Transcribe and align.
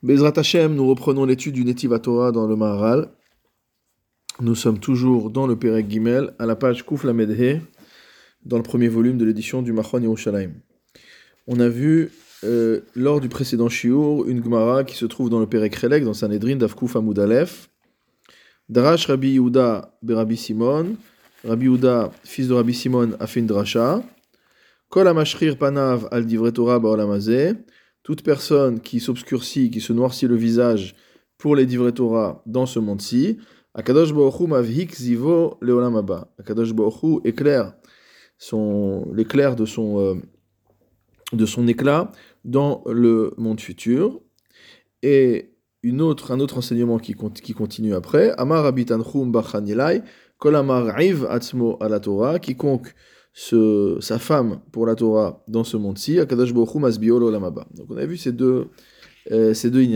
Bezrat 0.00 0.34
Hashem, 0.36 0.76
nous 0.76 0.86
reprenons 0.86 1.24
l'étude 1.24 1.54
du 1.54 1.64
Netiv 1.64 1.98
Torah 1.98 2.30
dans 2.30 2.46
le 2.46 2.54
Maharal. 2.54 3.08
Nous 4.40 4.54
sommes 4.54 4.78
toujours 4.78 5.28
dans 5.28 5.48
le 5.48 5.56
Perek 5.56 5.90
Gimel, 5.90 6.34
à 6.38 6.46
la 6.46 6.54
page 6.54 6.84
Kouf 6.84 7.02
Lamedhe, 7.02 7.62
dans 8.44 8.58
le 8.58 8.62
premier 8.62 8.86
volume 8.86 9.18
de 9.18 9.24
l'édition 9.24 9.60
du 9.60 9.72
Machon 9.72 10.00
Yerushalayim. 10.00 10.52
On 11.48 11.58
a 11.58 11.68
vu, 11.68 12.12
euh, 12.44 12.82
lors 12.94 13.20
du 13.20 13.28
précédent 13.28 13.68
Shiur, 13.68 14.24
une 14.28 14.40
Gemara 14.44 14.84
qui 14.84 14.94
se 14.94 15.04
trouve 15.04 15.30
dans 15.30 15.40
le 15.40 15.48
Perek 15.48 15.74
Relek, 15.74 16.04
dans 16.04 16.14
Sanhedrin, 16.14 16.54
d'Avkouf 16.54 16.94
Amud 16.94 17.18
Aleph. 17.18 17.68
Darash 18.68 19.06
Rabbi 19.06 19.30
Yehuda 19.30 19.98
Berabi 20.02 20.36
Simon. 20.36 20.94
Rabbi 21.44 21.64
Yehuda, 21.64 22.12
fils 22.22 22.46
de 22.46 22.54
Rabbi 22.54 22.72
Simon, 22.72 23.16
a 23.18 23.26
drasha. 23.26 24.04
Kol 24.90 25.08
Amashrir 25.08 25.58
Panav 25.58 26.06
al 26.12 26.24
Divre 26.24 26.52
toute 28.08 28.22
personne 28.22 28.80
qui 28.80 29.00
s'obscurcit, 29.00 29.70
qui 29.70 29.82
se 29.82 29.92
noircit 29.92 30.26
le 30.26 30.34
visage 30.34 30.94
pour 31.36 31.54
les 31.54 31.66
divrei 31.66 31.92
Torah 31.92 32.42
dans 32.46 32.64
ce 32.64 32.78
monde-ci, 32.78 33.36
Akadosh 33.74 34.14
Baruch 34.14 34.48
mavhik 34.48 34.94
zivo 34.94 35.58
leolam 35.60 35.94
Akadosh 36.38 36.72
Baruch 36.72 37.20
éclaire 37.26 37.74
son 38.38 39.12
l'éclair 39.12 39.56
de 39.56 39.66
son 39.66 40.00
euh, 40.00 40.14
de 41.34 41.44
son 41.44 41.68
éclat 41.68 42.10
dans 42.46 42.82
le 42.86 43.34
monde 43.36 43.60
futur. 43.60 44.22
Et 45.02 45.52
une 45.82 46.00
autre, 46.00 46.32
un 46.32 46.40
autre 46.40 46.56
enseignement 46.56 46.98
qui, 46.98 47.14
qui 47.42 47.52
continue 47.52 47.94
après, 47.94 48.30
Amar 48.38 48.64
Abitanchum 48.64 49.30
Bachanilai, 49.30 50.00
Kol 50.38 50.56
Amar 50.56 50.96
Atzmo 51.28 51.76
ala 51.82 52.00
Torah, 52.00 52.38
quiconque 52.38 52.94
sa 54.00 54.18
femme 54.18 54.58
pour 54.72 54.86
la 54.86 54.96
Torah 54.96 55.44
dans 55.46 55.62
ce 55.62 55.76
monde-ci, 55.76 56.18
Akadash 56.18 56.52
Masbiolo 56.52 57.30
Lamaba. 57.30 57.66
Donc 57.74 57.86
on 57.90 57.96
a 57.96 58.04
vu 58.04 58.16
ces 58.16 58.32
deux, 58.32 58.68
euh, 59.30 59.54
ces 59.54 59.70
deux 59.70 59.86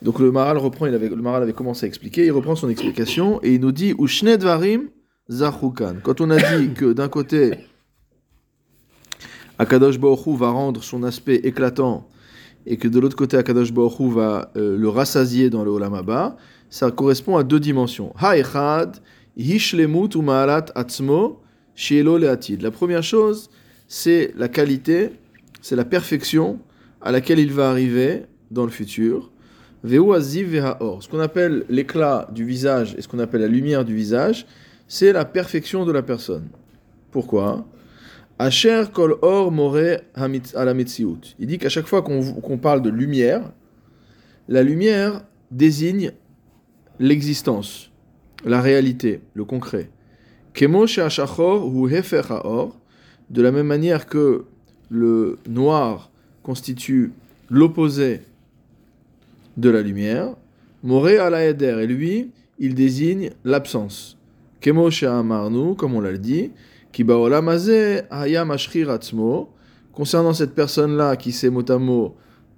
Donc 0.00 0.18
le 0.18 0.32
Maral 0.32 0.56
reprend, 0.56 0.86
il 0.86 0.94
avait, 0.94 1.10
le 1.10 1.16
Maral 1.16 1.42
avait 1.42 1.52
commencé 1.52 1.84
à 1.84 1.88
expliquer, 1.88 2.24
il 2.24 2.32
reprend 2.32 2.56
son 2.56 2.70
explication 2.70 3.40
et 3.42 3.54
il 3.54 3.60
nous 3.60 3.72
dit 3.72 3.94
Ushned 3.98 4.42
Varim 4.42 4.88
Zachukan. 5.30 5.96
Quand 6.02 6.20
on 6.22 6.30
a 6.30 6.38
dit 6.38 6.72
que 6.72 6.94
d'un 6.94 7.08
côté, 7.08 7.52
Akadosh 9.58 9.98
Baruch 9.98 10.38
va 10.38 10.48
rendre 10.48 10.82
son 10.82 11.02
aspect 11.02 11.36
éclatant 11.44 12.08
et 12.64 12.78
que 12.78 12.88
de 12.88 12.98
l'autre 12.98 13.16
côté, 13.16 13.36
Akadosh 13.36 13.72
Baruch 13.72 14.12
va 14.12 14.50
euh, 14.56 14.78
le 14.78 14.88
rassasier 14.88 15.50
dans 15.50 15.62
le 15.62 15.70
Olamaba, 15.70 16.38
ça 16.70 16.90
correspond 16.90 17.36
à 17.36 17.44
deux 17.44 17.60
dimensions. 17.60 18.14
Ha'echad, 18.16 18.96
Hishlemut 19.36 20.16
la 22.60 22.70
première 22.70 23.02
chose, 23.02 23.50
c'est 23.86 24.32
la 24.36 24.48
qualité, 24.48 25.10
c'est 25.60 25.76
la 25.76 25.84
perfection 25.84 26.58
à 27.02 27.12
laquelle 27.12 27.38
il 27.38 27.52
va 27.52 27.68
arriver 27.70 28.22
dans 28.50 28.64
le 28.64 28.70
futur. 28.70 29.30
Ce 29.84 31.08
qu'on 31.08 31.20
appelle 31.20 31.64
l'éclat 31.68 32.28
du 32.32 32.44
visage 32.44 32.94
et 32.96 33.02
ce 33.02 33.08
qu'on 33.08 33.18
appelle 33.18 33.42
la 33.42 33.48
lumière 33.48 33.84
du 33.84 33.94
visage, 33.94 34.46
c'est 34.88 35.12
la 35.12 35.24
perfection 35.24 35.84
de 35.84 35.92
la 35.92 36.02
personne. 36.02 36.48
Pourquoi? 37.10 37.66
Kol 38.92 39.16
or 39.22 39.52
more 39.52 39.78
Il 41.38 41.46
dit 41.46 41.58
qu'à 41.58 41.68
chaque 41.68 41.86
fois 41.86 42.02
qu'on 42.02 42.58
parle 42.58 42.82
de 42.82 42.90
lumière, 42.90 43.52
la 44.48 44.62
lumière 44.62 45.24
désigne 45.50 46.12
l'existence, 46.98 47.90
la 48.44 48.60
réalité, 48.60 49.20
le 49.34 49.44
concret 49.44 49.90
ou 50.62 51.88
de 53.28 53.42
la 53.42 53.52
même 53.52 53.66
manière 53.66 54.06
que 54.06 54.44
le 54.88 55.38
noir 55.48 56.10
constitue 56.42 57.12
l'opposé 57.50 58.22
de 59.56 59.70
la 59.70 59.82
lumière, 59.82 60.34
Moré 60.82 61.18
ala 61.18 61.44
eder, 61.44 61.80
et 61.80 61.86
lui, 61.86 62.30
il 62.58 62.74
désigne 62.74 63.30
l'absence. 63.44 64.16
Kemo 64.60 64.88
amarnu, 65.04 65.74
comme 65.74 65.94
on 65.94 66.00
l'a 66.00 66.16
dit, 66.16 66.52
kibaolamaze 66.92 68.04
hayam 68.10 68.50
ashrir 68.50 68.96
concernant 69.92 70.32
cette 70.32 70.54
personne-là 70.54 71.16
qui 71.16 71.32
s'est 71.32 71.50
mot 71.50 71.68
à 71.68 71.78
mot 71.78 72.14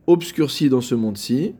obscurcie 0.07 0.69
dans 0.69 0.81
ce 0.81 0.95
monde-ci, 0.95 1.55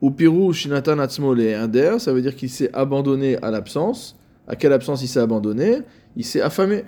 ou 0.00 0.10
piru 0.10 0.52
shinatan 0.52 0.98
atzmo 0.98 1.34
le 1.34 1.98
ça 1.98 2.12
veut 2.12 2.22
dire 2.22 2.34
qu'il 2.34 2.50
s'est 2.50 2.70
abandonné 2.72 3.36
à 3.42 3.50
l'absence, 3.50 4.17
à 4.48 4.56
quelle 4.56 4.72
absence 4.72 5.02
il 5.02 5.08
s'est 5.08 5.20
abandonné 5.20 5.80
Il 6.16 6.24
s'est 6.24 6.40
affamé. 6.40 6.84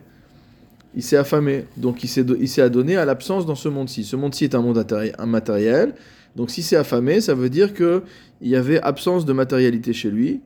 Il 0.95 1.03
s'est 1.03 1.19
affamé. 1.19 1.67
Donc 1.77 2.03
il 2.03 2.09
s'est 2.09 2.63
adonné 2.63 2.97
à 2.97 3.05
l'absence 3.05 3.47
dans 3.47 3.55
ce 3.55 3.69
monde-ci. 3.69 4.03
Ce 4.03 4.17
monde-ci 4.17 4.45
est 4.45 4.55
un 4.55 4.63
monde 4.63 4.85
matériel. 5.27 5.95
Donc 6.35 6.51
si 6.51 6.63
c'est 6.63 6.77
affamé, 6.77 7.21
ça 7.21 7.35
veut 7.35 7.51
dire 7.51 7.75
qu'il 7.75 8.03
y 8.41 8.57
avait 8.57 8.81
absence 8.81 9.27
de 9.27 9.33
matérialité 9.33 9.93
chez 9.93 10.11
lui. 10.11 10.41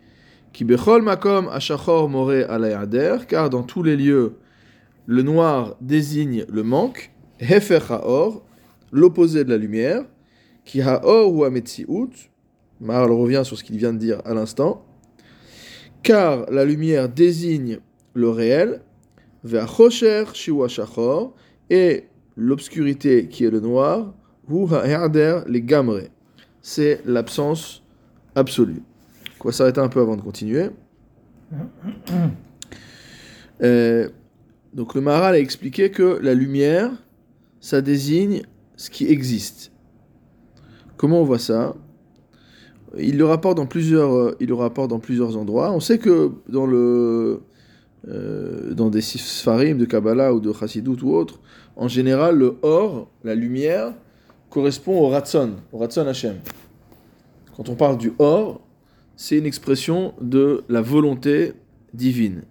Qui 0.52 0.64
makom 0.64 1.48
ashachor 1.48 2.08
more 2.08 2.32
car 3.28 3.50
dans 3.50 3.62
tous 3.62 3.82
les 3.82 3.96
lieux, 3.96 4.34
le 5.06 5.22
noir 5.22 5.76
désigne 5.80 6.44
le 6.48 6.62
manque. 6.62 7.12
Hefer 7.40 7.80
l'opposé 8.92 9.44
de 9.44 9.50
la 9.50 9.56
lumière. 9.56 10.02
Qui 10.64 10.82
haor 10.82 11.32
ou 11.32 11.44
ametziut. 11.44 12.30
Marl 12.80 13.12
revient 13.12 13.42
sur 13.44 13.56
ce 13.56 13.62
qu'il 13.62 13.76
vient 13.76 13.92
de 13.92 13.98
dire 13.98 14.20
à 14.24 14.34
l'instant 14.34 14.84
car 16.04 16.48
la 16.50 16.64
lumière 16.64 17.08
désigne 17.08 17.80
le 18.12 18.28
réel, 18.28 18.82
vers 19.42 19.68
Chosher 19.68 20.24
Shachor, 20.68 21.34
et 21.70 22.04
l'obscurité 22.36 23.26
qui 23.26 23.44
est 23.44 23.50
le 23.50 23.60
noir, 23.60 24.14
ou 24.48 24.68
les 25.48 25.62
Gamre. 25.62 26.02
C'est 26.60 27.00
l'absence 27.06 27.82
absolue. 28.34 28.82
Va 29.44 29.52
s'arrêter 29.52 29.80
un 29.80 29.88
peu 29.88 30.00
avant 30.00 30.16
de 30.16 30.22
continuer. 30.22 30.70
Euh, 33.62 34.08
donc 34.72 34.94
le 34.94 35.00
Maharal 35.00 35.34
a 35.34 35.38
expliqué 35.38 35.90
que 35.90 36.18
la 36.20 36.34
lumière, 36.34 36.90
ça 37.60 37.80
désigne 37.80 38.42
ce 38.76 38.90
qui 38.90 39.06
existe. 39.06 39.70
Comment 40.96 41.20
on 41.20 41.24
voit 41.24 41.38
ça? 41.38 41.76
Il 42.98 43.18
le 43.18 43.24
rapporte 43.24 43.56
dans 43.56 43.66
plusieurs, 43.66 44.12
euh, 44.14 44.36
il 44.40 44.48
le 44.48 44.54
rapporte 44.54 44.90
dans 44.90 44.98
plusieurs 44.98 45.36
endroits. 45.36 45.72
On 45.72 45.80
sait 45.80 45.98
que 45.98 46.30
dans 46.48 46.66
le 46.66 47.40
euh, 48.08 48.74
dans 48.74 48.90
des 48.90 49.00
sfarim 49.00 49.78
de 49.78 49.86
Kabbalah 49.86 50.34
ou 50.34 50.40
de 50.40 50.52
Chassidut 50.52 51.02
ou 51.02 51.14
autre, 51.14 51.40
en 51.76 51.88
général, 51.88 52.36
le 52.36 52.56
or, 52.62 53.08
la 53.24 53.34
lumière, 53.34 53.94
correspond 54.50 55.00
au 55.00 55.08
ratson, 55.08 55.54
au 55.72 55.78
ratson 55.78 56.06
Hashem. 56.06 56.36
Quand 57.56 57.68
on 57.68 57.74
parle 57.74 57.96
du 57.96 58.12
or, 58.18 58.60
c'est 59.16 59.38
une 59.38 59.46
expression 59.46 60.12
de 60.20 60.64
la 60.68 60.82
volonté 60.82 61.54
divine. 61.94 62.42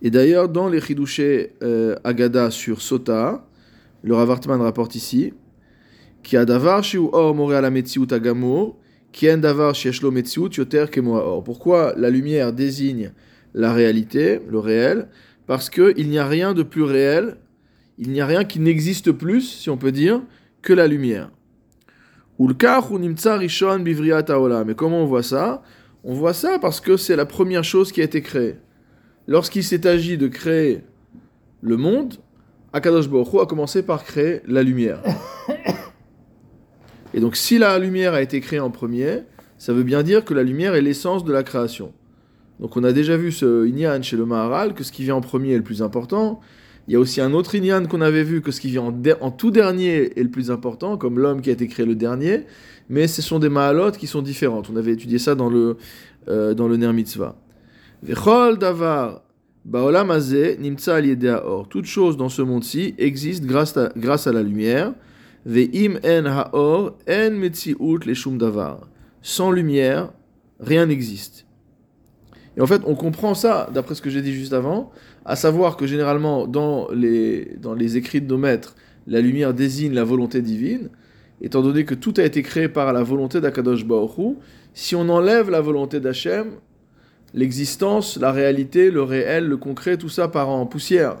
Et 0.00 0.10
d'ailleurs, 0.10 0.48
dans 0.48 0.68
les 0.68 0.80
Chidushé 0.80 1.52
euh, 1.62 1.96
Agada 2.04 2.50
sur 2.50 2.80
Sota, 2.80 3.46
le 4.02 4.14
Ravartman 4.14 4.60
rapporte 4.60 4.94
ici, 4.94 5.32
qui 6.22 6.36
a 6.36 6.44
davar 6.44 6.82
ou 6.98 7.10
or 7.12 7.34
more 7.34 7.52
ala 7.52 7.70
agamur, 8.10 8.76
pourquoi 11.44 11.94
la 11.96 12.10
lumière 12.10 12.52
désigne 12.52 13.12
la 13.54 13.72
réalité, 13.72 14.40
le 14.48 14.58
réel? 14.58 15.08
Parce 15.46 15.70
qu'il 15.70 16.08
n'y 16.08 16.18
a 16.18 16.26
rien 16.26 16.54
de 16.54 16.62
plus 16.62 16.82
réel, 16.82 17.36
il 17.98 18.10
n'y 18.10 18.20
a 18.20 18.26
rien 18.26 18.44
qui 18.44 18.58
n'existe 18.60 19.12
plus, 19.12 19.42
si 19.42 19.70
on 19.70 19.76
peut 19.76 19.92
dire, 19.92 20.22
que 20.62 20.72
la 20.72 20.86
lumière. 20.86 21.30
Mais 22.38 22.54
comment 24.74 25.02
on 25.02 25.06
voit 25.06 25.22
ça? 25.22 25.62
On 26.02 26.14
voit 26.14 26.34
ça 26.34 26.58
parce 26.58 26.80
que 26.80 26.96
c'est 26.96 27.16
la 27.16 27.26
première 27.26 27.64
chose 27.64 27.92
qui 27.92 28.00
a 28.00 28.04
été 28.04 28.20
créée. 28.20 28.56
Lorsqu'il 29.28 29.62
s'est 29.62 29.86
agi 29.86 30.18
de 30.18 30.26
créer 30.26 30.82
le 31.62 31.76
monde, 31.76 32.14
Akadosh 32.72 33.08
Baruch 33.08 33.40
a 33.40 33.46
commencé 33.46 33.84
par 33.84 34.02
créer 34.04 34.40
la 34.46 34.62
lumière. 34.62 35.00
Et 37.14 37.20
donc, 37.20 37.36
si 37.36 37.58
la 37.58 37.78
lumière 37.78 38.12
a 38.12 38.20
été 38.20 38.40
créée 38.40 38.58
en 38.58 38.70
premier, 38.70 39.20
ça 39.56 39.72
veut 39.72 39.84
bien 39.84 40.02
dire 40.02 40.24
que 40.24 40.34
la 40.34 40.42
lumière 40.42 40.74
est 40.74 40.82
l'essence 40.82 41.24
de 41.24 41.32
la 41.32 41.44
création. 41.44 41.92
Donc, 42.58 42.76
on 42.76 42.82
a 42.82 42.92
déjà 42.92 43.16
vu 43.16 43.30
ce 43.30 43.66
Inyan 43.66 44.02
chez 44.02 44.16
le 44.16 44.26
Maharal, 44.26 44.74
que 44.74 44.82
ce 44.82 44.90
qui 44.90 45.04
vient 45.04 45.14
en 45.14 45.20
premier 45.20 45.52
est 45.52 45.56
le 45.56 45.62
plus 45.62 45.80
important. 45.80 46.40
Il 46.88 46.92
y 46.92 46.96
a 46.96 47.00
aussi 47.00 47.20
un 47.20 47.32
autre 47.32 47.54
Inyan 47.54 47.86
qu'on 47.86 48.00
avait 48.00 48.24
vu, 48.24 48.42
que 48.42 48.50
ce 48.50 48.60
qui 48.60 48.68
vient 48.68 48.92
en, 49.20 49.30
tout 49.30 49.52
dernier 49.52 50.18
est 50.18 50.22
le 50.24 50.28
plus 50.28 50.50
important, 50.50 50.96
comme 50.96 51.20
l'homme 51.20 51.40
qui 51.40 51.50
a 51.50 51.52
été 51.52 51.68
créé 51.68 51.86
le 51.86 51.94
dernier. 51.94 52.40
Mais 52.90 53.06
ce 53.06 53.22
sont 53.22 53.38
des 53.38 53.48
Mahalot 53.48 53.92
qui 53.92 54.08
sont 54.08 54.20
différentes. 54.20 54.68
On 54.68 54.76
avait 54.76 54.92
étudié 54.92 55.18
ça 55.18 55.36
dans 55.36 55.48
le, 55.48 55.76
euh, 56.28 56.52
dans 56.52 56.66
le 56.66 56.76
Ner 56.76 56.92
Mitzvah. 56.92 57.36
Vechol 58.02 58.58
davar 58.58 59.22
baolam 59.64 60.08
nimtsa. 60.58 61.00
Toute 61.70 61.86
chose 61.86 62.16
dans 62.16 62.28
ce 62.28 62.42
monde-ci 62.42 62.94
existe 62.98 63.46
grâce 63.46 63.76
à, 63.76 63.92
grâce 63.96 64.26
à 64.26 64.32
la 64.32 64.42
lumière. 64.42 64.92
Ve'im 65.46 65.98
en 66.04 66.26
haor 66.26 66.96
en 67.08 67.30
metziut 67.32 67.76
le 67.78 68.38
davar. 68.38 68.88
Sans 69.20 69.50
lumière, 69.50 70.12
rien 70.60 70.86
n'existe. 70.86 71.46
Et 72.56 72.60
en 72.60 72.66
fait, 72.66 72.82
on 72.86 72.94
comprend 72.94 73.34
ça, 73.34 73.68
d'après 73.74 73.94
ce 73.94 74.02
que 74.02 74.10
j'ai 74.10 74.22
dit 74.22 74.32
juste 74.32 74.52
avant, 74.52 74.90
à 75.24 75.36
savoir 75.36 75.76
que 75.76 75.86
généralement, 75.86 76.46
dans 76.46 76.88
les, 76.92 77.56
dans 77.60 77.74
les 77.74 77.96
écrits 77.96 78.20
de 78.20 78.28
nos 78.28 78.38
maîtres, 78.38 78.76
la 79.06 79.20
lumière 79.20 79.54
désigne 79.54 79.92
la 79.92 80.04
volonté 80.04 80.40
divine, 80.40 80.88
étant 81.42 81.62
donné 81.62 81.84
que 81.84 81.94
tout 81.94 82.14
a 82.16 82.22
été 82.22 82.42
créé 82.42 82.68
par 82.68 82.92
la 82.92 83.02
volonté 83.02 83.40
d'Akadosh 83.40 83.84
Hu, 83.84 84.36
si 84.72 84.94
on 84.94 85.08
enlève 85.08 85.50
la 85.50 85.60
volonté 85.60 86.00
d'Hachem, 86.00 86.52
l'existence, 87.34 88.18
la 88.18 88.32
réalité, 88.32 88.90
le 88.90 89.02
réel, 89.02 89.46
le 89.46 89.56
concret, 89.56 89.96
tout 89.96 90.08
ça 90.08 90.28
part 90.28 90.48
en 90.48 90.64
poussière. 90.66 91.16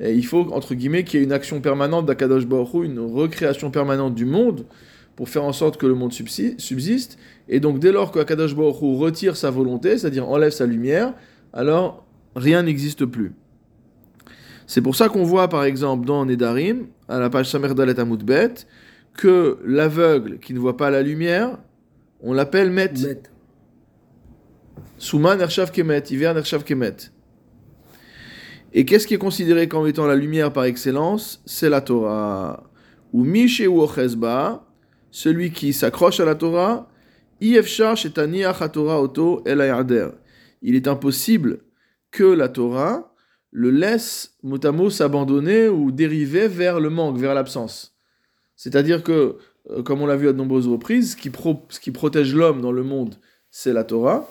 Il 0.00 0.24
faut, 0.24 0.50
entre 0.52 0.74
guillemets, 0.74 1.04
qu'il 1.04 1.20
y 1.20 1.22
ait 1.22 1.26
une 1.26 1.32
action 1.32 1.60
permanente 1.60 2.06
d'Akadosh 2.06 2.46
Baruch 2.46 2.84
une 2.84 2.98
recréation 3.00 3.70
permanente 3.70 4.14
du 4.14 4.24
monde, 4.24 4.64
pour 5.16 5.28
faire 5.28 5.44
en 5.44 5.52
sorte 5.52 5.76
que 5.76 5.86
le 5.86 5.94
monde 5.94 6.12
subsiste. 6.12 7.18
Et 7.46 7.60
donc, 7.60 7.78
dès 7.78 7.92
lors 7.92 8.10
qu'Akadosh 8.10 8.56
Baruch 8.56 8.76
retire 8.80 9.36
sa 9.36 9.50
volonté, 9.50 9.98
c'est-à-dire 9.98 10.26
enlève 10.26 10.50
sa 10.50 10.64
lumière, 10.64 11.12
alors 11.52 12.06
rien 12.34 12.62
n'existe 12.62 13.04
plus. 13.04 13.34
C'est 14.66 14.80
pour 14.80 14.96
ça 14.96 15.10
qu'on 15.10 15.24
voit, 15.24 15.48
par 15.48 15.64
exemple, 15.64 16.06
dans 16.06 16.24
Nedarim, 16.24 16.86
à 17.08 17.18
la 17.18 17.28
page 17.28 17.50
Samer 17.50 17.74
Dalet 17.74 18.00
Amoudbet, 18.00 18.54
que 19.14 19.58
l'aveugle 19.66 20.38
qui 20.38 20.54
ne 20.54 20.58
voit 20.58 20.78
pas 20.78 20.88
la 20.90 21.02
lumière, 21.02 21.58
on 22.22 22.32
l'appelle 22.32 22.70
Met. 22.70 22.94
Souman 24.96 25.38
Ershav 25.38 25.70
Kemet, 25.70 26.04
hiver 26.10 26.38
Ershav 26.38 26.64
Kemet. 26.64 27.10
Et 28.72 28.84
qu'est-ce 28.84 29.06
qui 29.06 29.14
est 29.14 29.18
considéré 29.18 29.68
comme 29.68 29.86
étant 29.86 30.06
la 30.06 30.14
lumière 30.14 30.52
par 30.52 30.64
excellence? 30.64 31.42
C'est 31.44 31.68
la 31.68 31.80
Torah. 31.80 32.70
Ou 33.12 33.24
Mishe 33.24 33.62
ou 33.66 33.80
Ochezba, 33.80 34.64
celui 35.10 35.50
qui 35.50 35.72
s'accroche 35.72 36.20
à 36.20 36.24
la 36.24 36.36
Torah, 36.36 36.88
Torah 38.68 39.02
Oto 39.02 39.42
El 39.44 40.12
Il 40.62 40.76
est 40.76 40.86
impossible 40.86 41.58
que 42.12 42.24
la 42.24 42.48
Torah 42.48 43.12
le 43.50 43.70
laisse 43.70 44.36
mot 44.42 44.90
s'abandonner 44.90 45.68
ou 45.68 45.90
dériver 45.90 46.46
vers 46.46 46.78
le 46.78 46.90
manque, 46.90 47.18
vers 47.18 47.34
l'absence. 47.34 47.96
C'est-à-dire 48.54 49.02
que, 49.02 49.38
euh, 49.70 49.82
comme 49.82 50.02
on 50.02 50.06
l'a 50.06 50.16
vu 50.16 50.28
à 50.28 50.32
de 50.32 50.38
nombreuses 50.38 50.68
reprises, 50.68 51.16
ce 51.16 51.80
qui 51.80 51.90
protège 51.90 52.34
l'homme 52.34 52.60
dans 52.60 52.72
le 52.72 52.84
monde, 52.84 53.16
c'est 53.50 53.72
la 53.72 53.82
Torah. 53.82 54.28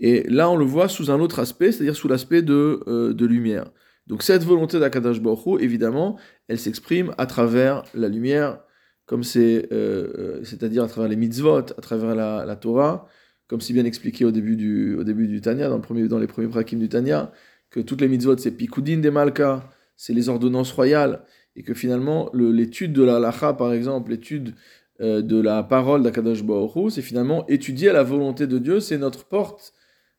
Et 0.00 0.24
là, 0.28 0.50
on 0.50 0.56
le 0.56 0.64
voit 0.64 0.88
sous 0.88 1.10
un 1.10 1.20
autre 1.20 1.38
aspect, 1.38 1.72
c'est-à-dire 1.72 1.96
sous 1.96 2.08
l'aspect 2.08 2.42
de, 2.42 2.80
euh, 2.86 3.14
de 3.14 3.26
lumière. 3.26 3.70
Donc 4.06 4.22
cette 4.22 4.44
volonté 4.44 4.78
d'Akadash 4.78 5.20
Baruch 5.20 5.60
évidemment, 5.60 6.18
elle 6.48 6.58
s'exprime 6.58 7.12
à 7.18 7.26
travers 7.26 7.82
la 7.94 8.08
lumière, 8.08 8.60
comme 9.04 9.24
c'est, 9.24 9.68
euh, 9.72 10.42
c'est-à-dire 10.44 10.84
à 10.84 10.88
travers 10.88 11.08
les 11.08 11.16
mitzvot, 11.16 11.58
à 11.58 11.80
travers 11.80 12.14
la, 12.14 12.56
Torah, 12.56 13.08
comme 13.48 13.60
si 13.60 13.72
bien 13.72 13.84
expliqué 13.84 14.24
au 14.24 14.30
début 14.30 14.56
du, 14.56 14.94
au 14.96 15.04
début 15.04 15.26
du 15.26 15.40
Tanya, 15.40 15.68
dans, 15.68 15.76
le 15.76 15.82
premier, 15.82 16.06
dans 16.08 16.18
les 16.18 16.26
premiers 16.26 16.48
prakim 16.48 16.78
du 16.78 16.88
Tanya, 16.88 17.32
que 17.70 17.80
toutes 17.80 18.00
les 18.00 18.08
mitzvot, 18.08 18.36
c'est 18.38 18.52
Pikudin 18.52 18.98
des 18.98 19.10
Malka, 19.10 19.68
c'est 19.96 20.12
les 20.12 20.28
ordonnances 20.28 20.72
royales, 20.72 21.24
et 21.56 21.62
que 21.62 21.74
finalement, 21.74 22.30
l'étude 22.34 22.92
de 22.92 23.02
la 23.02 23.18
lacha, 23.18 23.54
par 23.54 23.72
exemple, 23.72 24.10
l'étude 24.10 24.54
euh, 25.00 25.20
de 25.20 25.40
la 25.40 25.62
parole 25.62 26.02
d'Akadosh 26.02 26.42
Baruch 26.42 26.90
c'est 26.90 27.02
finalement 27.02 27.46
étudier 27.48 27.92
la 27.92 28.02
volonté 28.02 28.46
de 28.46 28.58
Dieu, 28.58 28.80
c'est 28.80 28.98
notre 28.98 29.26
porte 29.26 29.74
euh, 29.74 29.75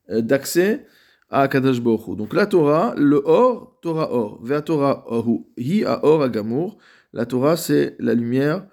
d'accès 0.09 0.85
à 1.29 1.41
Akadosh 1.41 1.81
Baruch 1.81 2.15
Donc 2.17 2.33
la 2.33 2.45
Torah, 2.45 2.93
le 2.97 3.21
Or, 3.25 3.77
Torah 3.81 4.11
Or, 4.11 4.39
Vea 4.43 4.61
Torah 4.61 5.03
Oru, 5.07 5.45
Hi 5.57 5.83
a 5.83 6.03
Or 6.05 6.23
Agamour, 6.23 6.77
la 7.13 7.25
Torah 7.25 7.57
c'est 7.57 7.95
la 7.99 8.13
lumière 8.13 8.65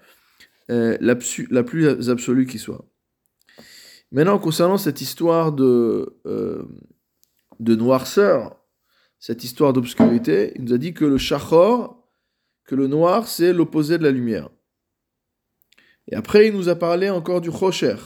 euh, 0.71 0.97
la, 0.99 1.15
plus 1.15 2.09
absolue 2.09 2.47
qui 2.47 2.57
soit. 2.57 2.85
Maintenant, 4.11 4.39
concernant 4.39 4.77
cette 4.77 4.99
histoire 4.99 5.51
de, 5.51 6.17
euh, 6.25 6.63
de 7.59 7.75
noirceur, 7.75 8.57
cette 9.19 9.43
histoire 9.43 9.73
d'obscurité, 9.73 10.53
il 10.55 10.63
nous 10.63 10.73
a 10.73 10.77
dit 10.79 10.93
que 10.93 11.05
le 11.05 11.17
Shachor, 11.17 12.03
que 12.65 12.73
le 12.73 12.87
noir, 12.87 13.27
c'est 13.27 13.53
l'opposé 13.53 13.99
de 13.99 14.03
la 14.03 14.11
lumière. 14.11 14.49
Et 16.07 16.15
après, 16.15 16.47
il 16.47 16.53
nous 16.53 16.69
a 16.69 16.75
parlé 16.75 17.11
encore 17.11 17.41
du 17.41 17.49
Rocher, 17.49 17.97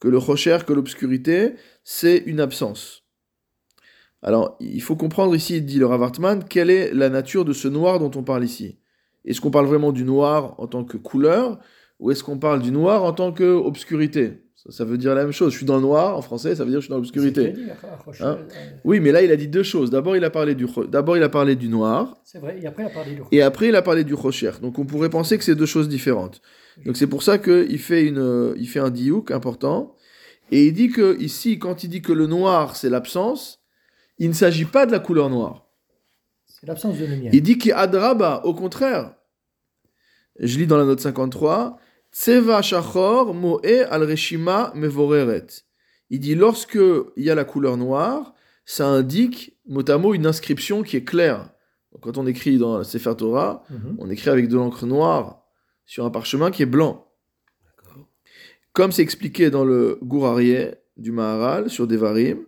que 0.00 0.08
le 0.08 0.18
Rocher, 0.18 0.58
que 0.66 0.72
l'obscurité, 0.72 1.54
c'est 1.84 2.18
une 2.26 2.40
absence. 2.40 3.04
Alors, 4.22 4.56
il 4.60 4.82
faut 4.82 4.96
comprendre 4.96 5.34
ici, 5.34 5.62
dit 5.62 5.78
le 5.78 5.86
Ravartman, 5.86 6.44
quelle 6.44 6.70
est 6.70 6.92
la 6.92 7.08
nature 7.08 7.44
de 7.44 7.52
ce 7.52 7.68
noir 7.68 7.98
dont 7.98 8.10
on 8.16 8.24
parle 8.24 8.44
ici. 8.44 8.78
Est-ce 9.24 9.40
qu'on 9.40 9.50
parle 9.50 9.66
vraiment 9.66 9.92
du 9.92 10.04
noir 10.04 10.54
en 10.58 10.66
tant 10.66 10.84
que 10.84 10.96
couleur, 10.96 11.58
ou 12.00 12.10
est-ce 12.10 12.24
qu'on 12.24 12.38
parle 12.38 12.62
du 12.62 12.72
noir 12.72 13.04
en 13.04 13.12
tant 13.12 13.32
qu'obscurité? 13.32 14.44
Ça, 14.70 14.84
veut 14.84 14.98
dire 14.98 15.14
la 15.14 15.22
même 15.22 15.32
chose. 15.32 15.52
Je 15.52 15.56
suis 15.56 15.66
dans 15.66 15.76
le 15.76 15.82
noir, 15.82 16.16
en 16.16 16.20
français, 16.20 16.56
ça 16.56 16.64
veut 16.64 16.70
dire 16.70 16.78
que 16.78 16.82
je 16.82 16.86
suis 16.86 16.90
dans 16.90 16.96
l'obscurité. 16.96 17.54
Hein? 18.20 18.38
oui, 18.84 18.98
mais 19.00 19.12
là, 19.12 19.22
il 19.22 19.30
a 19.30 19.36
dit 19.36 19.46
deux 19.48 19.62
choses. 19.62 19.88
D'abord, 19.90 20.16
il 20.16 20.24
a 20.24 20.30
parlé 20.30 20.54
du, 20.54 20.66
d'abord, 20.88 21.16
il 21.16 21.22
a 21.22 21.28
parlé 21.28 21.54
du 21.54 21.68
noir. 21.68 22.16
C'est 22.24 22.38
vrai, 22.38 22.58
et 22.60 22.66
après, 22.66 22.82
il 22.82 22.86
a 22.86 22.90
parlé 22.90 23.14
du 23.14 23.22
Et 23.30 23.42
après, 23.42 23.68
il 23.68 23.76
a 23.76 23.82
parlé 23.82 24.04
du 24.04 24.14
rocher. 24.14 24.50
Donc, 24.60 24.78
on 24.78 24.84
pourrait 24.84 25.10
penser 25.10 25.38
que 25.38 25.44
c'est 25.44 25.54
deux 25.54 25.66
choses 25.66 25.88
différentes. 25.88 26.42
Donc, 26.84 26.96
c'est 26.96 27.06
pour 27.06 27.22
ça 27.22 27.38
qu'il 27.38 27.78
fait, 27.78 28.04
une, 28.04 28.54
il 28.56 28.68
fait 28.68 28.80
un 28.80 28.90
diouk 28.90 29.30
important. 29.30 29.96
Et 30.50 30.66
il 30.66 30.72
dit 30.72 30.90
que, 30.90 31.18
ici, 31.20 31.58
quand 31.58 31.84
il 31.84 31.90
dit 31.90 32.02
que 32.02 32.12
le 32.12 32.26
noir, 32.26 32.76
c'est 32.76 32.88
l'absence, 32.88 33.60
il 34.18 34.28
ne 34.28 34.34
s'agit 34.34 34.64
pas 34.64 34.86
de 34.86 34.92
la 34.92 34.98
couleur 34.98 35.30
noire. 35.30 35.66
C'est 36.46 36.66
l'absence 36.66 36.98
de 36.98 37.04
lumière. 37.04 37.32
Il 37.34 37.42
dit 37.42 37.58
qu'Adraba, 37.58 38.42
au 38.44 38.54
contraire, 38.54 39.14
je 40.40 40.58
lis 40.58 40.66
dans 40.66 40.78
la 40.78 40.84
note 40.84 41.00
53, 41.00 41.78
Tseva 42.12 42.62
shachor 42.62 43.34
moe 43.34 43.60
al 43.90 44.02
reshima 44.02 44.72
mevoreret. 44.74 45.46
Il 46.10 46.20
dit 46.20 46.34
lorsque 46.34 46.78
il 47.16 47.24
y 47.24 47.30
a 47.30 47.34
la 47.34 47.44
couleur 47.44 47.76
noire, 47.76 48.34
ça 48.64 48.86
indique 48.86 49.56
mot 49.66 50.14
une 50.14 50.26
inscription 50.26 50.82
qui 50.82 50.96
est 50.96 51.04
claire. 51.04 51.50
quand 52.00 52.16
on 52.16 52.26
écrit 52.26 52.58
dans 52.58 52.78
la 52.78 52.84
Sefer 52.84 53.14
Torah, 53.16 53.62
mhm. 53.70 53.96
on 53.98 54.10
écrit 54.10 54.30
avec 54.30 54.48
de 54.48 54.56
l'encre 54.56 54.86
noire 54.86 55.47
sur 55.88 56.04
un 56.04 56.10
parchemin 56.10 56.52
qui 56.52 56.62
est 56.62 56.66
blanc. 56.66 57.06
Comme 58.72 58.92
c'est 58.92 59.02
expliqué 59.02 59.50
dans 59.50 59.64
le 59.64 59.98
Gourarié 60.02 60.74
du 60.98 61.10
Maharal 61.10 61.68
sur 61.70 61.88
Devarim 61.88 62.38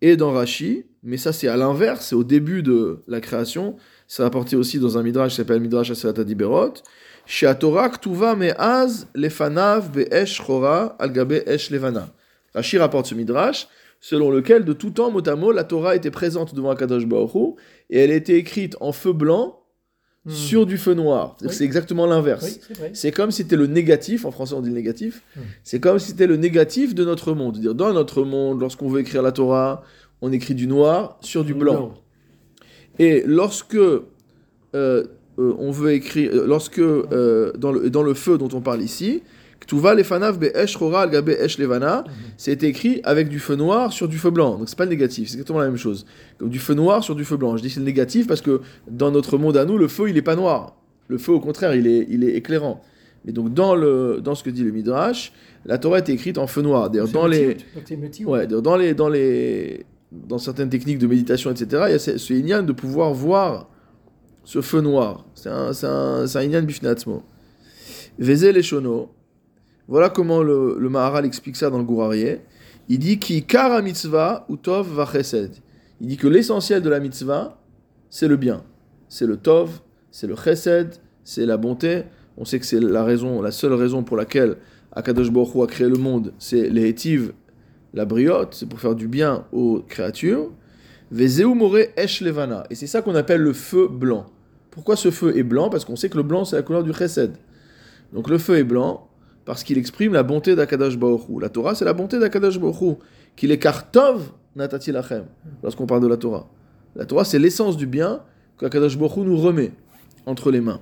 et 0.00 0.16
dans 0.16 0.32
Rashi, 0.32 0.86
mais 1.04 1.18
ça 1.18 1.32
c'est 1.32 1.46
à 1.46 1.56
l'inverse, 1.56 2.06
c'est 2.08 2.16
au 2.16 2.24
début 2.24 2.64
de 2.64 3.04
la 3.06 3.20
création. 3.20 3.76
C'est 4.08 4.24
apporté 4.24 4.56
aussi 4.56 4.80
dans 4.80 4.98
un 4.98 5.02
midrash 5.02 5.32
qui 5.32 5.36
s'appelle 5.36 5.60
Midrash 5.60 5.90
Aserat 5.90 6.24
Diberot. 6.24 6.74
lefanav 9.14 9.92
be'esh 9.92 10.42
chora 10.42 10.96
al 10.98 11.12
esh 11.46 11.70
levana. 11.70 12.08
Rashi 12.54 12.78
rapporte 12.78 13.06
ce 13.06 13.14
midrash 13.14 13.68
selon 14.00 14.30
lequel 14.30 14.64
de 14.64 14.72
tout 14.72 14.90
temps, 14.90 15.12
mot 15.12 15.26
à 15.26 15.36
mot, 15.36 15.52
la 15.52 15.62
Torah 15.62 15.94
était 15.94 16.10
présente 16.10 16.54
devant 16.54 16.70
Akadosh 16.70 17.06
Baruch 17.06 17.56
et 17.88 18.00
elle 18.00 18.10
était 18.10 18.36
écrite 18.36 18.76
en 18.80 18.92
feu 18.92 19.12
blanc 19.12 19.61
hmm. 20.24 20.30
sur 20.30 20.66
du 20.66 20.78
feu 20.78 20.94
noir. 20.94 21.36
C'est 21.48 21.64
exactement 21.64 22.06
l'inverse. 22.06 22.60
c'est 22.92 23.12
comme 23.12 23.30
si 23.30 23.42
c'était 23.42 23.56
le 23.56 23.66
négatif, 23.66 24.24
en 24.24 24.30
français 24.30 24.54
on 24.54 24.60
dit 24.60 24.68
le 24.68 24.74
négatif, 24.74 25.22
hmm. 25.36 25.40
c'est 25.64 25.80
comme 25.80 25.98
si 25.98 26.08
c'était 26.08 26.26
le 26.26 26.36
négatif 26.36 26.94
de 26.94 27.04
notre 27.04 27.32
monde. 27.32 27.58
Dire, 27.58 27.74
dans 27.74 27.92
notre 27.92 28.22
monde, 28.22 28.60
lorsqu'on 28.60 28.88
veut 28.88 29.00
écrire 29.00 29.22
la 29.22 29.32
Torah, 29.32 29.82
on 30.20 30.32
écrit 30.32 30.54
du 30.54 30.66
noir 30.66 31.18
sur 31.20 31.44
du 31.44 31.54
blanc. 31.54 31.94
Et 32.98 33.22
lorsque 33.26 33.74
euh, 33.74 34.04
euh, 34.74 35.04
on 35.36 35.70
veut 35.70 35.92
écrire, 35.92 36.30
euh, 36.32 36.46
lorsque 36.46 36.80
dans, 36.80 37.72
le, 37.72 37.90
dans 37.90 38.02
le 38.02 38.14
feu 38.14 38.38
dont 38.38 38.48
on 38.52 38.60
parle 38.60 38.82
ici, 38.82 39.22
Ktuva 39.72 39.94
lefanav 39.94 40.36
al 40.42 41.44
esh 41.44 41.58
levana, 41.58 42.04
c'est 42.36 42.62
écrit 42.62 43.00
avec 43.04 43.28
du 43.30 43.38
feu 43.38 43.56
noir 43.56 43.90
sur 43.90 44.06
du 44.06 44.18
feu 44.18 44.30
blanc. 44.30 44.58
Donc 44.58 44.68
c'est 44.68 44.76
pas 44.76 44.84
le 44.84 44.90
négatif, 44.90 45.28
c'est 45.28 45.34
exactement 45.34 45.60
la 45.60 45.66
même 45.66 45.78
chose. 45.78 46.04
Comme 46.38 46.50
du 46.50 46.58
feu 46.58 46.74
noir 46.74 47.02
sur 47.02 47.14
du 47.14 47.24
feu 47.24 47.38
blanc. 47.38 47.56
Je 47.56 47.62
dis 47.62 47.70
c'est 47.70 47.80
le 47.80 47.86
négatif 47.86 48.26
parce 48.26 48.42
que 48.42 48.60
dans 48.86 49.10
notre 49.10 49.38
monde 49.38 49.56
à 49.56 49.64
nous, 49.64 49.78
le 49.78 49.88
feu 49.88 50.10
il 50.10 50.16
est 50.18 50.22
pas 50.22 50.36
noir. 50.36 50.76
Le 51.08 51.16
feu 51.16 51.32
au 51.32 51.40
contraire, 51.40 51.74
il 51.74 51.86
est, 51.86 52.06
il 52.10 52.22
est 52.22 52.34
éclairant. 52.34 52.82
Mais 53.24 53.32
donc 53.32 53.54
dans, 53.54 53.74
le, 53.74 54.20
dans 54.22 54.34
ce 54.34 54.42
que 54.44 54.50
dit 54.50 54.62
le 54.62 54.72
Midrash, 54.72 55.32
la 55.64 55.78
Torah 55.78 55.98
est 55.98 56.08
écrite 56.10 56.36
en 56.36 56.46
feu 56.46 56.60
noir. 56.60 56.90
D'ailleurs 56.90 57.08
dans 57.08 57.26
les, 57.26 57.56
ouais, 58.26 58.46
dans 58.46 58.76
les, 58.76 58.92
dans 58.92 59.08
les, 59.08 59.86
dans 60.10 60.38
certaines 60.38 60.68
techniques 60.68 60.98
de 60.98 61.06
méditation, 61.06 61.50
etc., 61.50 61.84
il 61.86 61.92
y 61.92 61.94
a 61.94 61.98
ce, 61.98 62.18
ce 62.18 62.60
de 62.60 62.72
pouvoir 62.72 63.14
voir 63.14 63.70
ce 64.44 64.60
feu 64.60 64.82
noir. 64.82 65.24
C'est 65.34 65.48
un, 65.48 65.72
c'est 65.72 65.86
un, 65.86 66.26
un 66.34 66.42
inyan 66.42 66.62
bifnatzmo. 66.62 67.22
Vezé 68.18 68.52
les 68.52 68.62
Voilà 69.88 70.10
comment 70.10 70.42
le, 70.42 70.76
Maharal 70.88 71.24
explique 71.26 71.56
ça 71.56 71.70
dans 71.70 71.78
le 71.78 71.84
Gourarié. 71.84 72.40
Il 72.88 72.98
dit 72.98 73.18
ki 73.18 73.42
kara 73.42 73.80
mitzvah 73.82 74.44
ou 74.48 74.56
tov 74.56 74.88
va. 74.94 75.08
Il 76.00 76.06
dit 76.08 76.16
que 76.16 76.26
l'essentiel 76.26 76.82
de 76.82 76.90
la 76.90 77.00
mitzvah, 77.00 77.58
c'est 78.10 78.28
le 78.28 78.36
bien. 78.36 78.64
C'est 79.08 79.26
le 79.26 79.36
tov, 79.36 79.80
c'est 80.10 80.26
le 80.26 80.34
chesed, 80.36 80.94
c'est 81.24 81.46
la 81.46 81.56
bonté. 81.56 82.04
On 82.36 82.44
sait 82.44 82.58
que 82.58 82.66
c'est 82.66 82.80
la 82.80 83.04
raison, 83.04 83.42
la 83.42 83.50
seule 83.50 83.74
raison 83.74 84.02
pour 84.02 84.16
laquelle 84.16 84.56
Akadosh 84.92 85.30
Baruch 85.30 85.56
a 85.62 85.66
créé 85.66 85.88
le 85.88 85.98
monde, 85.98 86.32
c'est 86.38 86.68
les 86.68 86.94
la 87.94 88.04
briotte, 88.06 88.54
c'est 88.54 88.68
pour 88.68 88.80
faire 88.80 88.94
du 88.94 89.06
bien 89.06 89.44
aux 89.52 89.82
créatures. 89.86 90.50
Esh. 91.14 92.22
Et 92.22 92.74
c'est 92.74 92.86
ça 92.86 93.02
qu'on 93.02 93.14
appelle 93.14 93.42
le 93.42 93.52
feu 93.52 93.86
blanc. 93.86 94.26
Pourquoi 94.70 94.96
ce 94.96 95.10
feu 95.10 95.36
est 95.36 95.42
blanc? 95.42 95.68
Parce 95.68 95.84
qu'on 95.84 95.96
sait 95.96 96.08
que 96.08 96.16
le 96.16 96.22
blanc, 96.22 96.46
c'est 96.46 96.56
la 96.56 96.62
couleur 96.62 96.82
du 96.82 96.92
chesed. 96.94 97.32
Donc 98.14 98.30
le 98.30 98.38
feu 98.38 98.56
est 98.56 98.64
blanc 98.64 99.08
parce 99.44 99.64
qu'il 99.64 99.78
exprime 99.78 100.12
la 100.12 100.22
bonté 100.22 100.54
d'Akadash 100.54 100.98
Baruch 100.98 101.22
La 101.40 101.48
Torah, 101.48 101.74
c'est 101.74 101.84
la 101.84 101.92
bonté 101.92 102.18
d'Akadash 102.18 102.58
Baruch 102.58 102.98
qu'il 103.36 103.50
est 103.50 103.58
kartov 103.58 104.32
natati 104.56 104.92
lachem, 104.92 105.24
lorsqu'on 105.62 105.86
parle 105.86 106.02
de 106.02 106.06
la 106.06 106.16
Torah. 106.16 106.48
La 106.94 107.06
Torah, 107.06 107.24
c'est 107.24 107.38
l'essence 107.38 107.76
du 107.76 107.86
bien 107.86 108.20
qu'Akadosh 108.58 108.98
Baruch 108.98 109.16
Hu 109.16 109.20
nous 109.20 109.36
remet 109.36 109.72
entre 110.26 110.50
les 110.50 110.60
mains. 110.60 110.80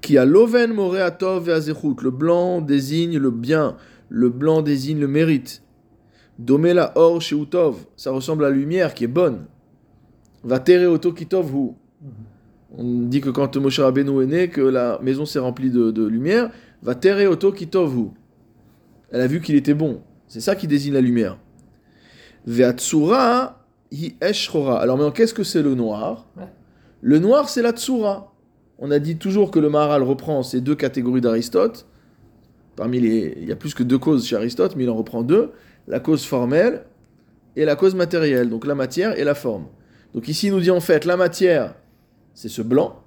Qui 0.00 0.18
a 0.18 0.24
l'oven 0.24 0.72
moreatov 0.72 1.48
et 1.48 1.52
Le 1.52 2.10
blanc 2.10 2.60
désigne 2.60 3.18
le 3.18 3.30
bien, 3.30 3.76
le 4.08 4.28
blanc 4.28 4.62
désigne 4.62 5.00
le 5.00 5.08
mérite. 5.08 5.62
Domela 6.38 6.92
or 6.94 7.20
sheutov, 7.20 7.86
ça 7.96 8.12
ressemble 8.12 8.44
à 8.44 8.50
la 8.50 8.54
lumière 8.54 8.94
qui 8.94 9.04
est 9.04 9.08
bonne. 9.08 9.46
Va 10.44 10.62
oto 10.88 11.12
kitov 11.12 11.52
hu. 11.52 11.72
On 12.76 12.84
dit 12.84 13.20
que 13.20 13.30
quand 13.30 13.56
Moshe 13.56 13.80
Rabbeinu 13.80 14.22
est 14.22 14.26
né, 14.26 14.48
que 14.48 14.60
la 14.60 14.98
maison 15.02 15.24
s'est 15.24 15.38
remplie 15.38 15.70
de, 15.70 16.06
lumière. 16.06 16.50
Va 16.82 16.94
oto 17.30 17.52
kitov 17.52 17.96
hu. 17.96 18.10
Elle 19.10 19.20
a 19.20 19.26
vu 19.26 19.40
qu'il 19.40 19.56
était 19.56 19.74
bon. 19.74 20.02
C'est 20.26 20.40
ça 20.40 20.54
qui 20.54 20.66
désigne 20.66 20.94
la 20.94 21.00
lumière. 21.00 21.38
Veatsura 22.46 23.64
hi 23.90 24.16
eshchora. 24.20 24.80
Alors 24.80 24.96
maintenant, 24.96 25.12
qu'est-ce 25.12 25.34
que 25.34 25.44
c'est 25.44 25.62
le 25.62 25.74
noir? 25.74 26.26
Le 27.00 27.18
noir, 27.18 27.48
c'est 27.48 27.62
la 27.62 27.72
tsura. 27.72 28.34
On 28.78 28.90
a 28.90 28.98
dit 28.98 29.16
toujours 29.16 29.50
que 29.50 29.58
le 29.58 29.70
Maharal 29.70 30.02
reprend 30.02 30.42
ces 30.42 30.60
deux 30.60 30.74
catégories 30.74 31.20
d'Aristote. 31.20 31.86
Parmi 32.76 33.00
les, 33.00 33.34
il 33.38 33.48
y 33.48 33.52
a 33.52 33.56
plus 33.56 33.74
que 33.74 33.82
deux 33.82 33.98
causes 33.98 34.24
chez 34.26 34.36
Aristote, 34.36 34.76
mais 34.76 34.84
il 34.84 34.90
en 34.90 34.96
reprend 34.96 35.22
deux 35.22 35.52
la 35.88 36.00
cause 36.00 36.24
formelle 36.24 36.84
et 37.56 37.64
la 37.64 37.74
cause 37.74 37.94
matérielle, 37.94 38.50
donc 38.50 38.66
la 38.66 38.74
matière 38.74 39.18
et 39.18 39.24
la 39.24 39.34
forme. 39.34 39.66
Donc 40.14 40.28
ici, 40.28 40.46
il 40.46 40.52
nous 40.52 40.60
dit 40.60 40.70
en 40.70 40.80
fait, 40.80 41.04
la 41.04 41.16
matière, 41.16 41.74
c'est 42.34 42.48
ce 42.48 42.62
blanc, 42.62 43.02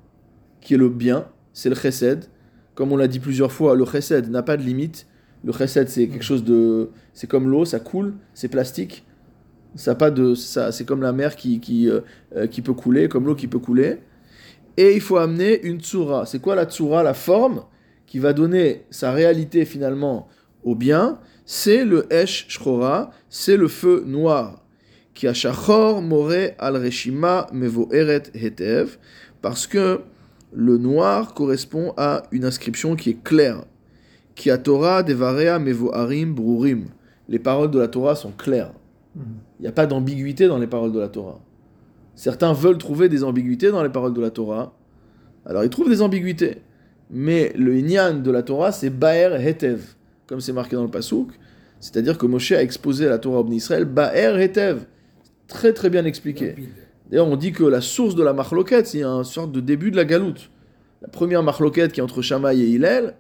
qui 0.60 0.74
est 0.74 0.78
le 0.78 0.90
bien, 0.90 1.28
c'est 1.54 1.70
le 1.70 1.76
chesed. 1.76 2.26
Comme 2.76 2.92
on 2.92 2.98
l'a 2.98 3.08
dit 3.08 3.20
plusieurs 3.20 3.52
fois, 3.52 3.76
le 3.76 3.86
chesed 3.86 4.30
n'a 4.30 4.44
pas 4.44 4.58
de 4.58 4.64
limite. 4.64 5.08
Le 5.44 5.52
chesed, 5.52 5.90
c'est 5.90 6.08
quelque 6.08 6.24
chose 6.24 6.44
de. 6.44 6.90
C'est 7.14 7.28
comme 7.28 7.50
l'eau, 7.50 7.66
ça 7.66 7.80
coule, 7.80 8.14
c'est 8.34 8.48
plastique. 8.48 9.06
Ça 9.76 9.96
pas 9.96 10.12
de. 10.12 10.36
Ça, 10.36 10.72
c'est 10.72 10.86
comme 10.86 11.02
la 11.02 11.12
mer 11.12 11.36
qui, 11.36 11.60
qui, 11.60 11.90
euh, 11.90 12.02
euh, 12.36 12.48
qui 12.48 12.62
peut 12.62 12.74
couler, 12.74 13.08
comme 13.08 13.26
l'eau 13.26 13.36
qui 13.36 13.48
peut 13.48 13.60
couler. 13.60 14.00
Et 14.78 14.96
il 14.96 15.02
faut 15.02 15.18
amener 15.18 15.62
une 15.64 15.80
tsura. 15.80 16.26
C'est 16.26 16.40
quoi 16.40 16.56
la 16.56 16.66
tsura 16.66 17.04
La 17.04 17.14
forme 17.14 17.64
qui 18.06 18.20
va 18.20 18.34
donner 18.34 18.86
sa 18.90 19.12
réalité 19.12 19.66
finalement 19.66 20.28
au 20.64 20.76
bien? 20.76 21.20
C'est 21.46 21.84
le 21.84 22.06
Esh 22.14 22.46
Shchora, 22.48 23.12
c'est 23.30 23.58
le 23.58 23.68
feu 23.68 24.04
noir. 24.06 24.64
Qui 25.14 25.28
a 25.28 25.34
Shachor 25.34 26.02
More 26.02 26.32
al 26.58 26.78
Reshima 26.78 27.48
Mevo 27.52 27.90
Eret 27.92 28.24
Hetev, 28.34 28.98
parce 29.42 29.68
que 29.68 30.00
le 30.54 30.78
noir 30.78 31.34
correspond 31.34 31.94
à 31.98 32.24
une 32.32 32.46
inscription 32.46 32.96
qui 32.96 33.12
est 33.12 33.24
claire. 33.24 33.64
Qui 34.36 34.50
a 34.50 34.58
Torah 34.58 35.04
Devarea 35.04 35.60
Mevo 35.60 35.94
Arim 35.94 36.34
Brurim. 36.34 36.86
Les 37.28 37.40
paroles 37.40 37.72
de 37.72 37.80
la 37.80 37.88
Torah 37.88 38.16
sont 38.16 38.32
claires. 38.32 38.74
Il 39.16 39.62
n'y 39.62 39.68
a 39.68 39.72
pas 39.72 39.86
d'ambiguïté 39.86 40.48
dans 40.48 40.58
les 40.58 40.68
paroles 40.68 40.92
de 40.92 41.00
la 41.00 41.10
Torah. 41.10 41.40
Certains 42.16 42.54
veulent 42.54 42.78
trouver 42.78 43.10
des 43.10 43.24
ambiguïtés 43.24 43.72
dans 43.72 43.84
les 43.84 43.90
paroles 43.90 44.14
de 44.14 44.22
la 44.22 44.32
Torah. 44.32 44.74
Alors 45.46 45.64
ils 45.64 45.70
trouvent 45.70 45.90
des 45.90 46.02
ambiguïtés. 46.02 46.58
Mais 47.10 47.52
le 47.58 47.76
Inyan 47.78 48.22
de 48.22 48.32
la 48.32 48.42
Torah, 48.42 48.72
c'est 48.72 48.90
Baer 48.90 49.36
Hetev 49.36 49.96
comme 50.32 50.40
c'est 50.40 50.54
marqué 50.54 50.78
dans 50.78 50.84
le 50.84 50.90
Passouk. 50.90 51.34
C'est-à-dire 51.82 52.18
que 52.18 52.26
Moshe 52.26 52.54
a 52.54 52.64
exposé 52.64 53.10
la 53.10 53.18
Torah 53.18 53.42
au 53.42 53.52
Israël, 53.52 53.84
Ba'er 53.84 54.40
Hetev. 54.40 54.86
Très 55.50 55.74
très 55.74 55.90
bien 55.90 56.06
expliqué. 56.06 56.56
D'ailleurs, 57.12 57.28
on 57.28 57.36
dit 57.36 57.52
que 57.52 57.64
la 57.64 57.82
source 57.82 58.16
de 58.16 58.24
la 58.24 58.34
marloquette, 58.34 58.88
c'est 58.88 59.04
une 59.04 59.24
sorte 59.24 59.52
de 59.52 59.60
début 59.60 59.92
de 59.92 59.98
la 59.98 60.06
galoute. 60.06 60.50
La 61.02 61.10
première 61.10 61.44
marloquette 61.44 61.92
qui 61.92 62.00
est 62.00 62.04
entre 62.04 62.22
Shamaï 62.22 62.62
et 62.62 62.68
Hillel, 62.68 63.16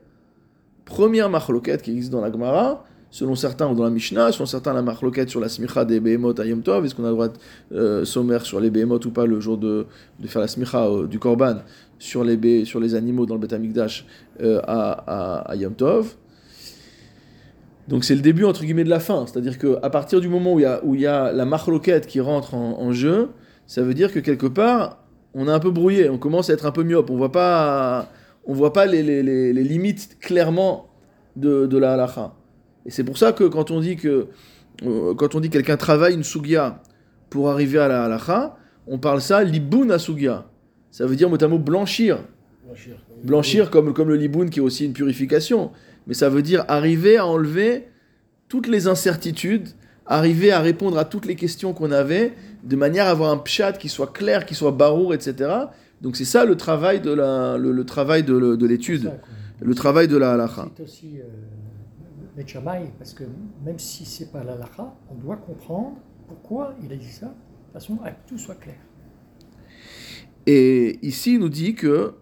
première 0.85 1.29
marloquette 1.29 1.81
qui 1.81 1.91
existe 1.91 2.11
dans 2.11 2.21
la 2.21 2.31
Gemara, 2.31 2.85
selon 3.09 3.35
certains 3.35 3.69
ou 3.69 3.75
dans 3.75 3.83
la 3.83 3.89
Mishnah, 3.89 4.31
selon 4.31 4.45
certains 4.45 4.73
la 4.73 4.81
marloquette 4.81 5.29
sur 5.29 5.41
la 5.41 5.49
smicha 5.49 5.83
des 5.83 5.99
Behemoth 5.99 6.39
à 6.39 6.45
Yom 6.45 6.61
Tov, 6.61 6.85
est-ce 6.85 6.95
qu'on 6.95 7.03
a 7.03 7.07
le 7.07 7.13
droit 7.13 7.27
de 7.27 7.33
euh, 7.73 8.05
sommaire 8.05 8.45
sur 8.45 8.61
les 8.61 8.69
Behemoth 8.69 9.05
ou 9.05 9.11
pas 9.11 9.25
le 9.25 9.41
jour 9.41 9.57
de, 9.57 9.85
de 10.19 10.27
faire 10.27 10.41
la 10.41 10.47
smicha 10.47 10.87
euh, 10.87 11.07
du 11.07 11.19
Korban 11.19 11.57
sur 11.99 12.23
les, 12.23 12.63
sur 12.63 12.79
les 12.79 12.95
animaux 12.95 13.25
dans 13.25 13.35
le 13.35 13.41
Beth 13.41 13.51
Amikdash 13.51 14.05
euh, 14.41 14.61
à, 14.63 14.91
à, 14.91 15.51
à 15.51 15.55
Yom 15.57 15.73
Tov? 15.73 16.15
Donc 17.89 18.05
c'est 18.05 18.15
le 18.15 18.21
début 18.21 18.45
entre 18.45 18.61
guillemets 18.63 18.85
de 18.85 18.89
la 18.89 19.01
fin, 19.01 19.25
c'est-à-dire 19.27 19.57
qu'à 19.57 19.89
partir 19.89 20.21
du 20.21 20.29
moment 20.29 20.53
où 20.53 20.59
il 20.59 20.99
y 20.99 21.01
y 21.01 21.07
a 21.07 21.33
la 21.33 21.45
marloquette 21.45 22.07
qui 22.07 22.21
rentre 22.21 22.53
en, 22.53 22.91
jeu, 22.93 23.29
ça 23.71 23.83
veut 23.83 23.93
dire 23.93 24.11
que 24.11 24.19
quelque 24.19 24.47
part 24.47 24.97
on 25.33 25.47
est 25.47 25.51
un 25.51 25.59
peu 25.59 25.71
brouillé, 25.71 26.09
on 26.09 26.17
commence 26.17 26.49
à 26.49 26.53
être 26.53 26.65
un 26.65 26.73
peu 26.73 26.83
myope, 26.83 27.09
on 27.09 27.15
voit 27.15 27.31
pas, 27.31 28.09
on 28.43 28.53
voit 28.53 28.73
pas 28.73 28.85
les, 28.85 29.01
les, 29.01 29.23
les, 29.23 29.63
limites 29.63 30.17
clairement 30.19 30.89
de, 31.37 31.67
de 31.67 31.77
la 31.77 31.93
halacha. 31.93 32.33
Et 32.85 32.91
c'est 32.91 33.05
pour 33.05 33.17
ça 33.17 33.31
que 33.31 33.45
quand 33.45 33.71
on 33.71 33.79
dit 33.79 33.95
que 33.95 34.27
euh, 34.83 35.15
quand 35.15 35.35
on 35.35 35.39
dit 35.39 35.49
quelqu'un 35.49 35.77
travaille 35.77 36.15
une 36.15 36.25
sugia 36.25 36.83
pour 37.29 37.49
arriver 37.49 37.79
à 37.79 37.87
la 37.87 38.03
halacha, 38.03 38.57
on 38.87 38.97
parle 38.97 39.21
ça 39.21 39.41
liboun 39.41 39.89
à 39.89 39.99
sugia. 39.99 40.49
Ça 40.89 41.05
veut 41.05 41.15
dire 41.15 41.29
mot 41.29 41.37
blanchir. 41.57 42.19
Blanchir, 42.65 42.95
blanchir 43.23 43.69
comme, 43.69 43.93
comme 43.93 44.09
le 44.09 44.17
liboun 44.17 44.49
qui 44.49 44.59
est 44.59 44.63
aussi 44.63 44.83
une 44.83 44.93
purification 44.93 45.71
mais 46.07 46.13
ça 46.13 46.27
veut 46.27 46.41
dire 46.41 46.65
arriver 46.67 47.15
à 47.15 47.25
enlever 47.25 47.87
toutes 48.49 48.67
les 48.67 48.87
incertitudes, 48.87 49.69
arriver 50.05 50.51
à 50.51 50.59
répondre 50.59 50.97
à 50.97 51.05
toutes 51.05 51.25
les 51.25 51.35
questions 51.35 51.73
qu'on 51.73 51.91
avait, 51.91 52.33
de 52.63 52.75
manière 52.75 53.07
à 53.07 53.11
avoir 53.11 53.31
un 53.31 53.37
pshat 53.37 53.73
qui 53.73 53.89
soit 53.89 54.11
clair, 54.13 54.45
qui 54.45 54.55
soit 54.55 54.71
barour, 54.71 55.13
etc. 55.13 55.49
Donc 56.01 56.15
c'est 56.15 56.25
ça 56.25 56.45
le 56.45 56.55
travail 56.55 57.01
de 57.01 57.11
la, 57.11 57.57
le, 57.57 57.83
travail 57.85 58.23
de, 58.23 58.55
de 58.55 58.65
l'étude, 58.67 59.11
le 59.59 59.75
travail 59.75 60.07
de 60.07 60.17
la 60.17 60.33
halacha. 60.33 60.69
C'est 60.75 60.83
aussi 60.83 61.19
euh, 61.19 62.89
parce 62.97 63.13
que 63.13 63.23
même 63.63 63.79
si 63.79 64.05
c'est 64.05 64.31
pas 64.31 64.43
la 64.43 64.53
halacha, 64.53 64.93
on 65.09 65.15
doit 65.15 65.37
comprendre 65.37 65.97
pourquoi 66.27 66.75
il 66.83 66.91
a 66.91 66.95
dit 66.95 67.11
ça, 67.11 67.27
de 67.27 67.73
façon 67.73 67.99
à 68.03 68.11
que 68.11 68.27
tout 68.27 68.37
soit 68.37 68.55
clair. 68.55 68.77
Et 70.47 70.99
ici, 71.05 71.35
il 71.35 71.39
nous 71.39 71.49
dit 71.49 71.75
que 71.75 72.15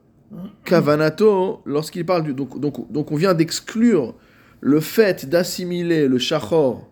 Kavanato, 0.66 1.62
lorsqu'il 1.66 2.06
parle 2.06 2.24
du. 2.24 2.34
Donc, 2.34 2.60
donc, 2.60 2.92
donc 2.92 3.12
on 3.12 3.16
vient 3.16 3.34
d'exclure 3.34 4.16
le 4.62 4.80
fait 4.80 5.28
d'assimiler 5.28 6.08
le 6.08 6.18
shachor 6.18 6.89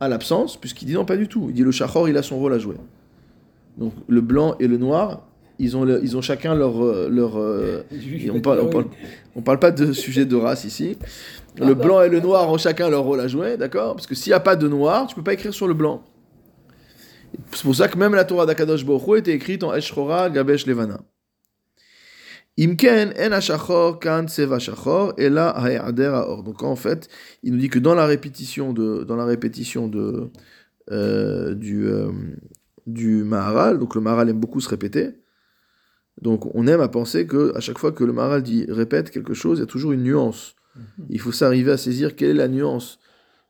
à 0.00 0.08
l'absence, 0.08 0.56
puisqu'il 0.56 0.86
dit 0.86 0.94
non, 0.94 1.04
pas 1.04 1.16
du 1.16 1.28
tout. 1.28 1.46
Il 1.48 1.54
dit 1.54 1.62
le 1.62 1.70
shachor, 1.70 2.08
il 2.08 2.16
a 2.16 2.22
son 2.22 2.38
rôle 2.38 2.52
à 2.52 2.58
jouer. 2.58 2.76
Donc 3.78 3.92
le 4.08 4.20
blanc 4.20 4.56
et 4.60 4.66
le 4.66 4.78
noir, 4.78 5.22
ils 5.58 5.76
ont, 5.76 5.86
ils 5.86 6.16
ont 6.16 6.20
chacun 6.20 6.54
leur. 6.54 6.82
Euh, 6.84 7.08
leur 7.10 7.38
euh, 7.38 7.82
on, 8.32 8.40
parle, 8.40 8.60
on, 9.34 9.42
parle, 9.42 9.58
pas 9.58 9.70
de 9.70 9.92
sujet 10.04 10.24
de 10.24 10.36
race 10.36 10.64
ici. 10.64 10.98
Le 11.58 11.74
blanc 11.74 12.02
et 12.02 12.10
le 12.10 12.20
noir 12.20 12.50
ont 12.50 12.58
chacun 12.58 12.90
leur 12.90 13.04
rôle 13.04 13.20
à 13.20 13.28
jouer, 13.28 13.56
d'accord? 13.56 13.94
Parce 13.94 14.06
que 14.06 14.14
s'il 14.14 14.30
n'y 14.30 14.34
a 14.34 14.40
pas 14.40 14.56
de 14.56 14.68
noir, 14.68 15.06
tu 15.06 15.14
peux 15.14 15.22
pas 15.22 15.32
écrire 15.32 15.54
sur 15.54 15.66
le 15.66 15.72
blanc. 15.72 16.02
C'est 17.52 17.62
pour 17.62 17.74
ça 17.74 17.88
que 17.88 17.96
même 17.96 18.14
la 18.14 18.24
Torah 18.24 18.44
d'Akadosh 18.44 18.84
Baruch 18.84 19.18
était 19.18 19.32
écrite 19.32 19.64
en 19.64 19.74
Eshchora 19.74 20.30
Gabesh 20.30 20.66
Levana. 20.66 21.00
Imken 21.00 21.00
en 21.00 22.45
ashachor 22.45 22.45
kan 22.45 22.45
seva 22.45 22.45
shachor 22.45 22.45
et 22.45 22.45
là 22.45 22.45
or. 22.45 22.45
Donc 26.42 26.62
en 26.62 26.76
fait, 26.76 27.08
il 27.42 27.52
nous 27.52 27.58
dit 27.58 27.68
que 27.68 27.78
dans 27.78 27.94
la 27.94 28.06
répétition 28.06 28.72
de 28.72 29.04
dans 29.04 29.16
la 29.16 29.26
répétition 29.26 29.88
de 29.88 30.30
euh, 30.90 31.54
du 31.54 31.86
euh, 31.86 32.10
du 32.86 33.24
Maharal, 33.24 33.78
donc 33.78 33.94
le 33.94 34.00
Maharal 34.00 34.30
aime 34.30 34.40
beaucoup 34.40 34.60
se 34.60 34.68
répéter. 34.68 35.10
Donc 36.22 36.54
on 36.54 36.66
aime 36.66 36.80
à 36.80 36.88
penser 36.88 37.26
que 37.26 37.54
à 37.54 37.60
chaque 37.60 37.78
fois 37.78 37.92
que 37.92 38.04
le 38.04 38.14
Maharal 38.14 38.42
dit 38.42 38.64
répète 38.68 39.10
quelque 39.10 39.34
chose, 39.34 39.58
il 39.58 39.60
y 39.60 39.64
a 39.64 39.66
toujours 39.66 39.92
une 39.92 40.02
nuance. 40.02 40.54
Mhm. 40.74 41.06
Il 41.10 41.20
faut 41.20 41.32
s'arriver 41.32 41.72
à 41.72 41.76
saisir 41.76 42.16
quelle 42.16 42.30
est 42.30 42.34
la 42.34 42.48
nuance. 42.48 42.98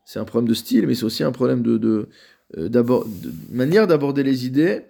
C'est 0.04 0.18
un 0.18 0.24
problème 0.24 0.48
de 0.48 0.54
style, 0.54 0.86
mais 0.86 0.94
c'est 0.94 1.04
aussi 1.04 1.22
un 1.22 1.32
problème 1.32 1.62
de, 1.62 1.78
de, 1.78 2.08
euh, 2.56 2.68
de 2.68 3.32
manière 3.52 3.86
d'aborder 3.86 4.24
les 4.24 4.46
idées 4.46 4.84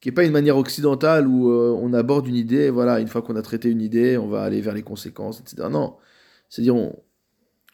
qui 0.00 0.08
n'est 0.08 0.14
pas 0.14 0.24
une 0.24 0.32
manière 0.32 0.56
occidentale 0.56 1.26
où 1.26 1.50
euh, 1.50 1.76
on 1.80 1.92
aborde 1.92 2.26
une 2.26 2.36
idée, 2.36 2.70
voilà, 2.70 3.00
une 3.00 3.08
fois 3.08 3.22
qu'on 3.22 3.36
a 3.36 3.42
traité 3.42 3.68
une 3.68 3.80
idée, 3.80 4.16
on 4.16 4.28
va 4.28 4.42
aller 4.42 4.60
vers 4.60 4.74
les 4.74 4.82
conséquences, 4.82 5.40
etc. 5.40 5.68
Non. 5.70 5.96
C'est-à-dire, 6.48 6.76
on, 6.76 6.96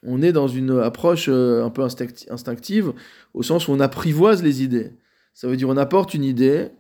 on, 0.03 0.23
est 0.23 0.33
dans 0.33 0.49
une 0.49 0.79
approche 0.79 1.29
euh, 1.29 1.65
un 1.65 1.71
peu 1.71 1.83
instinctive, 1.83 2.93
au 3.35 3.43
sens 3.43 3.69
où 3.69 3.73
on 3.73 3.81
apprivoise 3.81 4.43
les 4.43 4.63
idées. 4.63 4.93
Ça 5.35 5.49
veut 5.49 5.57
dire, 5.57 5.69
on 5.69 5.77
apporte 5.77 6.15
une 6.15 6.25
idée, 6.25 6.71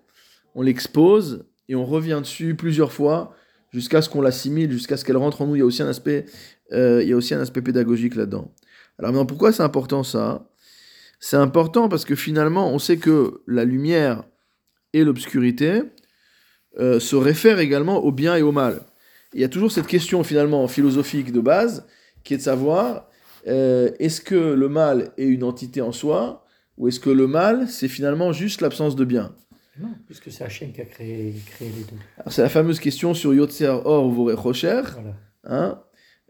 on 0.55 0.63
l'expose, 0.63 1.45
et 1.69 1.75
on 1.75 1.85
revient 1.85 2.21
dessus 2.23 2.55
plusieurs 2.55 2.93
fois, 2.93 3.35
jusqu'à 3.73 4.03
ce 4.03 4.09
qu'on 4.09 4.21
l'assimile, 4.21 4.71
jusqu'à 4.71 4.97
ce 4.97 5.05
qu'elle 5.05 5.17
rentre 5.17 5.43
en 5.43 5.47
nous. 5.47 5.57
Il 5.57 5.59
y 5.59 5.63
a 5.63 5.67
aussi 5.67 5.83
un 5.83 5.89
aspect, 5.89 6.27
euh, 6.73 7.03
il 7.03 7.09
y 7.09 7.13
a 7.13 7.17
aussi 7.17 7.35
un 7.35 7.41
aspect 7.41 7.63
pédagogique 7.63 8.15
là-dedans. 8.15 8.53
Alors 8.99 9.13
maintenant, 9.13 9.27
pourquoi 9.27 9.53
c'est 9.53 9.63
important 9.63 10.05
ça? 10.05 10.49
C'est 11.19 11.37
important 11.37 11.89
parce 11.89 12.05
que 12.05 12.15
finalement, 12.15 12.71
on 12.73 12.79
sait 12.79 12.99
que 12.99 13.43
la 13.47 13.65
lumière 13.65 14.25
et 14.95 15.05
l'obscurité 15.05 15.83
euh, 16.79 16.99
se 16.99 17.17
réfèrent 17.17 17.59
également 17.59 17.99
au 18.03 18.13
bien 18.13 18.37
et 18.37 18.43
au 18.43 18.53
mal. 18.53 18.81
Il 19.35 19.41
y 19.41 19.45
a 19.45 19.49
toujours 19.49 19.71
cette 19.71 19.87
question 19.87 20.25
finalement 20.25 20.67
philosophique 20.69 21.33
de 21.33 21.41
base 21.41 21.87
qui 22.23 22.33
est 22.33 22.39
de 22.39 22.43
savoir 22.43 23.09
euh, 23.47 23.91
est-ce 23.99 24.23
que 24.23 24.35
le 24.55 24.69
mal 24.69 25.11
est 25.19 25.27
une 25.27 25.45
entité 25.45 25.83
en 25.83 25.93
soi 25.93 26.47
ou 26.79 26.89
est-ce 26.89 27.01
que 27.01 27.11
le 27.11 27.27
mal 27.27 27.69
c'est 27.69 27.89
finalement 27.89 28.33
juste 28.33 28.61
l'absence 28.61 28.97
de 28.97 29.05
bien? 29.05 29.35
Non, 29.79 29.89
puisque 30.07 30.31
c'est 30.31 30.45
Hachem 30.45 30.73
qui 30.73 30.81
a 30.81 30.85
créé, 30.85 31.35
créé 31.47 31.69
les 31.69 31.83
deux. 31.83 32.31
C'est 32.31 32.43
la 32.43 32.49
fameuse 32.49 32.79
question 32.79 33.13
sur 33.13 33.35
Yotzer 33.35 33.81
Or 33.85 34.07
ou 34.07 34.33
Rocher. 34.37 34.83
Voilà. 34.93 35.17
Hein 35.45 35.81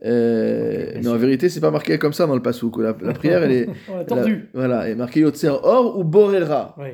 euh, 0.05 0.93
mais 0.97 1.09
en 1.09 1.17
vérité, 1.17 1.49
c'est 1.49 1.61
pas 1.61 1.71
marqué 1.71 1.99
comme 1.99 2.13
ça 2.13 2.27
dans 2.27 2.35
le 2.35 2.43
Passouk. 2.43 2.79
La, 2.79 2.97
la 3.01 3.13
prière, 3.13 3.43
elle 3.43 3.53
est. 3.53 3.69
On 3.93 3.99
a 3.99 4.05
tordu. 4.05 4.49
voilà, 4.55 4.87
elle 4.87 4.93
est 4.93 4.97
marquée 4.97 5.21
Yotzer 5.21 5.53
Or 5.63 5.99
ou 5.99 6.05
Borera. 6.05 6.75
Oui. 6.79 6.89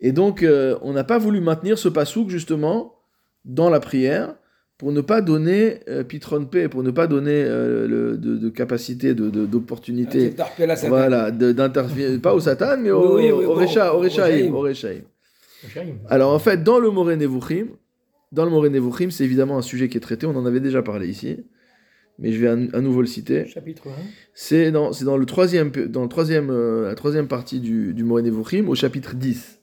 Et 0.00 0.12
donc, 0.12 0.42
euh, 0.42 0.76
on 0.82 0.92
n'a 0.92 1.04
pas 1.04 1.18
voulu 1.18 1.40
maintenir 1.40 1.78
ce 1.78 1.88
pasouk, 1.88 2.28
justement, 2.30 2.94
dans 3.44 3.68
la 3.70 3.80
prière, 3.80 4.34
pour 4.76 4.92
ne 4.92 5.00
pas 5.00 5.20
donner 5.22 5.80
euh, 5.88 6.04
pitron 6.04 6.44
P, 6.44 6.68
pour 6.68 6.84
ne 6.84 6.90
pas 6.92 7.08
donner 7.08 7.42
euh, 7.44 7.88
le- 7.88 8.16
de, 8.16 8.36
de 8.36 8.48
capacité, 8.48 9.12
de- 9.14 9.28
de- 9.28 9.44
d'opportunité, 9.46 10.28
à 10.72 10.76
Satan. 10.76 10.88
voilà, 10.88 11.30
de- 11.32 11.50
d'intervenir, 11.50 12.20
pas 12.20 12.32
au 12.34 12.38
Satan, 12.40 12.76
mais 12.80 12.92
au, 12.92 13.16
Oui, 13.16 13.24
oui, 13.24 13.32
oui, 13.32 13.44
au, 13.44 13.50
au- 13.50 13.54
Recha- 13.56 13.90
au 13.92 13.96
au 13.96 13.98
Rechaim, 14.00 14.52
au. 14.52 14.60
Alors 16.08 16.32
en 16.32 16.38
fait, 16.38 16.62
dans 16.62 16.78
le 16.78 16.90
Moré 16.90 17.16
Nevuchim, 17.16 17.66
dans 18.30 18.44
le 18.44 18.50
Moré 18.52 18.70
Nevuchim, 18.70 19.10
c'est 19.10 19.24
évidemment 19.24 19.58
un 19.58 19.62
sujet 19.62 19.88
qui 19.88 19.96
est 19.96 20.00
traité, 20.00 20.26
on 20.26 20.36
en 20.36 20.46
avait 20.46 20.60
déjà 20.60 20.82
parlé 20.82 21.08
ici, 21.08 21.38
mais 22.20 22.30
je 22.32 22.38
vais 22.40 22.46
à, 22.46 22.52
à 22.76 22.80
nouveau 22.80 23.00
le 23.00 23.08
citer. 23.08 23.46
Chapitre 23.48 23.88
1. 23.88 23.90
C'est 24.34 24.70
dans, 24.70 24.92
c'est 24.92 25.04
dans, 25.04 25.16
le 25.16 25.26
troisième, 25.26 25.70
dans 25.72 26.02
le 26.04 26.08
troisième, 26.08 26.50
euh, 26.50 26.86
la 26.86 26.94
troisième 26.94 27.26
partie 27.26 27.58
du, 27.58 27.94
du 27.94 28.04
Moré 28.04 28.22
Nevuchim, 28.22 28.68
au 28.68 28.76
chapitre 28.76 29.16
10. 29.16 29.57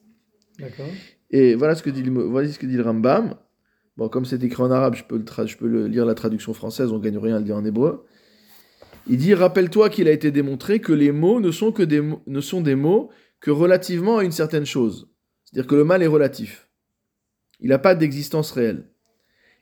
Et 1.31 1.55
voilà 1.55 1.75
ce 1.75 1.83
que 1.83 1.89
dit 1.89 2.03
ce 2.03 2.59
que 2.59 2.65
dit 2.65 2.77
le 2.77 2.83
Rambam. 2.83 3.35
Bon, 3.97 4.09
comme 4.09 4.25
c'est 4.25 4.43
écrit 4.43 4.61
en 4.61 4.71
arabe, 4.71 4.95
je 4.95 5.03
peux, 5.03 5.17
le 5.17 5.47
je 5.47 5.57
peux 5.57 5.85
lire 5.85 6.05
la 6.05 6.15
traduction 6.15 6.53
française, 6.53 6.91
on 6.91 6.99
gagne 6.99 7.17
rien 7.17 7.37
à 7.37 7.39
le 7.39 7.45
dire 7.45 7.55
en 7.55 7.63
hébreu. 7.63 8.05
Il 9.07 9.17
dit 9.17 9.33
Rappelle-toi 9.33 9.89
qu'il 9.89 10.07
a 10.07 10.11
été 10.11 10.31
démontré 10.31 10.79
que 10.79 10.91
les 10.91 11.11
mots 11.11 11.39
ne 11.39 11.51
sont, 11.51 11.71
que 11.71 11.83
des, 11.83 12.01
ne 12.27 12.41
sont 12.41 12.61
des 12.61 12.75
mots 12.75 13.09
que 13.39 13.51
relativement 13.51 14.17
à 14.17 14.23
une 14.23 14.31
certaine 14.31 14.65
chose. 14.65 15.09
C'est-à-dire 15.43 15.67
que 15.67 15.75
le 15.75 15.83
mal 15.83 16.01
est 16.03 16.07
relatif. 16.07 16.69
Il 17.59 17.69
n'a 17.69 17.79
pas 17.79 17.95
d'existence 17.95 18.51
réelle. 18.51 18.89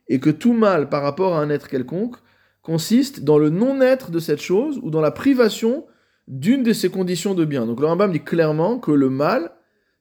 Et 0.08 0.20
que 0.20 0.30
tout 0.30 0.54
mal 0.54 0.90
par 0.90 1.04
rapport 1.04 1.36
à 1.36 1.42
un 1.42 1.50
être 1.50 1.68
quelconque 1.68 2.16
consiste 2.62 3.24
dans 3.24 3.38
le 3.38 3.50
non-être 3.50 4.10
de 4.10 4.20
cette 4.20 4.42
chose 4.42 4.80
ou 4.82 4.90
dans 4.90 5.02
la 5.02 5.12
privation 5.12 5.86
d'une 6.28 6.64
de 6.64 6.74
ses 6.74 6.90
conditions 6.90 7.34
de 7.34 7.46
bien. 7.46 7.66
Donc 7.66 7.80
le 7.80 7.86
Rambam 7.86 8.12
dit 8.12 8.24
clairement 8.24 8.80
que 8.80 8.92
le 8.92 9.10
mal, 9.10 9.52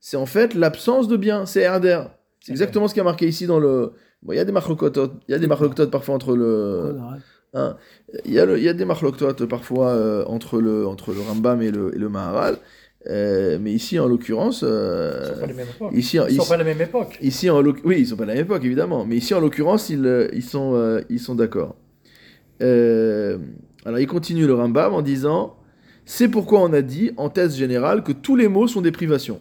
c'est 0.04 0.16
en 0.16 0.26
fait 0.26 0.54
l'absence 0.54 1.06
de 1.06 1.16
bien, 1.16 1.46
c'est 1.46 1.60
herder. 1.60 2.02
C'est 2.40 2.50
exactement 2.50 2.88
ce 2.88 2.92
qui 2.94 2.98
a 2.98 3.04
marqué 3.04 3.26
ici 3.28 3.46
dans 3.46 3.60
le. 3.60 3.92
Bon, 4.22 4.32
il 4.32 4.36
y 4.36 4.40
a 4.40 4.44
des 4.44 4.50
marlocototes, 4.50 5.12
il 5.28 5.30
y 5.30 5.34
a 5.34 5.38
des 5.38 5.46
parfois 5.46 6.14
entre 6.16 6.34
le. 6.34 6.96
hein, 7.54 7.76
il, 8.24 8.32
y 8.32 8.40
a 8.40 8.44
le- 8.44 8.58
y 8.58 8.68
a 8.68 8.72
des 8.74 8.84
marlocototes 8.84 9.46
parfois 9.46 9.90
euh, 9.90 10.24
entre, 10.26 10.60
le, 10.60 10.88
entre 10.88 11.12
le 11.12 11.20
Rambam 11.20 11.62
et 11.62 11.70
le, 11.70 11.94
et 11.94 11.98
le 12.00 12.08
Maharal. 12.08 12.56
Euh, 13.08 13.58
mais 13.60 13.72
ici, 13.72 14.00
en 14.00 14.08
l'occurrence. 14.08 14.62
Ils 14.62 14.68
euh, 14.68 15.20
ne 15.20 15.24
sont 15.34 15.40
pas 15.40 15.46
de 15.46 15.50
la 15.52 15.54
même 15.54 15.68
époque. 15.68 15.92
ici, 15.94 16.16
Ils 16.16 16.34
ne 16.34 16.40
sont 16.40 16.48
pas 16.48 16.54
de 16.56 16.58
la 16.58 16.64
même 16.64 16.80
époque. 16.80 17.18
Ici, 17.20 17.48
en 17.50 17.62
oui, 17.62 17.96
ils 18.00 18.06
sont 18.08 18.16
pas 18.16 18.24
de 18.24 18.28
la 18.28 18.34
même 18.34 18.44
époque, 18.44 18.64
évidemment. 18.64 19.04
Mais 19.06 19.16
ici, 19.16 19.34
en 19.34 19.40
l'occurrence, 19.40 19.88
ils, 19.88 20.04
euh, 20.04 20.26
ils 20.32 20.42
sont, 20.42 21.00
ils 21.10 21.20
sont 21.20 21.36
d'accord. 21.36 21.76
Alors, 22.60 23.98
il 24.00 24.06
continue 24.08 24.48
le 24.48 24.54
Rambam 24.54 24.94
en 24.94 25.02
disant 25.02 25.54
C'est 26.04 26.28
pourquoi 26.28 26.60
on 26.60 26.72
a 26.72 26.82
dit, 26.82 27.12
en 27.16 27.28
thèse 27.28 27.56
générale, 27.56 28.02
que 28.02 28.10
tous 28.12 28.34
les 28.34 28.48
maux 28.48 28.66
sont 28.66 28.80
des 28.80 28.92
privations. 28.92 29.40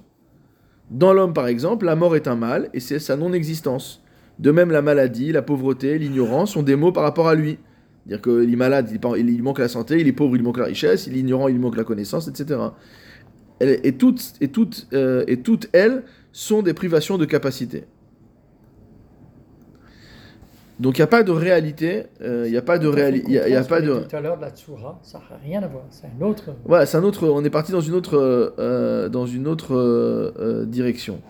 Dans 0.91 1.13
l'homme, 1.13 1.33
par 1.33 1.47
exemple, 1.47 1.85
la 1.85 1.95
mort 1.95 2.17
est 2.17 2.27
un 2.27 2.35
mal 2.35 2.69
et 2.73 2.81
c'est 2.81 2.99
sa 2.99 3.15
non-existence. 3.15 4.03
De 4.39 4.51
même, 4.51 4.71
la 4.71 4.81
maladie, 4.81 5.31
la 5.31 5.41
pauvreté, 5.41 5.97
l'ignorance 5.97 6.51
sont 6.51 6.63
des 6.63 6.75
maux 6.75 6.91
par 6.91 7.03
rapport 7.03 7.29
à 7.29 7.35
lui. 7.35 7.57
C'est-à-dire 8.05 8.21
qu'il 8.21 8.53
est 8.53 8.57
malade, 8.57 8.89
il, 9.17 9.43
manque 9.43 9.59
la 9.59 9.69
santé, 9.69 9.99
il 10.01 10.07
est 10.07 10.11
pauvre, 10.11 10.35
il 10.35 10.43
manque 10.43 10.57
la 10.57 10.65
richesse, 10.65 11.07
il 11.07 11.15
est 11.15 11.19
ignorant, 11.19 11.47
il 11.47 11.59
manque 11.59 11.77
la 11.77 11.85
connaissance, 11.85 12.27
etc. 12.27 12.59
Et 13.61 13.93
toutes, 13.93 14.33
et, 14.41 14.49
toutes, 14.49 14.87
euh, 14.91 15.23
et 15.27 15.37
toutes 15.37 15.69
elles 15.71 16.03
sont 16.33 16.61
des 16.61 16.73
privations 16.73 17.17
de 17.17 17.25
capacité. 17.25 17.85
Donc 20.81 20.97
il 20.97 21.01
n'y 21.01 21.03
a 21.03 21.07
pas 21.07 21.21
de 21.21 21.31
réalité, 21.31 22.05
euh, 22.23 22.45
il 22.47 22.51
n'y 22.51 22.57
a 22.57 22.63
pas 22.63 22.79
de 22.79 22.87
réalité, 22.87 23.25
il 23.27 23.33
y 23.33 23.55
a, 23.55 23.63
pas 23.63 23.81
de... 23.81 23.99
Tout 23.99 24.15
à 24.15 24.19
l'heure 24.19 24.37
de 24.37 24.41
la 24.41 24.49
Tsura, 24.49 24.99
ça 25.03 25.19
n'a 25.19 25.37
rien 25.37 25.61
à 25.61 25.67
voir. 25.67 25.83
C'est 25.91 26.07
un 26.07 26.25
autre. 26.25 26.55
Voilà, 26.65 26.87
c'est 26.87 26.97
un 26.97 27.03
autre. 27.03 27.27
On 27.29 27.45
est 27.45 27.51
parti 27.51 27.71
dans 27.71 27.81
une 27.81 27.93
autre, 27.93 28.17
euh, 28.17 28.49
euh, 28.57 29.07
dans 29.07 29.27
une 29.27 29.47
autre 29.47 29.75
euh, 29.75 30.31
euh, 30.39 30.65
direction. 30.65 31.21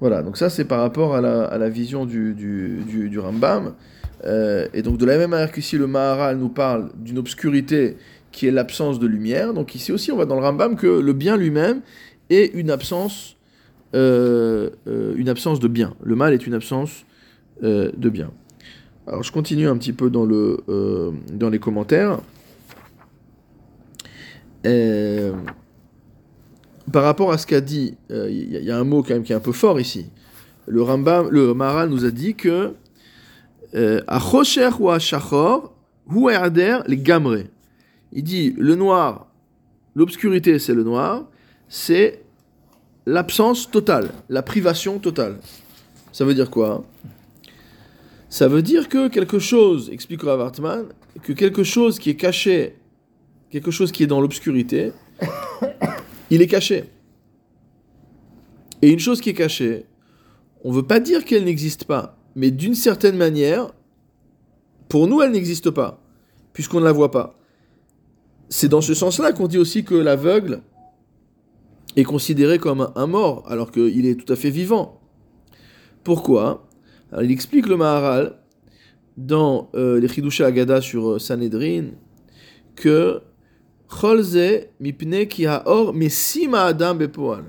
Voilà, 0.00 0.22
donc 0.22 0.36
ça 0.36 0.50
c'est 0.50 0.64
par 0.64 0.80
rapport 0.80 1.14
à 1.14 1.20
la, 1.20 1.44
à 1.44 1.58
la 1.58 1.68
vision 1.68 2.04
du, 2.04 2.34
du, 2.34 2.82
du, 2.88 3.08
du 3.08 3.18
Rambam. 3.20 3.74
Euh, 4.24 4.66
et 4.74 4.82
donc 4.82 4.98
de 4.98 5.06
la 5.06 5.16
même 5.16 5.30
manière 5.30 5.52
qu'ici 5.52 5.78
le 5.78 5.86
Maharal 5.86 6.38
nous 6.38 6.48
parle 6.48 6.90
d'une 6.96 7.18
obscurité 7.18 7.96
qui 8.32 8.48
est 8.48 8.50
l'absence 8.50 8.98
de 8.98 9.06
lumière, 9.06 9.54
donc 9.54 9.76
ici 9.76 9.92
aussi 9.92 10.10
on 10.10 10.16
va 10.16 10.24
dans 10.24 10.34
le 10.34 10.42
Rambam 10.42 10.74
que 10.74 10.88
le 10.88 11.12
bien 11.12 11.36
lui-même 11.36 11.82
est 12.30 12.52
une 12.54 12.70
absence, 12.70 13.36
euh, 13.94 14.70
euh, 14.88 15.14
une 15.16 15.28
absence 15.28 15.60
de 15.60 15.68
bien. 15.68 15.94
Le 16.02 16.16
mal 16.16 16.32
est 16.32 16.48
une 16.48 16.54
absence 16.54 16.90
euh, 17.00 17.11
de 17.62 18.08
bien. 18.08 18.30
Alors 19.06 19.22
je 19.22 19.32
continue 19.32 19.68
un 19.68 19.76
petit 19.76 19.92
peu 19.92 20.10
dans, 20.10 20.24
le, 20.24 20.58
euh, 20.68 21.10
dans 21.32 21.48
les 21.50 21.58
commentaires. 21.58 22.18
Euh, 24.66 25.32
par 26.92 27.02
rapport 27.04 27.32
à 27.32 27.38
ce 27.38 27.46
qu'a 27.46 27.60
dit, 27.60 27.96
euh, 28.10 28.28
il 28.30 28.50
y, 28.62 28.70
a- 28.70 28.78
un 28.78 28.84
mot 28.84 29.02
quand 29.02 29.14
même 29.14 29.22
qui 29.22 29.32
est 29.32 29.36
un 29.36 29.40
peu 29.40 29.52
fort 29.52 29.80
ici. 29.80 30.06
Le 30.66 30.82
Rambam, 30.82 31.28
le 31.30 31.54
Maharal 31.54 31.88
nous 31.88 32.04
a 32.04 32.10
dit 32.10 32.34
que 32.34 32.74
euh, 33.74 34.00
à 34.06 34.20
Chosher 34.20 34.70
ou 34.78 34.90
à 34.90 34.98
Shachor, 34.98 35.72
ou 36.12 36.28
à 36.28 36.32
Herder, 36.34 36.78
les 36.86 36.98
gamrés. 36.98 37.48
Il 38.12 38.22
dit 38.24 38.54
le 38.58 38.74
noir, 38.76 39.28
l'obscurité 39.94 40.58
c'est 40.58 40.74
le 40.74 40.84
noir, 40.84 41.24
c'est 41.68 42.22
l'absence 43.06 43.70
totale, 43.70 44.10
la 44.28 44.42
privation 44.42 44.98
totale. 44.98 45.36
Ça 46.12 46.24
veut 46.24 46.34
dire 46.34 46.50
quoi? 46.50 46.84
Ça 48.32 48.48
veut 48.48 48.62
dire 48.62 48.88
que 48.88 49.08
quelque 49.08 49.38
chose, 49.38 49.90
explique 49.90 50.22
Rav 50.22 50.52
que 51.22 51.34
quelque 51.34 51.62
chose 51.62 51.98
qui 51.98 52.08
est 52.08 52.16
caché, 52.16 52.76
quelque 53.50 53.70
chose 53.70 53.92
qui 53.92 54.04
est 54.04 54.06
dans 54.06 54.22
l'obscurité, 54.22 54.92
il 56.30 56.40
est 56.40 56.46
caché. 56.46 56.84
Et 58.80 58.88
une 58.88 59.00
chose 59.00 59.20
qui 59.20 59.28
est 59.28 59.34
cachée, 59.34 59.84
on 60.64 60.70
ne 60.70 60.76
veut 60.76 60.86
pas 60.86 60.98
dire 60.98 61.26
qu'elle 61.26 61.44
n'existe 61.44 61.84
pas, 61.84 62.16
mais 62.34 62.50
d'une 62.50 62.74
certaine 62.74 63.18
manière, 63.18 63.70
pour 64.88 65.08
nous, 65.08 65.20
elle 65.20 65.32
n'existe 65.32 65.68
pas, 65.68 66.02
puisqu'on 66.54 66.80
ne 66.80 66.86
la 66.86 66.92
voit 66.92 67.10
pas. 67.10 67.38
C'est 68.48 68.68
dans 68.68 68.80
ce 68.80 68.94
sens-là 68.94 69.34
qu'on 69.34 69.46
dit 69.46 69.58
aussi 69.58 69.84
que 69.84 69.94
l'aveugle 69.94 70.62
est 71.96 72.04
considéré 72.04 72.58
comme 72.58 72.90
un 72.96 73.06
mort, 73.06 73.44
alors 73.46 73.70
qu'il 73.70 74.06
est 74.06 74.14
tout 74.14 74.32
à 74.32 74.36
fait 74.36 74.48
vivant. 74.48 75.02
Pourquoi? 76.02 76.66
Alors, 77.12 77.22
Il 77.24 77.30
explique 77.30 77.66
le 77.68 77.76
Maharal 77.76 78.34
dans 79.16 79.70
euh, 79.74 80.00
les 80.00 80.08
Chidusha 80.08 80.46
Agada 80.46 80.80
sur 80.80 81.10
euh, 81.12 81.18
Sanhedrin 81.18 81.90
que 82.74 83.20
Cholze 83.88 84.68
mipne 84.80 85.26
ki 85.28 85.44
haor 85.46 85.92
adam 86.54 86.94
bepoal. 86.94 87.44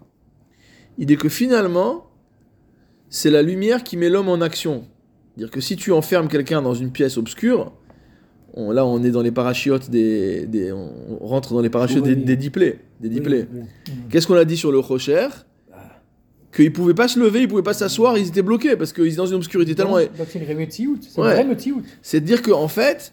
Il 0.97 1.05
dit 1.05 1.15
que 1.15 1.29
finalement, 1.29 2.07
c'est 3.09 3.31
la 3.31 3.41
lumière 3.41 3.83
qui 3.83 3.95
met 3.95 4.09
l'homme 4.09 4.27
en 4.27 4.41
action. 4.41 4.83
Dire 5.37 5.49
que 5.49 5.61
si 5.61 5.77
tu 5.77 5.93
enfermes 5.93 6.27
quelqu'un 6.27 6.61
dans 6.61 6.73
une 6.73 6.91
pièce 6.91 7.17
obscure, 7.17 7.71
on- 8.55 8.71
là 8.71 8.85
on 8.85 9.01
est 9.03 9.11
dans 9.11 9.21
les 9.21 9.31
parachutes 9.31 9.89
des, 9.89 10.45
des- 10.45 10.73
on 10.73 11.17
rentre 11.25 11.53
dans 11.53 11.61
les 11.61 11.69
parachutes 11.69 12.03
des, 12.03 12.13
Oui. 12.15 12.23
des 12.25 12.35
diplés, 12.35 12.79
des 12.99 13.09
diplés. 13.09 13.45
Oui, 13.51 13.61
oui. 13.87 13.93
Qu'est-ce 14.09 14.27
qu'on 14.27 14.35
a 14.35 14.45
dit 14.45 14.57
sur 14.57 14.71
le 14.71 14.79
Rocher? 14.79 15.29
Qu'ils 16.55 16.71
pouvaient 16.71 16.93
pas 16.93 17.07
se 17.07 17.19
lever, 17.19 17.41
ils 17.41 17.47
pouvaient 17.47 17.63
pas 17.63 17.73
s'asseoir, 17.73 18.17
ils 18.17 18.27
étaient 18.27 18.41
bloqués 18.43 18.75
parce 18.75 18.93
qu'ils 18.93 19.07
étaient 19.07 19.15
dans 19.15 19.25
une 19.25 19.35
obscurité 19.35 19.73
tellement. 19.73 19.93
Donc, 19.93 20.27
c'est 20.29 20.39
une 20.39 20.45
vraie. 20.45 20.55
C'est 21.01 21.19
Ouais. 21.21 21.35
C'est 22.03 22.19
de 22.21 22.25
dire 22.25 22.41
qu'en 22.43 22.67
fait, 22.67 23.11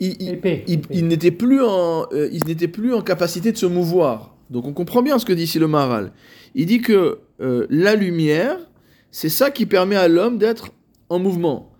ils, 0.00 0.16
ils- 0.20 0.28
Épais. 0.30 0.64
ils- 0.66 0.74
épais. 0.74 0.94
ils 0.94 1.06
n'étaient 1.06 1.30
plus 1.30 1.62
en, 1.62 2.06
euh, 2.12 2.28
ils 2.32 2.44
n'étaient 2.46 2.66
plus 2.68 2.94
en 2.94 3.02
capacité 3.02 3.52
de 3.52 3.56
se 3.58 3.66
mouvoir. 3.66 4.34
Donc 4.50 4.66
on 4.66 4.72
comprend 4.72 5.02
bien 5.02 5.18
ce 5.18 5.26
que 5.26 5.34
dit 5.34 5.42
ici 5.42 5.58
le 5.58 5.68
Maharal. 5.68 6.12
Il 6.54 6.64
dit 6.64 6.80
que 6.80 7.18
euh, 7.42 7.66
la 7.68 7.94
lumière, 7.94 8.56
c'est 9.10 9.28
ça 9.28 9.50
qui 9.50 9.66
permet 9.66 9.96
à 9.96 10.08
l'homme 10.08 10.38
d'être 10.38 10.70
en 11.10 11.18
mouvement. 11.18 11.70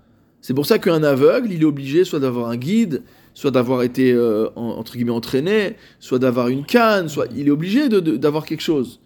C'est 0.42 0.52
pour 0.52 0.66
ça 0.66 0.78
qu'un 0.78 1.02
aveugle, 1.02 1.50
il 1.50 1.62
est 1.62 1.64
obligé 1.64 2.04
soit 2.04 2.20
d'avoir 2.20 2.50
un 2.50 2.56
guide, 2.56 3.02
soit 3.32 3.50
d'avoir 3.50 3.82
été 3.82 4.12
euh, 4.12 4.48
en- 4.56 4.72
entre 4.72 4.92
guillemets 4.96 5.10
entraîné, 5.12 5.76
soit 6.00 6.18
d'avoir 6.18 6.48
une 6.48 6.66
canne, 6.66 7.08
soit 7.08 7.26
il 7.34 7.48
est 7.48 7.50
obligé 7.50 7.88
de- 7.88 8.00
de- 8.00 8.16
d'avoir 8.18 8.44
quelque 8.44 8.60
chose. 8.62 9.00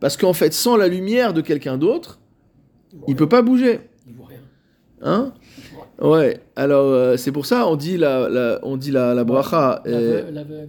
Parce 0.00 0.16
qu'en 0.16 0.32
fait, 0.32 0.52
sans 0.52 0.76
la 0.76 0.88
lumière 0.88 1.32
de 1.32 1.40
quelqu'un 1.40 1.78
d'autre, 1.78 2.18
il 3.08 3.16
peut 3.16 3.28
pas 3.28 3.42
bouger. 3.42 3.80
Il 4.08 4.14
voit 4.14 4.26
rien. 4.28 4.38
Hein 5.02 5.32
Ouais, 6.00 6.40
alors 6.56 6.84
euh, 6.92 7.16
c'est 7.16 7.32
pour 7.32 7.46
ça 7.46 7.66
on 7.66 7.74
dit 7.74 7.96
la, 7.96 8.28
la- 8.28 8.58
on 8.62 8.76
dit 8.76 8.90
la, 8.90 9.14
la 9.14 9.24
bracha, 9.24 9.82
euh, 9.86 10.30
L'aveugle, 10.30 10.34
l'aveugle, 10.34 10.68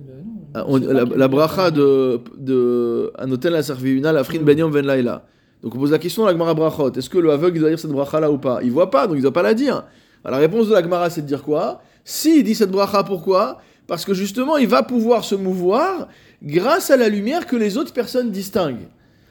non. 0.56 0.94
ah, 0.94 0.94
la, 0.94 1.04
la 1.18 1.28
bracha 1.28 1.70
de, 1.70 2.22
de 2.38 3.12
Anotel 3.18 3.52
la 3.52 3.62
Serviuna, 3.62 4.14
la 4.14 4.24
Frin 4.24 4.40
Ben 4.40 4.58
Yom 4.58 4.72
Ben 4.72 4.86
Laila. 4.86 5.26
Donc 5.62 5.76
on 5.76 5.80
pose 5.80 5.92
la 5.92 6.00
question 6.00 6.24
à 6.24 6.28
la 6.28 6.32
Gemara 6.32 6.54
Brachot, 6.54 6.94
est-ce 6.94 7.10
que 7.10 7.18
le 7.18 7.30
aveugle 7.32 7.60
doit 7.60 7.68
dire 7.68 7.78
cette 7.80 7.92
bracha 7.92 8.22
là 8.22 8.32
ou 8.32 8.38
pas? 8.38 8.60
Il 8.64 8.72
voit 8.72 8.90
pas, 8.90 9.06
donc 9.06 9.18
il 9.18 9.22
doit 9.22 9.34
pas 9.34 9.42
la 9.42 9.54
dire. 9.54 9.84
Alors, 10.24 10.40
la 10.40 10.48
réponse 10.48 10.70
de 10.70 10.74
la 10.74 10.82
Gemara 10.82 11.10
c'est 11.10 11.24
de 11.24 11.28
dire 11.28 11.44
quoi? 11.44 11.82
Si 12.06 12.38
il 12.40 12.44
dit 12.46 12.56
cette 12.56 12.72
bracha, 12.72 13.04
pourquoi? 13.04 13.58
Parce 13.86 14.06
que 14.06 14.14
justement 14.14 14.56
il 14.56 14.68
va 14.70 14.82
pouvoir 14.84 15.26
se 15.26 15.36
mouvoir 15.36 16.08
grâce 16.42 16.90
à 16.90 16.96
la 16.96 17.10
lumière 17.10 17.46
que 17.48 17.58
les 17.58 17.78
autres 17.78 17.92
personnes 17.92 18.32
distinguent. 18.32 18.88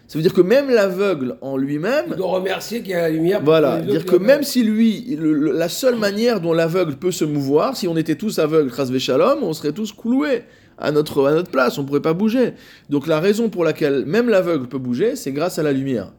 Ça 0.09 0.19
veut 0.19 0.23
dire 0.23 0.33
que 0.35 0.41
même 0.41 0.71
l'aveugle 0.71 1.37
en 1.41 1.57
lui-même, 1.57 2.05
Il 2.11 2.17
doit 2.17 2.29
remercier 2.29 2.81
qu'il 2.81 2.91
y 2.91 2.95
a 2.95 3.03
la 3.03 3.11
lumière. 3.11 3.39
pour 3.39 3.47
voilà, 3.47 3.81
dire 3.81 4.05
que 4.05 4.15
même 4.17 4.45
si 4.45 4.63
lui, 4.63 5.17
le- 5.19 5.33
le- 5.33 5.53
la 5.53 5.69
seule 5.69 5.97
manière 5.97 6.41
dont 6.41 6.53
l'aveugle 6.53 6.95
peut 6.95 7.11
se 7.11 7.25
mouvoir, 7.25 7.77
si 7.77 7.89
on 7.89 7.97
était 7.97 8.15
tous 8.15 8.39
aveugles, 8.39 8.73
Chas 8.73 8.89
Shalom, 8.99 9.41
on 9.43 9.53
serait 9.53 9.73
tous 9.73 9.93
cloués 9.93 10.43
à 10.79 10.93
notre, 10.93 11.27
à 11.27 11.33
notre 11.33 11.51
place, 11.51 11.77
on 11.79 11.83
ne 11.83 11.87
pourrait 11.89 12.03
pas 12.03 12.13
bouger. 12.13 12.53
Donc 12.89 13.09
la 13.09 13.19
raison 13.19 13.49
pour 13.49 13.65
laquelle 13.65 14.07
même 14.07 14.29
l'aveugle 14.29 14.69
peut 14.69 14.79
bouger, 14.79 15.17
c'est 15.17 15.33
grâce 15.33 15.59
à 15.59 15.65
la 15.65 15.73
lumière. 15.73 16.13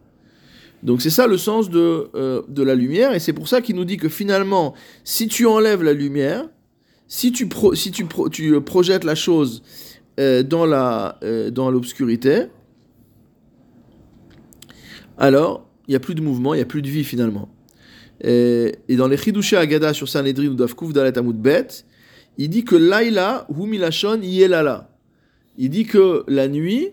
Donc 0.84 1.02
c'est 1.02 1.10
ça 1.10 1.26
le 1.26 1.38
sens 1.38 1.70
de, 1.70 2.08
euh, 2.14 2.42
de 2.50 2.64
la 2.64 2.76
lumière, 2.76 3.14
et 3.14 3.20
c'est 3.20 3.34
pour 3.34 3.48
ça 3.48 3.62
qu'il 3.62 3.76
nous 3.78 3.86
dit 3.86 3.98
que 3.98 4.10
finalement, 4.10 4.74
si 5.06 5.28
tu 5.28 5.46
enlèves 5.46 5.82
la 5.82 5.94
lumière, 5.94 6.46
si 7.08 7.32
tu, 7.32 7.48
pro, 7.48 7.74
si 7.74 7.92
tu, 7.92 8.04
pro, 8.06 8.28
tu 8.30 8.60
projettes 8.62 9.06
la 9.06 9.16
chose 9.16 9.64
euh, 10.20 10.44
dans 10.44 10.66
euh, 11.24 11.50
dans 11.52 11.72
l'obscurité, 11.72 12.48
alors 15.18 15.68
il 15.88 15.92
n'y 15.92 15.96
a 15.96 16.00
plus 16.00 16.16
de 16.16 16.22
mouvement, 16.22 16.54
il 16.54 16.58
n'y 16.58 16.64
a 16.64 16.66
plus 16.66 16.82
de 16.82 16.90
vie 16.90 17.04
finalement. 17.04 17.50
Et, 18.22 18.74
dans 18.90 19.08
les 19.08 19.18
Chidushé 19.18 19.58
Agada 19.58 19.94
sur 19.94 20.10
Sanhedrin 20.10 20.48
ou 20.48 20.56
Davkouf 20.56 20.92
Dalet 20.92 21.12
Bet, 21.12 21.68
il 22.38 22.50
dit 22.50 22.64
que 22.66 22.76
Laila 22.76 23.48
hu 23.50 23.68
milashon 23.68 24.22
yelala. 24.22 24.90
Il 25.58 25.70
dit 25.70 25.86
que 25.86 26.24
la 26.28 26.48
nuit, 26.48 26.90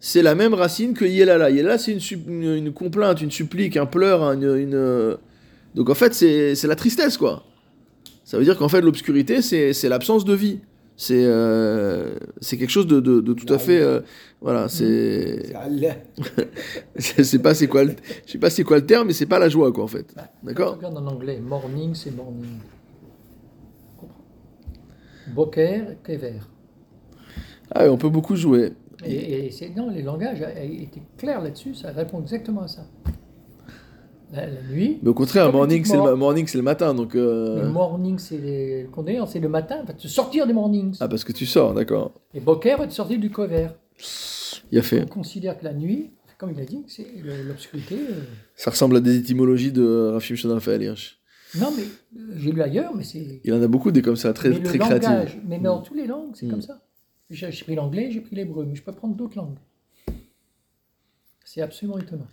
c'est 0.00 0.22
la 0.22 0.34
même 0.34 0.54
racine 0.54 0.94
que 0.94 1.04
yelala. 1.04 1.50
Yelala, 1.50 1.78
c'est 1.78 1.92
une, 1.92 2.32
une, 2.42 2.54
une 2.54 2.72
complainte, 2.72 3.20
une 3.20 3.30
supplique, 3.30 3.76
un 3.76 3.86
pleur, 3.86 4.22
une. 4.32 4.56
une- 4.56 5.16
Donc 5.74 5.90
en 5.90 5.94
fait, 5.94 6.14
c'est 6.14 6.66
la 6.66 6.76
tristesse, 6.76 7.16
quoi. 7.16 7.44
Ça 8.24 8.38
veut 8.38 8.44
dire 8.44 8.56
qu'en 8.56 8.68
fait, 8.68 8.80
l'obscurité, 8.80 9.42
c'est 9.42 9.88
l'absence 9.88 10.24
de 10.24 10.34
vie. 10.34 10.60
C'est 10.98 11.24
euh, 11.26 12.14
c'est 12.40 12.56
quelque 12.56 12.70
chose 12.70 12.86
de, 12.86 13.00
de, 13.00 13.20
de 13.20 13.32
tout 13.34 13.52
à 13.52 13.58
fait. 13.58 13.80
euh, 13.82 14.00
voilà, 14.40 14.68
c'est. 14.68 15.46
C'est. 15.46 15.52
Je 17.18 17.22
sais 17.22 17.38
pas 17.38 17.54
c'est 17.54 17.66
quoi, 17.68 17.84
le- 17.84 17.94
je 18.24 18.32
sais 18.32 18.38
pas 18.38 18.48
c'est 18.48 18.64
quoi 18.64 18.78
le 18.78 18.86
terme, 18.86 19.08
mais 19.08 19.12
c'est 19.12 19.26
pas 19.26 19.38
la 19.38 19.48
joie, 19.50 19.72
quoi, 19.72 19.84
en 19.84 19.88
fait. 19.88 20.06
Bah, 20.16 20.28
D'accord 20.42 20.76
regarde 20.76 20.96
en 20.96 21.06
anglais, 21.06 21.38
morning, 21.38 21.94
c'est 21.94 22.10
morning. 22.12 22.60
Boker, 25.26 25.96
kever. 26.04 26.40
Ah, 27.70 27.90
on 27.90 27.96
peut 27.98 28.08
beaucoup 28.08 28.36
jouer. 28.36 28.72
Et, 29.04 29.46
et 29.46 29.50
c'est, 29.50 29.68
non, 29.70 29.90
les 29.90 30.02
langages 30.02 30.40
été 30.40 31.02
clairs 31.18 31.42
là-dessus, 31.42 31.74
ça 31.74 31.90
répond 31.92 32.22
exactement 32.22 32.62
à 32.62 32.68
ça. 32.68 32.86
La, 34.32 34.46
la 34.46 34.62
nuit, 34.62 34.98
Mais 35.02 35.08
au 35.08 35.14
contraire, 35.14 35.52
morning, 35.52 35.84
c'est 35.84 35.96
le, 35.96 36.16
morning, 36.16 36.46
c'est 36.48 36.58
le 36.58 36.64
matin, 36.64 36.94
donc. 36.94 37.14
euh, 37.14 37.62
le 37.62 37.68
morning, 37.68 38.18
c'est 38.18 38.38
les, 38.38 38.88
condamné, 38.90 39.20
c'est 39.28 39.38
le 39.38 39.48
matin, 39.48 39.84
va 39.86 39.92
te 39.94 40.08
sortir 40.08 40.46
des 40.48 40.52
mornings. 40.52 40.96
Ah, 41.00 41.06
parce 41.08 41.22
que 41.22 41.32
tu 41.32 41.46
sors, 41.46 41.74
d'accord. 41.74 42.12
Et 42.34 42.40
Boker 42.40 42.76
va 42.78 42.86
te 42.88 42.92
sortir 42.92 43.20
du 43.20 43.30
cover. 43.30 43.68
Il 44.72 44.78
a 44.78 44.82
fait. 44.82 45.02
On 45.02 45.06
considère 45.06 45.56
que 45.56 45.64
la 45.64 45.72
nuit, 45.72 46.10
comme 46.38 46.50
il 46.50 46.60
a 46.60 46.64
dit, 46.64 46.82
c'est 46.88 47.06
l'obscurité. 47.46 47.94
euh, 47.94 48.22
Ça 48.56 48.72
ressemble 48.72 48.96
à 48.96 49.00
des 49.00 49.16
étymologies 49.16 49.70
de 49.70 50.10
Rafim 50.12 50.34
Raphaël 50.52 50.82
Hirsch. 50.82 51.20
Non, 51.60 51.68
mais 51.76 51.84
euh, 51.84 52.34
j'ai 52.36 52.50
lu 52.50 52.60
ailleurs, 52.62 52.94
mais 52.96 53.04
c'est. 53.04 53.40
Il 53.44 53.54
en 53.54 53.62
a 53.62 53.68
beaucoup 53.68 53.92
des 53.92 54.02
comme 54.02 54.16
ça, 54.16 54.32
très, 54.32 54.50
mais 54.50 54.60
très 54.60 54.78
créatives. 54.78 55.36
mais 55.46 55.60
dans 55.60 55.80
toutes 55.82 55.96
les 55.96 56.06
langues, 56.08 56.32
c'est 56.34 56.46
Mm. 56.46 56.50
comme 56.50 56.62
ça. 56.62 56.80
J'ai 57.30 57.48
pris 57.64 57.76
l'anglais, 57.76 58.10
j'ai 58.10 58.20
pris 58.20 58.34
l'hébreu, 58.34 58.64
mais 58.68 58.74
je 58.74 58.82
peux 58.82 58.92
prendre 58.92 59.14
d'autres 59.14 59.36
langues. 59.36 59.56
C'est 61.44 61.62
absolument 61.62 61.98
étonnant. 61.98 62.26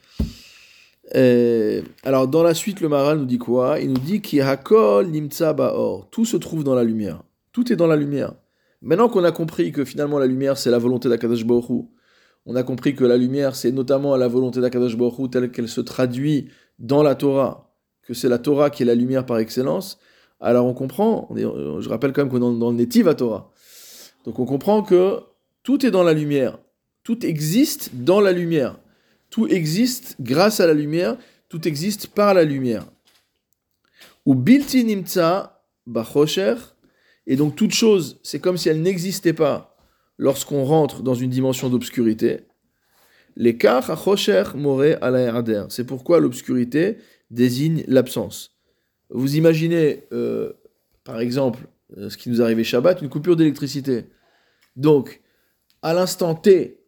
Euh, 1.15 1.81
alors, 2.03 2.27
dans 2.27 2.43
la 2.43 2.53
suite, 2.53 2.81
le 2.81 2.89
Maral 2.89 3.19
nous 3.19 3.25
dit 3.25 3.37
quoi? 3.37 3.79
Il 3.79 3.89
nous 3.89 3.99
dit 3.99 4.21
Ki 4.21 4.41
hakol. 4.41 5.11
Tout 6.11 6.25
se 6.25 6.37
trouve 6.37 6.63
dans 6.63 6.75
la 6.75 6.83
lumière. 6.83 7.23
Tout 7.51 7.71
est 7.71 7.75
dans 7.75 7.87
la 7.87 7.95
lumière. 7.95 8.33
Maintenant 8.81 9.09
qu'on 9.09 9.23
a 9.23 9.31
compris 9.31 9.71
que 9.71 9.85
finalement 9.85 10.19
la 10.19 10.27
lumière, 10.27 10.57
c'est 10.57 10.71
la 10.71 10.79
volonté 10.79 11.07
d'Akadosh 11.07 11.45
Baruch 11.45 11.85
on 12.45 12.55
a 12.55 12.63
compris 12.63 12.95
que 12.95 13.05
la 13.05 13.17
lumière, 13.17 13.55
c'est 13.55 13.71
notamment 13.71 14.15
la 14.17 14.27
volonté 14.27 14.59
d'Akadosh 14.59 14.97
Baruch 14.97 15.19
Hu 15.19 15.29
telle 15.29 15.51
qu'elle 15.51 15.69
se 15.69 15.81
traduit 15.81 16.49
dans 16.79 17.03
la 17.03 17.15
Torah, 17.15 17.73
que 18.01 18.13
c'est 18.13 18.27
la 18.27 18.37
Torah 18.37 18.69
qui 18.69 18.83
est 18.83 18.85
la 18.85 18.95
lumière 18.95 19.25
par 19.25 19.37
excellence, 19.39 19.97
alors 20.41 20.65
on 20.65 20.73
comprend, 20.73 21.29
euh, 21.37 21.79
je 21.79 21.87
rappelle 21.87 22.11
quand 22.11 22.21
même 22.21 22.29
qu'on 22.29 22.55
est 22.55 22.59
dans 22.59 22.71
le 22.71 22.75
Netiv 22.75 23.07
à 23.07 23.15
Torah. 23.15 23.51
Donc 24.25 24.39
on 24.39 24.45
comprend 24.45 24.83
que 24.83 25.19
tout 25.63 25.85
est 25.85 25.91
dans 25.91 26.03
la 26.03 26.13
lumière. 26.13 26.59
Tout 27.03 27.25
existe 27.25 27.91
dans 27.93 28.19
la 28.19 28.33
lumière. 28.33 28.77
Tout 29.33 29.47
existe 29.47 30.15
grâce 30.19 30.59
à 30.59 30.67
la 30.67 30.75
lumière. 30.75 31.17
Tout 31.49 31.67
existe 31.67 32.05
par 32.05 32.35
la 32.35 32.43
lumière. 32.43 32.85
Ou 34.27 34.35
bilti 34.35 34.85
nimtsa 34.85 35.65
bachosher. 35.87 36.53
Et 37.25 37.35
donc 37.35 37.55
toute 37.55 37.73
chose, 37.73 38.19
c'est 38.21 38.39
comme 38.39 38.57
si 38.57 38.69
elle 38.69 38.83
n'existait 38.83 39.33
pas 39.33 39.75
lorsqu'on 40.19 40.63
rentre 40.65 41.01
dans 41.01 41.15
une 41.15 41.31
dimension 41.31 41.67
d'obscurité. 41.71 42.41
L'écart 43.35 43.89
à 43.89 44.55
moré 44.55 44.97
à 45.01 45.09
la. 45.09 45.65
C'est 45.69 45.87
pourquoi 45.87 46.19
l'obscurité 46.19 46.97
désigne 47.31 47.83
l'absence. 47.87 48.55
Vous 49.09 49.35
imaginez, 49.35 50.03
euh, 50.13 50.53
par 51.03 51.19
exemple, 51.19 51.67
euh, 51.97 52.11
ce 52.11 52.17
qui 52.17 52.29
nous 52.29 52.43
arrivait 52.43 52.63
Shabbat, 52.63 53.01
une 53.01 53.09
coupure 53.09 53.35
d'électricité. 53.35 54.05
Donc, 54.75 55.21
à 55.81 55.95
l'instant 55.95 56.35
T, 56.35 56.82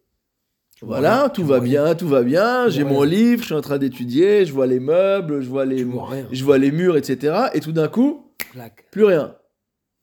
voilà, 0.82 1.30
tout 1.32 1.44
va 1.44 1.60
bien, 1.60 1.94
tout 1.94 2.08
va 2.08 2.22
bien, 2.22 2.68
j'ai 2.68 2.84
mon 2.84 3.02
livre, 3.02 3.40
je 3.40 3.46
suis 3.46 3.54
en 3.54 3.62
train 3.62 3.78
d'étudier, 3.78 4.44
je 4.44 4.52
vois 4.52 4.66
les 4.66 4.80
meubles, 4.80 5.40
je 5.40 5.48
vois 5.48 5.64
les, 5.64 5.76
Tu 5.76 5.84
vois 5.84 6.06
rien. 6.10 6.28
je 6.30 6.44
vois 6.44 6.58
les 6.58 6.70
murs, 6.70 6.96
etc. 6.96 7.34
Et 7.54 7.60
tout 7.60 7.72
d'un 7.72 7.88
coup, 7.88 8.30
Clac. 8.52 8.84
plus 8.90 9.04
rien. 9.04 9.34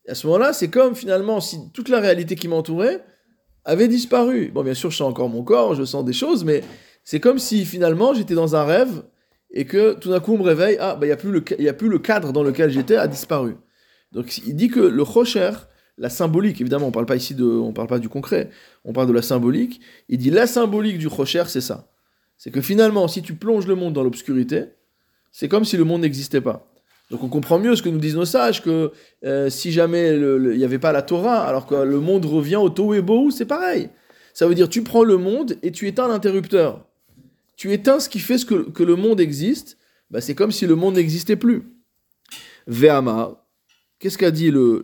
Et 0.06 0.12
à 0.12 0.16
ce 0.16 0.26
moment-là, 0.28 0.52
c'est 0.52 0.70
comme 0.70 0.96
finalement 0.96 1.40
si 1.40 1.72
toute 1.74 1.90
la 1.90 2.00
réalité 2.00 2.36
qui 2.36 2.48
m'entourait 2.48 3.04
avait 3.66 3.88
disparu. 3.88 4.52
Bon, 4.54 4.64
bien 4.64 4.74
sûr, 4.74 4.90
je 4.90 4.98
sens 4.98 5.10
encore 5.10 5.30
mon 5.30 5.44
corps, 5.44 5.76
je 5.76 5.84
sens 5.86 6.04
des 6.04 6.12
choses, 6.14 6.44
mais 6.44 6.62
c'est 7.04 7.20
comme 7.20 7.40
si 7.40 7.66
finalement 7.66 8.14
j'étais 8.14 8.34
dans 8.34 8.56
un 8.56 8.64
rêve 8.64 9.04
et 9.52 9.66
que 9.66 9.94
tout 9.94 10.10
d'un 10.10 10.20
coup 10.20 10.34
on 10.34 10.38
me 10.40 10.44
réveille, 10.44 10.78
ah, 10.80 10.96
bah, 10.96 11.06
il 11.06 11.10
n'y 11.10 11.14
a, 11.14 11.18
plus 11.18 11.32
le 11.32 11.44
y 11.62 11.70
a 11.70 11.74
plus 11.74 11.88
le 11.90 12.00
cadre 12.00 12.34
dans 12.34 12.44
lequel 12.44 12.72
j'étais 12.72 12.96
a 12.96 13.08
disparu. 13.08 13.56
Donc 14.12 14.38
il 14.40 14.56
dit 14.56 14.70
que 14.70 14.80
le 14.80 15.04
rocher, 15.04 15.52
la 15.98 16.10
symbolique, 16.10 16.60
évidemment, 16.60 16.88
on 16.88 16.92
parle 16.92 17.06
pas 17.06 17.16
ici 17.16 17.36
de, 17.36 17.46
on 17.46 17.74
parle 17.74 17.88
pas 17.88 18.00
du 18.00 18.10
concret, 18.10 18.50
on 18.84 18.94
parle 18.94 19.08
de 19.08 19.14
la 19.14 19.22
symbolique. 19.22 19.82
Il 20.10 20.18
dit 20.18 20.32
la 20.32 20.48
symbolique 20.48 20.98
du 20.98 21.08
rocher, 21.08 21.44
c'est 21.48 21.62
ça. 21.62 21.92
C'est 22.38 22.52
que 22.52 22.62
finalement, 22.62 23.08
si 23.08 23.22
tu 23.22 23.36
plonges 23.36 23.68
le 23.68 23.76
monde 23.76 23.94
dans 23.94 24.04
l'obscurité, 24.04 24.66
c'est 25.32 25.48
comme 25.48 25.66
si 25.66 25.78
le 25.78 25.84
monde 25.84 26.02
n'existait 26.02 26.42
pas. 26.42 26.68
Donc 27.12 27.24
on 27.24 27.30
comprend 27.30 27.60
mieux 27.60 27.76
ce 27.76 27.84
que 27.84 27.90
nous 27.90 28.00
disent 28.00 28.16
nos 28.16 28.26
sages, 28.26 28.64
que 28.64 28.92
euh, 29.24 29.50
si 29.50 29.72
jamais 29.72 30.16
il 30.16 30.58
n'y 30.58 30.64
avait 30.64 30.80
pas 30.80 30.92
la 30.92 31.04
Torah, 31.04 31.44
alors 31.44 31.68
que 31.68 31.76
le 31.76 32.00
monde 32.00 32.26
revient 32.26 32.56
au 32.56 32.70
Tohubohu, 32.70 33.32
c'est 33.32 33.46
pareil. 33.46 33.90
Ça 34.34 34.48
veut 34.48 34.56
dire 34.56 34.68
tu 34.68 34.82
prends 34.82 35.04
le 35.04 35.18
monde 35.18 35.58
et 35.62 35.72
tu 35.72 35.88
éteins 35.88 36.08
l'interrupteur. 36.08 36.88
Tu 37.56 37.72
éteins 37.72 38.00
ce 38.00 38.10
qui 38.10 38.20
fait 38.20 38.40
ce 38.40 38.46
que, 38.46 38.70
que 38.72 38.84
le 38.84 38.96
monde 38.96 39.20
existe, 39.20 39.78
bah, 40.10 40.22
c'est 40.22 40.34
comme 40.34 40.52
si 40.52 40.66
le 40.66 40.76
monde 40.76 40.96
n'existait 40.96 41.36
plus. 41.36 41.64
Ve'amar, 42.66 43.43
qu'est-ce 44.04 44.18
qu'a 44.18 44.32
dit 44.32 44.52
le, 44.52 44.84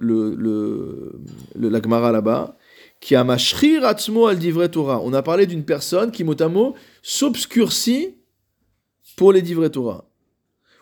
la 1.55 1.81
Gemara 1.81 2.13
là-bas? 2.13 2.55
Qui 3.01 3.15
a 3.15 3.21
al 3.21 4.71
Torah. 4.71 5.01
On 5.03 5.11
a 5.11 5.21
parlé 5.21 5.45
d'une 5.45 5.65
personne 5.65 6.09
qui, 6.09 6.23
mot 6.23 6.41
à 6.41 6.47
mot, 6.47 6.73
s'obscurcit 7.01 8.15
pour 9.17 9.33
les 9.33 9.41
divrei 9.41 9.69
Torah. 9.69 10.05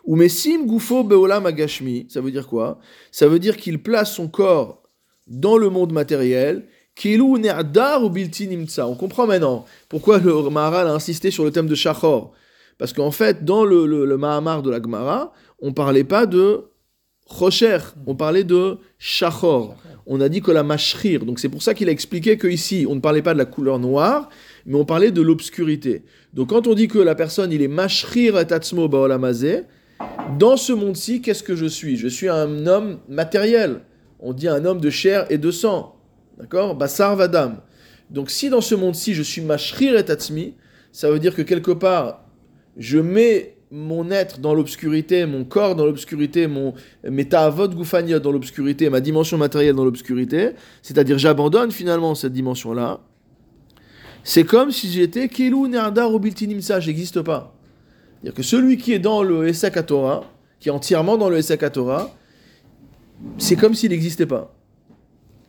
Ou 0.04 0.14
mesim 0.14 0.66
gufo 0.66 1.02
beolam 1.02 1.46
agashmi, 1.46 2.06
ça 2.08 2.20
veut 2.20 2.30
dire 2.30 2.46
quoi? 2.46 2.78
Ça 3.10 3.26
veut 3.26 3.40
dire 3.40 3.56
qu'il 3.56 3.82
place 3.82 4.14
son 4.14 4.28
corps 4.28 4.84
dans 5.26 5.58
le 5.58 5.68
monde 5.68 5.92
matériel. 5.92 6.68
On 7.04 8.94
comprend 8.94 9.26
maintenant 9.26 9.64
pourquoi 9.88 10.18
le 10.18 10.48
Maharal 10.48 10.86
a 10.86 10.92
insisté 10.92 11.32
sur 11.32 11.44
le 11.44 11.50
thème 11.50 11.66
de 11.66 11.74
Shachor. 11.74 12.32
Parce 12.78 12.92
qu'en 12.92 13.10
fait, 13.10 13.44
dans 13.44 13.64
le, 13.64 13.86
le, 13.86 14.04
le 14.04 14.16
Mahamar 14.16 14.62
de 14.62 14.70
la 14.70 14.80
Gemara, 14.80 15.32
on 15.60 15.72
parlait 15.72 16.04
pas 16.04 16.26
de 16.26 16.67
Rocher, 17.28 17.78
on 18.06 18.14
parlait 18.14 18.44
de 18.44 18.78
Shachor. 18.98 19.76
On 20.06 20.22
a 20.22 20.30
dit 20.30 20.40
que 20.40 20.50
la 20.50 20.62
mashrir, 20.62 21.26
donc 21.26 21.38
c'est 21.38 21.50
pour 21.50 21.62
ça 21.62 21.74
qu'il 21.74 21.90
a 21.90 21.92
expliqué 21.92 22.38
que 22.38 22.48
ici 22.48 22.86
on 22.88 22.94
ne 22.94 23.00
parlait 23.00 23.20
pas 23.20 23.34
de 23.34 23.38
la 23.38 23.44
couleur 23.44 23.78
noire, 23.78 24.30
mais 24.64 24.76
on 24.76 24.86
parlait 24.86 25.10
de 25.10 25.20
l'obscurité. 25.20 26.04
Donc 26.32 26.48
quand 26.48 26.66
on 26.66 26.72
dit 26.72 26.88
que 26.88 26.98
la 26.98 27.14
personne 27.14 27.52
il 27.52 27.60
est 27.60 27.68
mashrir 27.68 28.38
et 28.38 28.50
atzmo 28.50 28.88
baolamazé, 28.88 29.64
dans 30.38 30.56
ce 30.56 30.72
monde-ci, 30.72 31.20
qu'est-ce 31.20 31.42
que 31.42 31.54
je 31.54 31.66
suis? 31.66 31.98
Je 31.98 32.08
suis 32.08 32.28
un 32.28 32.66
homme 32.66 33.00
matériel. 33.08 33.80
On 34.20 34.32
dit 34.32 34.48
un 34.48 34.64
homme 34.64 34.80
de 34.80 34.90
chair 34.90 35.26
et 35.28 35.36
de 35.36 35.50
sang. 35.50 35.96
D'accord? 36.38 36.74
Bassar 36.74 37.14
vadam. 37.14 37.60
Donc 38.10 38.30
si 38.30 38.48
dans 38.48 38.62
ce 38.62 38.74
monde-ci, 38.74 39.12
je 39.12 39.22
suis 39.22 39.42
mashrir 39.42 39.94
et 39.94 40.10
atzmi, 40.10 40.54
ça 40.92 41.10
veut 41.10 41.18
dire 41.18 41.34
que 41.34 41.42
quelque 41.42 41.72
part, 41.72 42.24
je 42.78 42.98
mets 42.98 43.57
mon 43.70 44.10
être 44.10 44.40
dans 44.40 44.54
l'obscurité, 44.54 45.26
mon 45.26 45.44
corps 45.44 45.74
dans 45.74 45.84
l'obscurité, 45.84 46.46
mon 46.46 46.74
mes 47.04 47.28
ta'avot 47.28 47.68
gufaniot 47.68 48.18
dans 48.18 48.32
l'obscurité, 48.32 48.88
ma 48.88 49.00
dimension 49.00 49.36
matérielle 49.36 49.74
dans 49.74 49.84
l'obscurité, 49.84 50.50
c'est-à-dire 50.82 51.18
j'abandonne 51.18 51.70
finalement 51.70 52.14
cette 52.14 52.32
dimension-là. 52.32 53.00
C'est 54.24 54.44
comme 54.44 54.70
si 54.70 54.90
j'étais 54.90 55.28
Kelu 55.28 55.68
Nerdar 55.68 56.12
ou 56.12 56.18
Biltinimsa, 56.18 56.80
j'existe 56.80 57.22
pas. 57.22 57.54
C'est-à-dire 58.20 58.34
que 58.34 58.42
celui 58.42 58.76
qui 58.76 58.92
est 58.92 58.98
dans 58.98 59.22
le 59.22 59.52
Torah, 59.86 60.24
qui 60.60 60.68
est 60.68 60.72
entièrement 60.72 61.16
dans 61.16 61.28
le 61.28 61.42
Torah, 61.70 62.10
c'est 63.36 63.56
comme 63.56 63.74
s'il 63.74 63.90
n'existait 63.90 64.26
pas. 64.26 64.54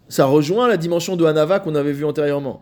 Ça 0.08 0.26
rejoint 0.26 0.68
la 0.68 0.78
dimension 0.78 1.16
de 1.16 1.26
Hanava 1.26 1.60
qu'on 1.60 1.76
avait 1.76 1.94
vu 1.94 2.04
antérieurement. 2.04 2.62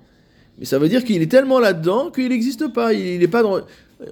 Mais 0.59 0.65
ça 0.65 0.79
veut 0.79 0.89
dire 0.89 1.03
qu'il 1.03 1.21
est 1.21 1.31
tellement 1.31 1.59
là-dedans 1.59 2.09
qu'il 2.09 2.29
n'existe 2.29 2.73
pas. 2.73 2.93
Il 2.93 3.19
n'est 3.19 3.27
pas 3.27 3.43
dans. 3.43 3.61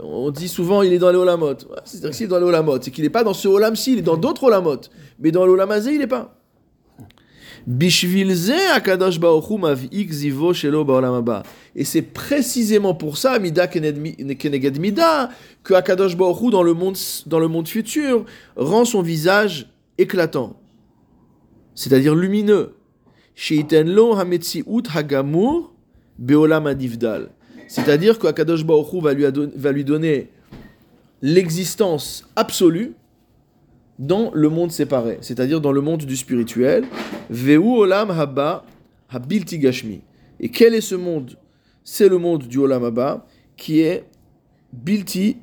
On 0.01 0.31
dit 0.31 0.47
souvent 0.47 0.81
il 0.81 0.93
est 0.93 0.97
dans 0.97 1.11
les 1.11 1.17
Olamot. 1.17 1.57
C'est-à-dire 1.85 2.09
que 2.09 2.15
s'il 2.15 2.25
est 2.25 2.29
dans 2.29 2.39
les 2.39 2.45
Olamot, 2.45 2.81
c'est 2.81 2.91
qu'il 2.91 3.03
n'est 3.03 3.09
pas 3.09 3.23
dans 3.23 3.33
ce 3.33 3.47
Olam-ci, 3.47 3.93
il 3.93 3.99
est 3.99 4.03
dans 4.03 4.17
d'autres 4.17 4.45
Olamot. 4.45 4.81
Mais 5.19 5.31
dans 5.31 5.45
l'Olamazé, 5.45 5.93
il 5.93 5.99
n'est 5.99 6.07
pas. 6.07 6.35
Et 11.75 11.83
c'est 11.83 12.01
précisément 12.03 12.93
pour 12.93 13.17
ça, 13.17 13.39
mida 13.39 13.65
keneged 13.67 14.79
mida, 14.79 15.31
que 15.63 15.73
akadosh 15.73 16.15
baochu 16.15 16.51
dans 16.51 16.61
le 16.61 16.75
monde 16.75 16.95
dans 17.25 17.39
le 17.39 17.47
monde 17.47 17.67
futur 17.67 18.25
rend 18.55 18.85
son 18.85 19.01
visage 19.01 19.67
éclatant, 19.97 20.59
c'est-à-dire 21.73 22.13
lumineux. 22.13 22.75
Sheiten 23.33 23.91
lo 23.91 24.15
hametziut 24.15 24.83
hagamur 24.93 25.73
beolam 26.19 26.67
adivdal. 26.67 27.31
C'est-à-dire 27.67 28.19
qu'Akadosh 28.19 28.65
Baruch 28.65 29.01
va 29.01 29.13
lui, 29.13 29.25
va 29.55 29.73
donner 29.83 30.29
l'existence 31.21 32.27
absolue 32.35 32.93
dans 33.97 34.31
le 34.33 34.49
monde 34.49 34.71
séparé, 34.71 35.17
c'est-à-dire 35.21 35.61
dans 35.61 35.71
le 35.71 35.81
monde 35.81 36.03
du 36.03 36.15
spirituel. 36.17 36.85
Veu 37.29 37.57
olam 37.57 38.11
haba 38.11 38.65
habilti 39.09 39.57
gashmi. 39.57 40.01
Et 40.39 40.49
quel 40.49 40.73
est 40.73 40.81
ce 40.81 40.95
monde? 40.95 41.37
C'est 41.83 42.09
le 42.09 42.17
monde 42.17 42.47
du 42.47 42.57
olam 42.57 42.83
haba 42.83 43.25
qui 43.55 43.81
est 43.81 44.05
bilti 44.73 45.37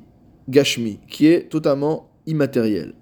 gashmi, 0.47 0.99
qui 1.07 1.27
est 1.27 1.49
totalement 1.49 2.09
immatériel. 2.27 2.93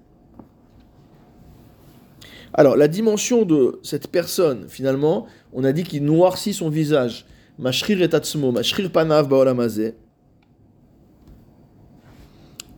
Alors, 2.53 2.75
la 2.75 2.87
dimension 2.87 3.43
de 3.43 3.79
cette 3.81 4.09
personne, 4.09 4.65
finalement, 4.67 5.25
on 5.53 5.63
a 5.63 5.71
dit 5.71 5.83
qu'il 5.83 6.03
noircit 6.03 6.53
son 6.53 6.69
visage. 6.69 7.25
Mashrir 7.61 8.01
et 8.01 8.15
atzmo, 8.15 8.51
mashrir 8.51 8.91
panav 8.91 9.29
baolamazé. 9.29 9.93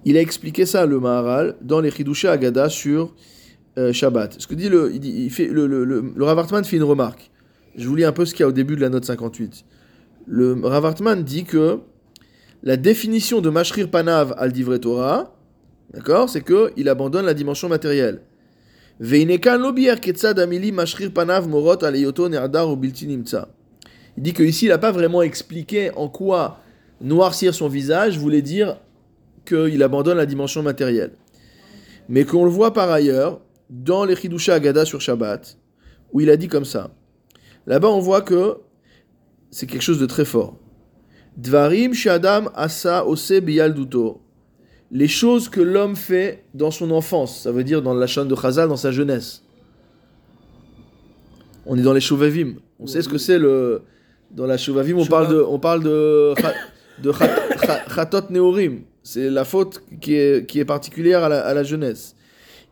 Il 0.04 0.18
a 0.18 0.22
expliqué 0.22 0.66
ça, 0.66 0.86
le 0.86 1.00
Maharal, 1.00 1.56
dans 1.62 1.80
les 1.80 1.90
Chidushé 1.90 2.28
Agada 2.28 2.68
sur 2.68 3.16
euh, 3.78 3.94
Shabbat. 3.94 4.36
Ce 4.38 4.46
que 4.46 4.56
dit 4.56 4.68
le, 4.68 4.94
il, 4.94 5.30
fait, 5.30 5.48
le, 5.48 5.68
le, 5.68 5.86
le, 5.86 6.14
le 6.14 6.24
Ravartman 6.26 6.66
fait 6.66 6.76
une 6.76 6.84
remarque. 6.84 7.32
Je 7.78 7.88
vous 7.88 7.96
lis 7.96 8.04
un 8.04 8.12
peu 8.12 8.26
ce 8.26 8.34
qu'il 8.34 8.42
y 8.42 8.44
a 8.44 8.50
au 8.50 8.52
début 8.52 8.76
de 8.76 8.82
la 8.82 8.90
note 8.90 9.06
58. 9.06 9.64
Le 10.28 10.60
Ravartman 10.62 11.24
dit 11.24 11.46
que 11.46 11.80
la 12.62 12.76
définition 12.76 13.40
de 13.40 13.50
Mashrir 13.50 13.90
Panav 13.90 14.36
al 14.38 14.52
Divre 14.52 14.78
Torah, 14.78 15.34
d'accord, 15.94 16.30
c'est 16.30 16.44
qu'il 16.44 16.90
abandonne 16.90 17.26
la 17.26 17.34
dimension 17.34 17.70
matérielle. 17.70 18.22
Il 24.18 24.24
dit 24.24 24.34
que 24.34 24.44
ici, 24.44 24.66
il 24.66 24.70
n'a 24.70 24.78
pas 24.78 24.92
vraiment 24.92 25.22
expliqué 25.22 25.92
en 25.96 26.08
quoi 26.08 26.60
noircir 27.02 27.54
son 27.54 27.68
visage 27.68 28.18
voulait 28.18 28.42
dire 28.42 28.78
qu'il 29.46 29.82
abandonne 29.84 30.18
la 30.18 30.26
dimension 30.26 30.64
matérielle. 30.64 31.12
Mais 32.10 32.26
qu'on 32.26 32.46
le 32.46 32.52
voit 32.52 32.74
par 32.74 32.92
ailleurs 32.92 33.42
dans 33.70 34.06
les 34.06 34.16
Chidusha 34.16 34.56
Agada 34.56 34.86
sur 34.86 35.02
Shabbat, 35.02 35.58
où 36.12 36.22
il 36.22 36.30
a 36.30 36.38
dit 36.38 36.48
comme 36.48 36.66
ça. 36.66 36.92
Là-bas, 37.66 37.90
on 37.90 38.00
voit 38.00 38.22
que 38.22 38.58
c'est 39.52 39.68
quelque 39.68 39.82
chose 39.82 40.00
de 40.00 40.06
très 40.06 40.26
fort. 40.26 40.58
Dvarim 41.38 41.94
shadam 41.94 42.52
asa 42.56 43.08
ose 43.08 43.32
biyalduto 43.42 44.24
les 44.94 45.08
choses 45.08 45.50
que 45.50 45.60
l'homme 45.60 45.96
fait 45.96 46.46
dans 46.54 46.70
son 46.70 46.92
enfance, 46.92 47.42
ça 47.42 47.52
veut 47.52 47.64
dire 47.64 47.82
dans 47.82 47.96
la 47.96 48.06
chaîne 48.06 48.28
de 48.28 48.36
Chazal, 48.36 48.70
dans 48.70 48.78
sa 48.78 48.92
jeunesse. 48.92 49.44
On 51.66 51.78
est 51.78 51.82
dans 51.82 51.94
les 51.94 52.00
Shuvavim. 52.00 52.58
On 52.80 52.86
sait 52.86 53.02
ce 53.02 53.10
que 53.10 53.18
c'est 53.18 53.40
le. 53.40 53.82
Dans 54.34 54.46
la 54.48 54.58
Shuvavim, 54.58 54.98
on 54.98 55.06
parle 55.06 55.30
de, 55.30 55.42
on 55.42 55.60
parle 55.60 55.84
de, 55.84 56.34
de 57.04 57.12
Chatot 57.94 58.30
Neorim. 58.30 58.82
C'est 59.04 59.30
la 59.30 59.46
faute 59.46 59.84
qui 60.02 60.16
est, 60.16 60.48
qui 60.48 60.60
est 60.60 60.66
particulière 60.66 61.24
à 61.24 61.30
la, 61.30 61.46
à 61.46 61.54
la 61.54 61.64
jeunesse. 61.64 62.16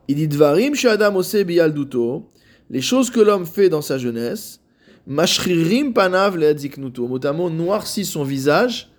Il 0.08 0.16
dit 0.16 0.28
Dvarim 0.28 0.74
Shadam 0.74 1.16
Ose 1.16 1.36
Biyalduto, 1.36 2.30
les 2.70 2.82
choses 2.82 3.10
que 3.10 3.20
l'homme 3.20 3.46
fait 3.46 3.70
dans 3.70 3.82
sa 3.82 3.98
jeunesse, 3.98 4.60
Mashririm 5.06 5.94
Panav 5.94 6.38
Leadziknuto, 6.38 7.08
notamment 7.08 7.50
noircit 7.50 8.06
son 8.06 8.24
visage 8.24 8.90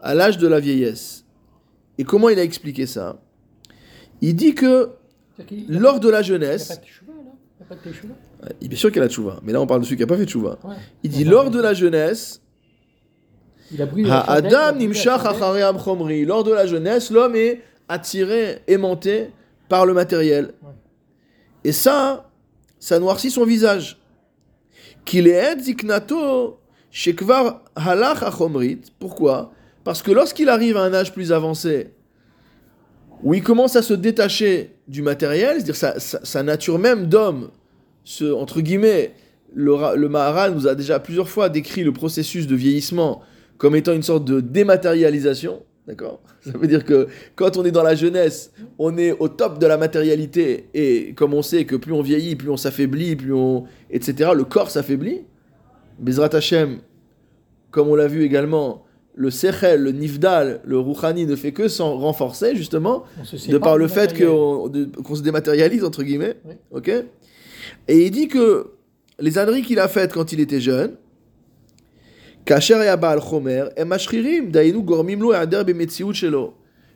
à 0.00 0.14
l'âge 0.14 0.38
de 0.38 0.46
la 0.46 0.60
vieillesse. 0.60 1.24
Et 1.98 2.04
comment 2.04 2.28
il 2.28 2.38
a 2.38 2.42
expliqué 2.42 2.86
ça? 2.86 3.20
Il 4.22 4.36
dit 4.36 4.54
que 4.54 4.90
lors 5.68 6.00
de 6.00 6.08
la 6.08 6.22
jeunesse. 6.22 6.80
Il 8.60 8.66
est 8.66 8.68
bien 8.68 8.78
sûr 8.78 8.90
qu'il 8.90 9.02
a 9.02 9.06
de 9.06 9.12
chouva, 9.12 9.40
mais 9.42 9.52
là 9.52 9.60
on 9.60 9.66
parle 9.66 9.80
de 9.80 9.84
celui 9.84 9.96
qui 9.96 10.02
n'a 10.02 10.06
pas 10.06 10.16
fait 10.16 10.24
de 10.24 10.30
chouva. 10.30 10.58
Il 11.02 11.10
dit 11.10 11.24
lors 11.24 11.50
de 11.50 11.60
la 11.60 11.74
jeunesse. 11.74 12.40
Adam 13.78 14.72
Lors 14.78 16.44
de 16.44 16.52
la 16.52 16.66
jeunesse, 16.66 17.10
l'homme 17.10 17.36
est 17.36 17.62
attiré, 17.88 18.58
aimanté 18.66 19.30
par 19.68 19.86
le 19.86 19.94
matériel. 19.94 20.52
Et 21.62 21.72
ça, 21.72 22.28
ça 22.78 22.98
noircit 22.98 23.30
son 23.30 23.44
visage. 23.44 23.98
Qu'il 25.04 25.28
est 25.28 25.60
ziknato 25.60 26.58
shekvar 26.90 27.62
halach 27.76 28.24
Pourquoi? 28.98 29.52
Parce 29.84 30.02
que 30.02 30.10
lorsqu'il 30.10 30.48
arrive 30.48 30.76
à 30.76 30.82
un 30.82 30.92
âge 30.92 31.12
plus 31.12 31.32
avancé, 31.32 31.92
où 33.22 33.34
il 33.34 33.42
commence 33.42 33.76
à 33.76 33.82
se 33.82 33.94
détacher 33.94 34.76
du 34.88 35.02
matériel, 35.02 35.56
c'est-à-dire 35.56 35.76
sa, 35.76 35.98
sa, 35.98 36.42
nature 36.42 36.78
même 36.78 37.06
d'homme, 37.06 37.50
ce, 38.10 38.24
entre 38.24 38.60
guillemets, 38.60 39.12
le, 39.54 39.72
le 39.96 40.08
Maharal 40.08 40.52
nous 40.52 40.66
a 40.66 40.74
déjà 40.74 40.98
plusieurs 40.98 41.28
fois 41.28 41.48
décrit 41.48 41.84
le 41.84 41.92
processus 41.92 42.48
de 42.48 42.56
vieillissement 42.56 43.22
comme 43.56 43.76
étant 43.76 43.92
une 43.92 44.02
sorte 44.02 44.24
de 44.24 44.40
dématérialisation. 44.40 45.62
D'accord? 45.86 46.20
Ça 46.40 46.50
veut 46.58 46.66
dire 46.66 46.84
que 46.84 47.06
quand 47.36 47.56
on 47.56 47.64
est 47.64 47.70
dans 47.70 47.84
la 47.84 47.94
jeunesse, 47.94 48.52
on 48.80 48.98
est 48.98 49.12
au 49.12 49.28
top 49.28 49.60
de 49.60 49.66
la 49.66 49.76
matérialité, 49.76 50.66
et 50.74 51.14
comme 51.14 51.34
on 51.34 51.42
sait 51.42 51.64
que 51.66 51.76
plus 51.76 51.92
on 51.92 52.02
vieillit, 52.02 52.34
plus 52.34 52.50
on 52.50 52.56
s'affaiblit, 52.56 53.14
plus 53.14 53.32
on. 53.32 53.64
etc., 53.90 54.30
le 54.34 54.42
corps 54.42 54.70
s'affaiblit. 54.70 55.20
Bezrat 56.00 56.34
Hashem, 56.34 56.78
comme 57.70 57.86
on 57.88 57.94
l'a 57.94 58.08
vu 58.08 58.24
également, 58.24 58.86
le 59.14 59.30
sechel, 59.30 59.82
le 59.82 59.92
nifdal, 59.92 60.62
le 60.64 60.78
rouhani 60.80 61.26
ne 61.26 61.36
fait 61.36 61.52
que 61.52 61.68
s'en 61.68 61.96
renforcer, 61.96 62.56
justement, 62.56 63.04
de 63.48 63.58
par 63.58 63.78
le 63.78 63.86
fait 63.86 64.18
qu'on 64.18 65.14
se 65.14 65.22
dématérialise, 65.22 65.84
entre 65.84 66.02
guillemets. 66.02 66.36
ok? 66.72 66.90
Et 67.88 68.06
il 68.06 68.10
dit 68.10 68.28
que 68.28 68.72
les 69.18 69.38
âneries 69.38 69.62
qu'il 69.62 69.78
a 69.78 69.88
faites 69.88 70.12
quand 70.12 70.32
il 70.32 70.40
était 70.40 70.60
jeune, 70.60 70.96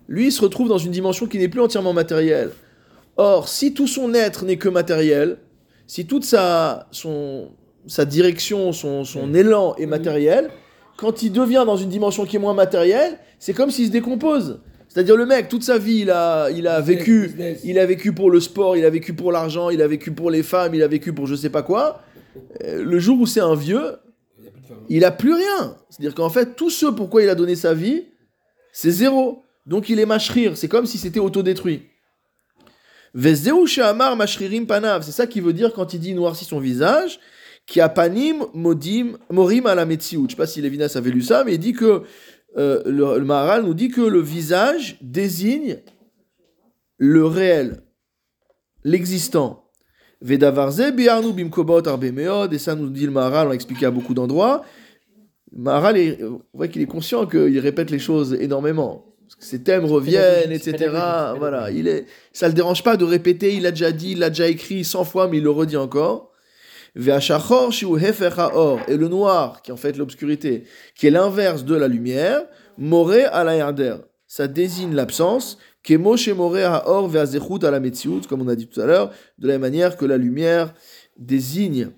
lui, 0.08 0.26
il 0.26 0.32
se 0.32 0.40
retrouve 0.42 0.68
dans 0.68 0.78
une 0.78 0.90
dimension 0.90 1.26
qui 1.26 1.38
n'est 1.38 1.48
plus 1.48 1.60
entièrement 1.60 1.92
matérielle. 1.92 2.50
Or, 3.16 3.48
si 3.48 3.74
tout 3.74 3.86
son 3.86 4.14
être 4.14 4.44
n'est 4.44 4.56
que 4.56 4.68
matériel, 4.68 5.38
si 5.86 6.06
toute 6.06 6.24
sa, 6.24 6.88
son, 6.90 7.50
sa 7.86 8.04
direction, 8.04 8.72
son, 8.72 9.04
son 9.04 9.34
élan 9.34 9.74
est 9.76 9.86
matériel, 9.86 10.50
quand 10.96 11.22
il 11.22 11.32
devient 11.32 11.64
dans 11.66 11.76
une 11.76 11.88
dimension 11.88 12.24
qui 12.24 12.36
est 12.36 12.40
moins 12.40 12.54
matérielle, 12.54 13.18
c'est 13.38 13.52
comme 13.52 13.70
s'il 13.70 13.86
se 13.86 13.92
décompose. 13.92 14.60
C'est-à-dire 14.94 15.16
le 15.16 15.26
mec, 15.26 15.48
toute 15.48 15.64
sa 15.64 15.76
vie, 15.76 16.02
il 16.02 16.10
a, 16.12 16.50
il 16.50 16.68
a 16.68 16.80
vécu, 16.80 17.34
il 17.64 17.80
a 17.80 17.84
vécu 17.84 18.12
pour 18.12 18.30
le 18.30 18.38
sport, 18.38 18.76
il 18.76 18.84
a 18.84 18.90
vécu 18.90 19.12
pour 19.12 19.32
l'argent, 19.32 19.70
il 19.70 19.82
a 19.82 19.88
vécu 19.88 20.12
pour 20.12 20.30
les 20.30 20.44
femmes, 20.44 20.72
il 20.72 20.84
a 20.84 20.86
vécu 20.86 21.12
pour 21.12 21.26
je 21.26 21.34
sais 21.34 21.50
pas 21.50 21.62
quoi. 21.64 22.00
Euh, 22.62 22.84
le 22.84 23.00
jour 23.00 23.18
où 23.18 23.26
c'est 23.26 23.40
un 23.40 23.56
vieux, 23.56 23.96
il 24.88 25.04
a 25.04 25.10
plus 25.10 25.34
rien. 25.34 25.76
C'est-à-dire 25.90 26.14
qu'en 26.14 26.30
fait, 26.30 26.54
tout 26.54 26.70
ce 26.70 26.86
pourquoi 26.86 27.24
il 27.24 27.28
a 27.28 27.34
donné 27.34 27.56
sa 27.56 27.74
vie, 27.74 28.04
c'est 28.72 28.92
zéro. 28.92 29.42
Donc 29.66 29.88
il 29.88 29.98
est 29.98 30.06
machrir, 30.06 30.56
c'est 30.56 30.68
comme 30.68 30.86
si 30.86 30.96
c'était 30.96 31.18
autodétruit. 31.18 31.82
panav, 34.68 35.02
c'est 35.02 35.10
ça 35.10 35.26
qui 35.26 35.40
veut 35.40 35.52
dire 35.52 35.72
quand 35.72 35.92
il 35.92 35.98
dit 35.98 36.14
noirci 36.14 36.44
son 36.44 36.60
visage, 36.60 37.18
qui 37.66 37.80
a 37.80 37.88
panim 37.88 38.44
modim 38.54 39.16
morim 39.28 39.66
à 39.66 39.74
la 39.74 39.88
Je 39.88 39.98
sais 39.98 40.36
pas 40.36 40.46
si 40.46 40.60
Lévinas 40.60 40.92
avait 40.94 41.10
lu 41.10 41.22
ça, 41.22 41.42
mais 41.42 41.54
il 41.54 41.58
dit 41.58 41.72
que 41.72 42.04
euh, 42.56 42.82
le, 42.86 43.18
le 43.18 43.24
Maharal 43.24 43.64
nous 43.64 43.74
dit 43.74 43.88
que 43.88 44.00
le 44.00 44.20
visage 44.20 44.96
désigne 45.00 45.78
le 46.98 47.26
réel, 47.26 47.82
l'existant. 48.84 49.64
Vedavarze 50.20 50.92
biarnu 50.92 51.32
bimkobot 51.32 51.86
arbemeod, 51.86 52.54
et 52.54 52.58
ça 52.58 52.74
nous 52.74 52.88
dit 52.88 53.06
le 53.06 53.12
Maharal, 53.12 53.46
on 53.46 53.48
l'a 53.50 53.54
expliqué 53.54 53.86
à 53.86 53.90
beaucoup 53.90 54.14
d'endroits. 54.14 54.64
Le 55.52 55.62
Maharal, 55.62 55.98
est, 55.98 56.22
on 56.22 56.40
voit 56.54 56.68
qu'il 56.68 56.80
est 56.80 56.86
conscient 56.86 57.26
qu'il 57.26 57.58
répète 57.58 57.90
les 57.90 57.98
choses 57.98 58.34
énormément. 58.34 59.04
Parce 59.22 59.36
que 59.36 59.44
ses 59.44 59.62
thèmes 59.62 59.84
reviennent, 59.84 60.52
etc. 60.52 60.76
Voilà, 61.38 61.70
il 61.70 61.88
est, 61.88 62.06
ça 62.32 62.48
le 62.48 62.54
dérange 62.54 62.82
pas 62.84 62.96
de 62.96 63.04
répéter, 63.04 63.54
il 63.54 63.62
l'a 63.62 63.70
déjà 63.70 63.90
dit, 63.90 64.12
il 64.12 64.18
l'a 64.18 64.30
déjà 64.30 64.48
écrit 64.48 64.84
100 64.84 65.04
fois, 65.04 65.28
mais 65.28 65.38
il 65.38 65.42
le 65.42 65.50
redit 65.50 65.76
encore. 65.76 66.30
Et 66.96 67.00
le 68.96 69.08
noir, 69.08 69.62
qui 69.62 69.70
est 69.70 69.74
en 69.74 69.76
fait 69.76 69.96
l'obscurité, 69.96 70.64
qui 70.94 71.06
est 71.06 71.10
l'inverse 71.10 71.64
de 71.64 71.74
la 71.74 71.88
lumière, 71.88 72.42
moré 72.78 73.24
à 73.24 73.44
Ça 74.26 74.46
désigne 74.46 74.94
l'absence, 74.94 75.58
comme 75.86 76.06
on 76.06 76.16
a 78.48 78.56
dit 78.56 78.66
tout 78.68 78.80
à 78.80 78.86
l'heure, 78.86 79.10
de 79.38 79.48
la 79.48 79.54
même 79.54 79.60
manière 79.60 79.96
que 79.96 80.04
la 80.04 80.16
lumière 80.16 80.72
désigne 81.18 81.90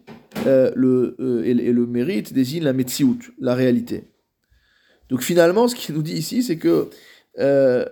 euh, 0.47 0.71
le, 0.75 1.17
euh, 1.21 1.45
et, 1.45 1.55
le 1.55 1.87
mérite 1.87 2.33
désigne 2.33 2.65
la 2.65 2.73
metsiout, 2.73 3.19
la 3.39 3.55
réalité. 3.55 4.05
Donc 5.09 5.23
finalement, 5.23 5.69
ce 5.69 5.75
qu'il 5.75 5.95
nous 5.95 6.03
dit 6.03 6.15
ici, 6.15 6.43
c'est 6.43 6.59
que 6.59 6.91
euh, 7.39 7.85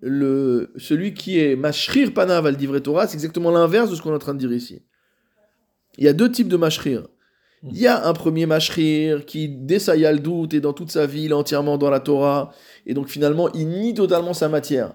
le, 0.00 0.72
celui 0.76 1.12
qui 1.14 1.38
est 1.38 1.56
mashrir 1.56 2.14
panav 2.14 2.46
al 2.46 2.56
Torah, 2.82 3.06
c'est 3.06 3.14
exactement 3.14 3.50
l'inverse 3.50 3.90
de 3.90 3.96
ce 3.96 4.02
qu'on 4.02 4.10
est 4.10 4.16
en 4.16 4.18
train 4.18 4.34
de 4.34 4.38
dire 4.38 4.52
ici. 4.52 4.82
Il 5.98 6.04
y 6.04 6.08
a 6.08 6.12
deux 6.12 6.30
types 6.30 6.48
de 6.48 6.56
mashrir. 6.56 7.06
Il 7.70 7.78
y 7.78 7.86
a 7.86 8.08
un 8.08 8.12
premier 8.12 8.46
mashrir 8.46 9.24
qui, 9.24 9.48
dès 9.48 9.78
sa 9.78 9.96
doute 10.14 10.52
et 10.52 10.60
dans 10.60 10.72
toute 10.72 10.90
sa 10.90 11.06
vie, 11.06 11.24
il 11.24 11.30
est 11.30 11.34
entièrement 11.34 11.78
dans 11.78 11.90
la 11.90 12.00
Torah, 12.00 12.52
et 12.86 12.94
donc 12.94 13.08
finalement, 13.08 13.52
il 13.52 13.68
nie 13.68 13.94
totalement 13.94 14.34
sa 14.34 14.48
matière. 14.48 14.94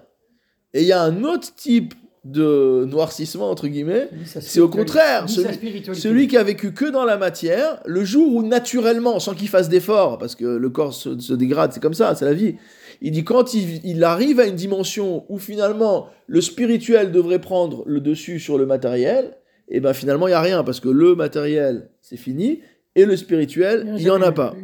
Et 0.74 0.82
il 0.82 0.86
y 0.86 0.92
a 0.92 1.00
un 1.00 1.24
autre 1.24 1.54
type 1.54 1.94
de 2.24 2.84
noircissement, 2.86 3.50
entre 3.50 3.68
guillemets, 3.68 4.10
c'est 4.24 4.60
au 4.60 4.68
contraire 4.68 5.30
celui, 5.30 5.82
celui, 5.94 6.28
qui 6.28 6.36
a 6.36 6.42
vécu 6.42 6.72
que 6.74 6.84
dans 6.84 7.04
la 7.04 7.16
matière, 7.16 7.80
le 7.86 8.04
jour 8.04 8.34
où 8.34 8.42
naturellement, 8.42 9.18
sans 9.18 9.34
qu'il 9.34 9.48
fasse 9.48 9.70
d'efforts, 9.70 10.18
parce 10.18 10.34
que 10.34 10.44
le 10.44 10.68
corps 10.68 10.92
se, 10.92 11.32
dégrade, 11.32 11.72
c'est 11.72 11.80
comme 11.80 11.94
ça, 11.94 12.14
c'est 12.14 12.26
la 12.26 12.34
vie, 12.34 12.56
il 13.00 13.12
dit 13.12 13.24
quand 13.24 13.54
il, 13.54 13.80
il, 13.84 14.04
arrive 14.04 14.40
à 14.40 14.46
une 14.46 14.56
dimension 14.56 15.24
où 15.30 15.38
finalement 15.38 16.08
le 16.26 16.42
spirituel 16.42 17.12
devrait 17.12 17.40
prendre 17.40 17.82
le 17.86 18.00
dessus 18.00 18.40
sur 18.40 18.58
le 18.58 18.66
matériel, 18.66 19.38
et 19.70 19.76
eh 19.76 19.80
ben 19.80 19.92
finalement 19.92 20.26
il 20.28 20.30
n'y 20.30 20.34
a 20.34 20.40
rien, 20.40 20.64
parce 20.64 20.80
que 20.80 20.88
le 20.88 21.14
matériel, 21.14 21.90
c'est 22.00 22.16
fini, 22.16 22.62
et 22.94 23.04
le 23.04 23.16
spirituel, 23.16 23.94
il 23.98 24.04
n'y 24.04 24.10
en 24.10 24.22
a 24.22 24.32
pas. 24.32 24.54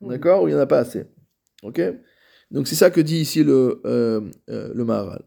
D'accord 0.00 0.42
Ou 0.42 0.48
il 0.48 0.52
n'y 0.52 0.56
en 0.56 0.62
a 0.62 0.66
pas 0.66 0.78
assez. 0.78 1.04
Ok 1.62 1.80
Donc 2.50 2.68
c'est 2.68 2.76
ça 2.76 2.90
que 2.90 3.00
dit 3.00 3.18
ici 3.18 3.42
le, 3.42 3.80
euh, 3.84 4.20
euh, 4.48 4.70
le 4.72 4.84
Maharal. 4.84 5.22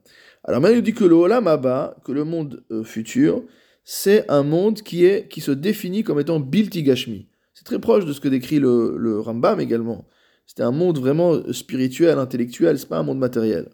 Alors 0.45 0.61
maintenant, 0.61 0.77
il 0.77 0.83
dit 0.83 0.93
que 0.93 1.03
le 1.03 1.15
Olam 1.15 1.47
Abba, 1.47 1.97
que 2.05 2.13
le 2.13 2.23
monde 2.23 2.63
euh, 2.71 2.83
futur, 2.83 3.43
c'est 3.83 4.29
un 4.31 4.43
monde 4.43 4.81
qui, 4.81 5.05
est, 5.05 5.27
qui 5.27 5.41
se 5.41 5.51
définit 5.51 6.03
comme 6.03 6.19
étant 6.19 6.39
Bilti 6.39 6.81
Gashmi. 6.83 7.27
C'est 7.53 7.65
très 7.65 7.79
proche 7.79 8.05
de 8.05 8.13
ce 8.13 8.21
que 8.21 8.29
décrit 8.29 8.59
le, 8.59 8.95
le 8.97 9.19
Rambam 9.19 9.59
également. 9.59 10.07
C'était 10.45 10.63
un 10.63 10.71
monde 10.71 10.97
vraiment 10.97 11.51
spirituel, 11.51 12.17
intellectuel, 12.17 12.79
c'est 12.79 12.87
pas 12.87 12.97
un 12.97 13.03
monde 13.03 13.19
matériel. 13.19 13.69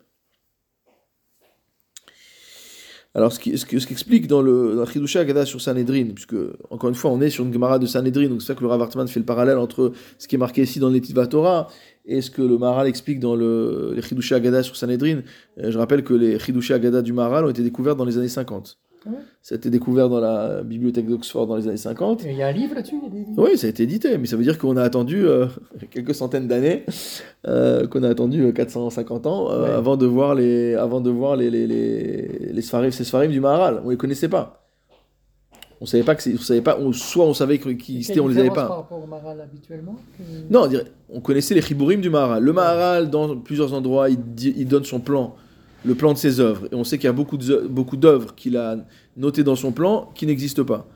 Alors, 3.15 3.31
ce 3.31 3.39
qui, 3.39 3.57
ce 3.57 3.65
qui, 3.65 3.75
explique 3.77 4.27
dans 4.27 4.41
le, 4.41 4.83
Chidusha 4.91 5.21
Agada 5.21 5.45
sur 5.45 5.61
Sanhedrin, 5.61 6.07
puisque, 6.13 6.35
encore 6.69 6.89
une 6.89 6.95
fois, 6.95 7.11
on 7.11 7.21
est 7.21 7.29
sur 7.29 7.45
une 7.45 7.53
Gemara 7.53 7.79
de 7.79 7.85
Sanhedrin, 7.85 8.27
donc 8.27 8.41
c'est 8.41 8.47
ça 8.47 8.55
que 8.55 8.61
le 8.61 8.67
Rav 8.67 8.89
fait 9.07 9.19
le 9.19 9.25
parallèle 9.25 9.57
entre 9.57 9.93
ce 10.17 10.27
qui 10.27 10.35
est 10.35 10.37
marqué 10.37 10.63
ici 10.63 10.79
dans 10.79 10.89
l'Etiva 10.89 11.25
Torah 11.25 11.69
et 12.05 12.21
ce 12.21 12.29
que 12.29 12.41
le 12.41 12.57
Maharal 12.57 12.87
explique 12.87 13.21
dans 13.21 13.35
le, 13.35 13.93
les 13.95 14.01
Chidushé 14.01 14.35
Agada 14.35 14.63
sur 14.63 14.75
Sanhedrin. 14.75 15.21
Euh, 15.59 15.71
je 15.71 15.77
rappelle 15.77 16.03
que 16.03 16.13
les 16.13 16.37
Chidushé 16.39 16.73
Agada 16.73 17.01
du 17.01 17.13
Maharal 17.13 17.45
ont 17.45 17.49
été 17.49 17.63
découverts 17.63 17.95
dans 17.95 18.05
les 18.05 18.17
années 18.17 18.27
50. 18.27 18.77
Ça 19.41 19.55
a 19.55 19.57
été 19.57 19.69
découvert 19.69 20.09
dans 20.09 20.19
la 20.19 20.63
bibliothèque 20.63 21.07
d'Oxford 21.07 21.47
dans 21.47 21.55
les 21.55 21.67
années 21.67 21.77
50. 21.77 22.23
Il 22.25 22.33
y 22.33 22.41
a 22.41 22.47
un 22.47 22.51
livre 22.51 22.75
là-dessus 22.75 22.95
Oui, 23.37 23.57
ça 23.57 23.67
a 23.67 23.69
été 23.69 23.83
édité, 23.83 24.17
mais 24.17 24.25
ça 24.25 24.35
veut 24.35 24.43
dire 24.43 24.57
qu'on 24.57 24.77
a 24.77 24.83
attendu 24.83 25.25
euh, 25.25 25.47
quelques 25.91 26.15
centaines 26.15 26.47
d'années, 26.47 26.85
euh, 27.47 27.87
qu'on 27.87 28.03
a 28.03 28.09
attendu 28.09 28.51
450 28.53 29.27
ans 29.27 29.49
avant 29.49 29.97
de 29.97 30.05
voir 30.05 30.35
les, 30.35 30.75
avant 30.75 31.01
de 31.01 31.09
voir 31.09 31.35
les, 31.35 31.49
les, 31.49 31.67
les, 31.67 32.51
les 32.51 32.61
sfarim, 32.61 32.91
ces 32.91 33.03
sfarim 33.03 33.31
du 33.31 33.39
Maharal. 33.39 33.81
On 33.85 33.89
les 33.89 33.97
connaissait 33.97 34.29
pas. 34.29 34.65
On 35.81 35.85
savait 35.85 36.03
pas 36.03 36.15
que 36.15 36.29
on 36.33 36.37
savait 36.37 36.61
pas, 36.61 36.77
soit 36.93 37.25
on 37.25 37.33
savait 37.33 37.59
qui 37.59 38.03
c'était, 38.03 38.19
on 38.19 38.27
les 38.27 38.37
avait 38.37 38.49
pas. 38.49 38.67
Par 38.67 38.77
rapport 38.77 39.03
au 39.03 39.07
Maharal 39.07 39.41
habituellement 39.41 39.97
Non, 40.49 40.63
on, 40.63 40.67
dirait, 40.67 40.85
on 41.09 41.19
connaissait 41.19 41.53
les 41.53 41.61
Chibourim 41.61 41.99
du 41.99 42.09
Maharal. 42.09 42.41
Le 42.43 42.53
Maharal, 42.53 43.09
dans 43.09 43.37
plusieurs 43.37 43.73
endroits, 43.73 44.09
il, 44.09 44.19
il, 44.39 44.67
donne 44.67 44.85
son 44.85 44.99
plan, 44.99 45.35
le 45.85 45.95
plan 45.95 46.13
de 46.13 46.17
ses 46.17 46.39
œuvres. 46.39 46.67
Et 46.71 46.75
on 46.75 46.83
sait 46.83 46.97
qu'il 46.97 47.05
y 47.05 47.09
a 47.09 47.13
beaucoup, 47.13 47.37
d'œuvres 47.37 48.35
qu'il 48.35 48.57
a 48.57 48.77
notées 49.17 49.43
dans 49.43 49.55
son 49.55 49.71
plan 49.71 50.11
qui 50.15 50.25
n'existent 50.25 50.65
pas. 50.65 50.87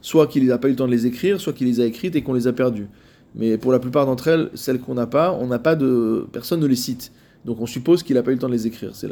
Soit 0.00 0.26
qu'il 0.26 0.46
n'a 0.46 0.58
pas 0.58 0.68
eu 0.68 0.72
le 0.72 0.76
temps 0.76 0.86
de 0.86 0.92
les 0.92 1.06
écrire, 1.06 1.40
soit 1.40 1.52
qu'il 1.52 1.66
les 1.66 1.80
a 1.80 1.84
écrites 1.84 2.16
et 2.16 2.22
qu'on 2.22 2.34
les 2.34 2.46
a 2.46 2.52
perdues. 2.52 2.88
Mais 3.34 3.58
pour 3.58 3.72
la 3.72 3.78
plupart 3.78 4.06
d'entre 4.06 4.28
elles, 4.28 4.50
celles 4.54 4.80
qu'on 4.80 4.94
n'a 4.94 5.06
pas, 5.06 5.32
on 5.32 5.46
n'a 5.46 5.58
pas 5.58 5.76
de. 5.76 6.26
Personne 6.32 6.60
ne 6.60 6.66
les 6.66 6.76
cite. 6.76 7.12
Donc 7.44 7.60
on 7.60 7.66
suppose 7.66 8.02
qu'il 8.02 8.16
n'a 8.16 8.22
pas 8.22 8.30
eu 8.30 8.34
le 8.34 8.40
temps 8.40 8.48
de 8.48 8.52
les 8.52 8.66
écrire. 8.66 8.94
C'est 8.94 9.08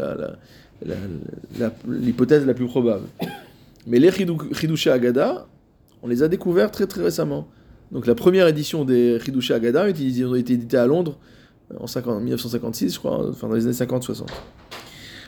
l'hypothèse 1.87 2.46
la, 2.46 2.55
plus 2.55 2.66
probable. 2.66 3.05
Mais 3.87 3.99
les 3.99 4.11
Chidushé 4.11 4.90
Agada, 4.90 5.46
on 6.03 6.09
les 6.09 6.22
a 6.22 6.29
découverts 6.29 6.70
très 6.70 6.87
très 6.87 7.03
récemment. 7.03 7.49
Donc 7.92 8.07
la 8.07 8.14
première 8.14 8.49
édition 8.49 8.85
des 8.85 9.18
Chidushé 9.20 9.55
Agada 9.55 9.85
ont 9.85 10.35
été 10.35 10.53
édités 10.55 10.77
à 10.77 10.87
Londres 10.87 11.18
en 11.79 12.20
1956, 12.20 12.94
je 12.94 12.99
crois, 12.99 13.29
enfin 13.29 13.49
dans 13.49 13.55
les 13.55 13.66
années 13.66 13.75
50-60. 13.75 14.27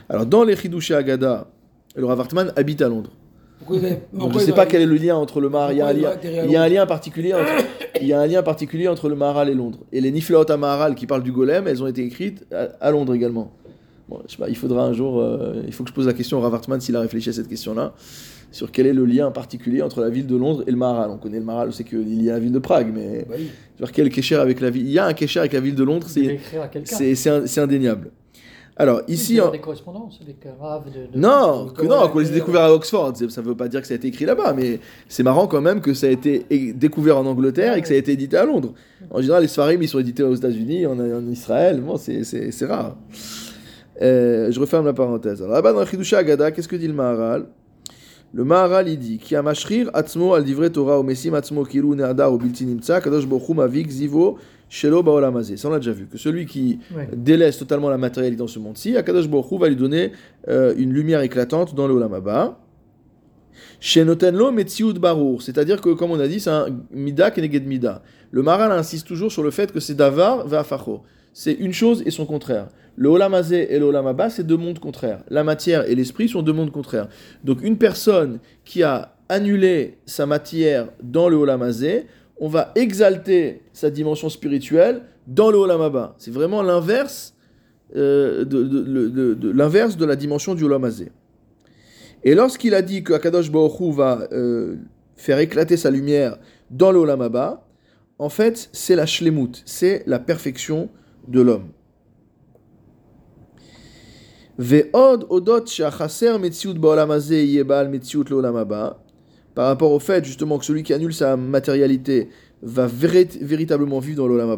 Alors 0.09 0.25
dans 0.25 0.43
les 0.43 0.55
Chidushé 0.55 0.95
Agada, 0.95 1.47
le 1.95 2.05
Rav 2.05 2.27
habite 2.55 2.81
à 2.81 2.89
Londres. 2.89 3.11
Donc, 4.13 4.33
je 4.33 4.37
ne 4.37 4.39
sais 4.39 4.53
pas 4.53 4.65
quel 4.65 4.81
est 4.81 4.85
le 4.85 4.95
lien 4.95 5.15
entre 5.15 5.41
le 5.41 5.49
Maharal. 5.49 5.75
Il 5.75 5.79
y 5.79 5.81
a 5.81 5.87
un 5.87 5.93
lien, 5.93 6.11
il 6.23 6.51
y 6.51 6.55
a 6.55 6.61
un 6.63 6.69
lien 6.69 6.85
particulier 6.85 7.33
entre, 7.33 7.51
il 8.01 8.07
y 8.07 8.13
a 8.13 8.19
un 8.19 8.25
lien 8.25 8.41
particulier 8.41 8.87
entre 8.87 9.09
le 9.09 9.15
Maharal 9.15 9.49
et 9.49 9.53
Londres. 9.53 9.79
Et 9.91 10.01
les 10.01 10.11
Niflaot 10.11 10.49
à 10.49 10.57
Maharal 10.57 10.95
qui 10.95 11.05
parlent 11.05 11.23
du 11.23 11.31
golem, 11.31 11.67
elles 11.67 11.83
ont 11.83 11.87
été 11.87 12.03
écrites 12.03 12.45
à, 12.79 12.91
Londres 12.91 13.13
également. 13.13 13.51
Bon, 14.07 14.21
je 14.25 14.31
sais 14.31 14.37
pas, 14.37 14.49
il 14.49 14.55
faudra 14.55 14.85
un 14.85 14.93
jour, 14.93 15.19
euh, 15.19 15.61
il 15.67 15.73
faut 15.73 15.83
que 15.83 15.89
je 15.89 15.93
pose 15.93 16.07
la 16.07 16.13
question 16.13 16.39
au 16.39 16.41
Rav 16.41 16.61
s'il 16.79 16.95
a 16.95 17.01
réfléchi 17.01 17.29
à 17.29 17.33
cette 17.33 17.47
question-là 17.47 17.93
sur 18.51 18.71
quel 18.71 18.87
est 18.87 18.93
le 18.93 19.05
lien 19.05 19.29
particulier 19.29 19.81
entre 19.83 20.01
la 20.01 20.09
ville 20.09 20.25
de 20.25 20.35
Londres 20.35 20.63
et 20.65 20.71
le 20.71 20.77
Maharal. 20.77 21.11
On 21.11 21.17
connaît 21.17 21.37
le 21.37 21.45
Maharal, 21.45 21.69
on 21.69 21.71
sait 21.71 21.83
qu'il 21.83 22.23
y 22.23 22.29
a 22.29 22.33
la 22.33 22.39
ville 22.39 22.51
de 22.51 22.59
Prague, 22.59 22.91
mais 22.93 23.27
bah 23.79 23.87
quel 23.93 24.09
kécher 24.09 24.35
avec 24.35 24.61
la 24.61 24.69
ville 24.69 24.87
Il 24.87 24.91
y 24.91 24.99
a 24.99 25.05
un 25.05 25.13
kécher 25.13 25.39
avec 25.39 25.53
la 25.53 25.59
ville 25.59 25.75
de 25.75 25.83
Londres, 25.83 26.07
c'est 26.09 27.59
indéniable. 27.59 28.11
Alors 28.81 29.01
ici, 29.09 29.33
il 29.33 29.35
y 29.35 29.41
a 29.41 29.49
des 29.49 29.59
correspondances 29.59 30.19
avec 30.21 30.37
Rav 30.57 30.85
de, 30.85 31.19
non, 31.19 31.67
que 31.67 31.85
non, 31.85 32.07
qu'on 32.07 32.19
les 32.19 32.29
a 32.29 32.33
découverts 32.33 32.61
à 32.61 32.73
Oxford, 32.73 33.11
ça 33.15 33.41
ne 33.41 33.45
veut 33.45 33.55
pas 33.55 33.67
dire 33.67 33.81
que 33.81 33.87
ça 33.87 33.93
a 33.93 33.97
été 33.97 34.07
écrit 34.07 34.23
là-bas, 34.23 34.53
mais 34.53 34.79
c'est 35.09 35.21
marrant 35.21 35.47
quand 35.47 35.59
même 35.59 35.81
que 35.81 35.93
ça 35.93 36.07
a 36.07 36.09
été 36.09 36.45
découvert 36.73 37.17
en 37.17 37.25
Angleterre 37.25 37.75
et 37.75 37.81
que 37.81 37.89
ça 37.89 37.93
a 37.93 37.97
été 37.97 38.13
édité 38.13 38.37
à 38.37 38.45
Londres. 38.45 38.73
En 39.11 39.19
général, 39.19 39.41
les 39.41 39.49
Sfarim, 39.49 39.81
ils 39.81 39.89
sont 39.89 39.99
édités 39.99 40.23
aux 40.23 40.33
États-Unis, 40.33 40.85
en, 40.85 40.97
en, 40.97 41.27
Israël, 41.27 41.81
bon, 41.81 41.97
c'est 41.97 42.65
rare. 42.65 42.95
Euh, 44.01 44.49
je 44.49 44.59
referme 44.61 44.85
la 44.85 44.93
parenthèse. 44.93 45.41
Alors 45.41 45.55
là-bas 45.55 45.73
dans 45.73 45.85
Chidusha 45.85 46.19
Agada, 46.19 46.49
qu'est-ce 46.51 46.69
que 46.69 46.77
dit 46.77 46.87
le 46.87 46.93
Maharal? 46.93 47.47
Le 48.31 48.45
Maharal 48.45 48.87
il 48.87 48.97
dit 48.97 49.17
Ki 49.17 49.35
amashrir 49.35 49.89
atzmo 49.93 50.35
al 50.35 50.45
divrei 50.45 50.69
Torah 50.69 50.99
ou 50.99 51.03
mesim 51.03 51.33
atzmo 51.33 51.65
kilu 51.65 51.95
ne'adar 51.95 52.31
ou 52.31 52.37
bilti 52.37 52.63
nimtza 52.63 53.01
kadosh 53.01 53.25
bochum 53.25 53.57
mavik 53.57 53.89
zivo 53.89 54.37
shelo 54.69 55.03
baolam 55.03 55.41
Ça 55.43 55.67
on 55.67 55.71
l'a 55.71 55.79
déjà 55.79 55.91
vu 55.91 56.07
que 56.07 56.17
celui 56.17 56.45
qui 56.45 56.79
délaisse 57.13 57.57
totalement 57.57 57.89
la 57.89 57.97
matérialité 57.97 58.37
dans 58.37 58.47
ce 58.47 58.59
monde-ci, 58.59 58.95
Akadosh 58.95 59.27
Baruch 59.27 59.59
va 59.59 59.67
lui 59.67 59.75
donner 59.75 60.11
euh, 60.47 60.73
une 60.77 60.93
lumière 60.93 61.21
éclatante 61.21 61.75
dans 61.75 61.87
le 61.87 61.93
olam 61.93 62.13
haba. 62.13 62.59
Shenotenlo 63.81 64.51
metziut 64.51 64.93
barour, 64.93 65.41
c'est-à-dire 65.41 65.81
que 65.81 65.89
comme 65.89 66.11
on 66.11 66.19
a 66.19 66.27
dit, 66.27 66.39
c'est 66.39 66.49
un 66.49 66.67
mida 66.91 67.31
keneged 67.31 67.65
mida. 67.65 68.03
Le 68.31 68.43
Maharal 68.43 68.71
insiste 68.71 69.07
toujours 69.07 69.31
sur 69.31 69.43
le 69.43 69.51
fait 69.51 69.71
que 69.71 69.79
c'est 69.79 69.95
davar 69.95 70.47
ve'afacho. 70.47 71.01
C'est 71.33 71.53
une 71.53 71.73
chose 71.73 72.03
et 72.05 72.11
son 72.11 72.25
contraire. 72.25 72.67
Le 72.95 73.09
Olamazé 73.09 73.73
et 73.73 73.79
le 73.79 73.85
Olamaba, 73.85 74.29
c'est 74.29 74.43
deux 74.43 74.57
mondes 74.57 74.79
contraires. 74.79 75.23
La 75.29 75.43
matière 75.43 75.89
et 75.89 75.95
l'esprit 75.95 76.27
sont 76.27 76.41
deux 76.41 76.53
mondes 76.53 76.71
contraires. 76.71 77.07
Donc 77.43 77.63
une 77.63 77.77
personne 77.77 78.39
qui 78.65 78.83
a 78.83 79.15
annulé 79.29 79.99
sa 80.05 80.25
matière 80.25 80.89
dans 81.01 81.29
le 81.29 81.37
Olamazé, 81.37 82.07
on 82.39 82.47
va 82.47 82.71
exalter 82.75 83.61
sa 83.73 83.89
dimension 83.89 84.29
spirituelle 84.29 85.03
dans 85.27 85.51
le 85.51 85.57
Olamaba. 85.57 86.15
C'est 86.17 86.31
vraiment 86.31 86.63
l'inverse 86.63 87.35
euh, 87.95 88.45
de, 88.45 89.51
l'inverse 89.51 89.97
de 89.97 90.05
la 90.05 90.15
dimension 90.15 90.55
du 90.55 90.63
Olamazé. 90.63 91.11
Et 92.23 92.35
lorsqu'il 92.35 92.73
a 92.75 92.81
dit 92.81 93.03
que 93.03 93.13
Akadosh 93.13 93.51
Baruch 93.51 93.93
va 93.93 94.27
euh, 94.31 94.75
faire 95.15 95.39
éclater 95.39 95.77
sa 95.77 95.89
lumière 95.89 96.37
dans 96.69 96.91
le 96.91 96.99
Olamaba, 96.99 97.65
en 98.19 98.29
fait, 98.29 98.69
c'est 98.73 98.95
la 98.95 99.05
shlemut, 99.05 99.61
c'est 99.65 100.03
la 100.05 100.19
perfection 100.19 100.89
de 101.27 101.41
l'homme. 101.41 101.69
Ve'od 104.57 105.25
odot 105.29 105.65
Par 109.55 109.67
rapport 109.67 109.91
au 109.91 109.99
fait 109.99 110.23
justement 110.25 110.57
que 110.57 110.65
celui 110.65 110.83
qui 110.83 110.93
annule 110.93 111.13
sa 111.13 111.35
matérialité 111.37 112.29
va 112.61 112.87
véritablement 112.87 113.99
vivre 113.99 114.17
dans 114.17 114.27
l'olam 114.27 114.57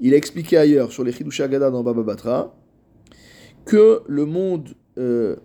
il 0.00 0.14
a 0.14 0.16
expliqué 0.16 0.56
ailleurs 0.56 0.92
sur 0.92 1.04
les 1.04 1.12
Chidush 1.12 1.40
Agada 1.40 1.70
dans 1.70 1.82
Baba 1.82 2.02
Batra 2.02 2.54
que 3.64 4.02
le 4.06 4.24
monde, 4.24 4.70
euh, 4.98 5.36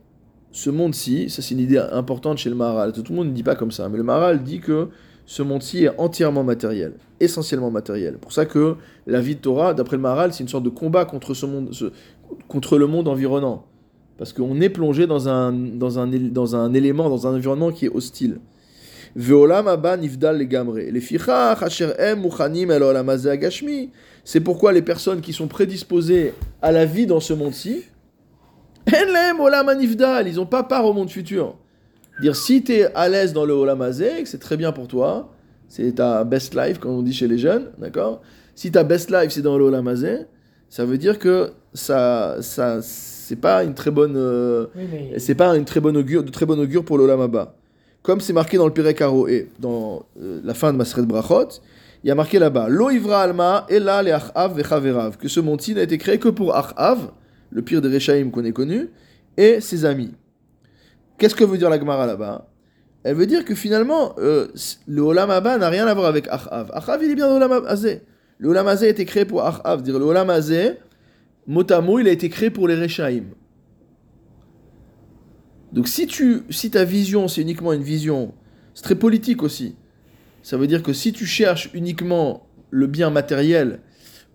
ce 0.52 0.70
monde-ci, 0.70 1.30
ça 1.30 1.42
c'est 1.42 1.54
une 1.54 1.60
idée 1.60 1.78
importante 1.78 2.38
chez 2.38 2.50
le 2.50 2.56
Maharal, 2.56 2.94
tout 2.94 3.04
le 3.10 3.16
monde 3.16 3.28
ne 3.28 3.34
dit 3.34 3.44
pas 3.44 3.56
comme 3.56 3.72
ça, 3.72 3.90
mais 3.90 3.98
le 3.98 4.04
Maharal 4.04 4.44
dit 4.44 4.60
que 4.60 4.88
ce 5.26 5.42
monde-ci 5.42 5.86
est 5.86 6.00
entièrement 6.00 6.44
matériel, 6.44 6.94
essentiellement 7.20 7.72
matériel. 7.72 8.18
Pour 8.18 8.32
ça 8.32 8.46
que 8.46 8.76
la 9.08 9.20
vie 9.22 9.36
de 9.36 9.42
Torah, 9.42 9.74
d'après 9.74 9.98
le 9.98 10.02
Maharal, 10.02 10.34
c'est 10.34 10.44
une 10.44 10.50
sorte 10.50 10.64
de 10.64 10.70
combat 10.70 11.06
contre, 11.06 11.34
ce 11.34 11.46
monde, 11.46 11.72
contre 12.48 12.78
le 12.78 12.88
monde 12.88 13.08
environnant. 13.08 13.66
Parce 14.18 14.32
qu'on 14.32 14.62
est 14.62 14.70
plongé 14.70 15.08
dans 15.08 15.28
un, 15.28 15.52
dans, 15.52 16.00
un, 16.00 16.08
dans 16.08 16.56
un 16.56 16.74
élément, 16.74 17.10
dans 17.10 17.28
un 17.28 17.36
environnement 17.36 17.72
qui 17.72 17.86
est 17.86 17.90
hostile. 17.94 18.40
C'est 24.26 24.40
pourquoi 24.42 24.74
les 24.74 24.82
personnes 24.82 25.22
qui 25.22 25.32
sont 25.32 25.48
prédisposées 25.48 26.34
à 26.62 26.72
la 26.74 26.86
vie 26.86 27.06
dans 27.06 27.22
ce 27.22 27.34
monde-ci, 27.34 27.84
ils 28.92 30.36
n'ont 30.36 30.46
pas 30.46 30.64
part 30.64 30.86
au 30.86 30.94
monde 30.94 31.10
futur. 31.10 31.56
Dire 32.22 32.36
si 32.36 32.62
tu 32.64 32.74
es 32.74 32.94
à 32.94 33.08
l'aise 33.08 33.32
dans 33.32 33.46
le 33.46 33.54
Olamazé, 33.54 34.26
c'est 34.26 34.40
très 34.40 34.58
bien 34.58 34.74
pour 34.74 34.88
toi, 34.88 35.32
c'est 35.70 35.96
ta 35.96 36.24
best 36.26 36.54
life, 36.54 36.80
comme 36.80 36.92
on 36.92 37.02
dit 37.02 37.14
chez 37.14 37.28
les 37.28 37.38
jeunes, 37.38 37.72
d'accord? 37.78 38.22
Si 38.54 38.72
ta 38.72 38.84
best 38.84 39.10
life 39.12 39.32
c'est 39.32 39.42
dans 39.42 39.58
le 39.58 39.64
Olamazé, 39.64 40.26
ça 40.70 40.84
veut 40.84 40.98
dire 40.98 41.20
que 41.20 41.52
ça, 41.74 42.38
ça, 42.42 42.80
c'est 42.82 43.38
pas 43.38 43.64
une 43.64 43.74
très 43.74 43.92
bonne, 43.92 44.16
euh, 44.18 44.68
c'est 45.18 45.36
pas 45.36 45.56
une 45.56 45.66
très 45.66 45.80
bonne 45.80 45.96
augure, 45.96 46.24
de 46.24 46.32
très 46.32 46.46
bonne 46.46 46.60
augure 46.60 46.84
pour 46.84 46.98
l'Olamaba. 46.98 47.56
Comme 48.06 48.22
c'est 48.22 48.34
marqué 48.34 48.58
dans 48.58 48.68
le 48.68 48.74
Perek 48.74 49.02
et 49.30 49.50
dans 49.60 50.06
euh, 50.22 50.40
la 50.44 50.54
fin 50.54 50.72
de 50.72 50.78
Masret 50.78 51.02
Brachot, 51.02 51.60
il 52.04 52.08
y 52.08 52.12
a 52.12 52.16
marqué 52.16 52.38
là-bas 52.38 52.70
Lo 52.70 52.92
ivra 52.92 53.24
alma 53.24 53.66
ella 53.68 54.04
le 54.04 54.14
achav 54.14 54.56
vechaverav 54.56 55.18
que 55.18 55.28
ce 55.28 55.40
monti 55.40 55.74
n'a 55.74 55.82
été 55.82 55.98
créé 55.98 56.20
que 56.20 56.30
pour 56.30 56.56
achav, 56.56 57.10
le 57.50 57.62
pire 57.64 57.82
des 57.82 57.90
Rechaim 57.90 58.30
qu'on 58.30 58.46
ait 58.46 58.52
connu, 58.52 58.90
et 59.38 59.60
ses 59.60 59.86
amis. 59.86 60.12
Qu'est-ce 61.18 61.34
que 61.34 61.44
veut 61.44 61.58
dire 61.58 61.70
la 61.70 61.80
Gemara 61.80 62.06
là-bas? 62.06 62.48
Elle 63.04 63.16
veut 63.16 63.26
dire 63.26 63.44
que 63.44 63.56
finalement, 63.56 64.14
euh, 64.20 64.48
le 64.88 65.02
Olam 65.02 65.32
Abba 65.32 65.58
n'a 65.58 65.70
rien 65.70 65.88
à 65.88 65.94
voir 65.96 66.06
avec 66.06 66.28
achav. 66.28 66.70
Achav, 66.74 67.04
il 67.04 67.10
est 67.10 67.16
bien 67.16 67.28
dans 67.28 67.40
l'Olam 67.40 67.66
Azé. 67.66 68.04
Le 68.38 68.50
Olam 68.50 68.68
Azé 68.68 68.86
a 68.86 68.90
été 68.90 69.06
créé 69.06 69.26
pour 69.26 69.44
achav. 69.44 69.82
Dire 69.82 69.98
le 69.98 70.06
Olam 70.06 70.30
Azé, 70.30 70.74
mot 71.48 71.64
il 72.00 72.08
a 72.08 72.12
été 72.12 72.30
créé 72.30 72.52
pour 72.52 72.68
les 72.68 72.76
Rechaim. 72.76 73.24
Donc 75.76 75.88
si, 75.88 76.08
tu, 76.08 76.44
si 76.50 76.72
ta 76.72 76.86
vision, 76.86 77.28
c'est 77.28 77.42
uniquement 77.42 77.74
une 77.74 77.84
vision, 77.84 78.34
c'est 78.74 78.84
très 78.84 78.96
politique 78.96 79.44
aussi. 79.44 79.76
Ça 80.42 80.58
veut 80.58 80.68
dire 80.68 80.82
que 80.82 80.94
si 80.94 81.12
tu 81.12 81.26
cherches 81.26 81.70
uniquement 81.74 82.48
le 82.72 82.88
bien 82.88 83.10
matériel 83.10 83.82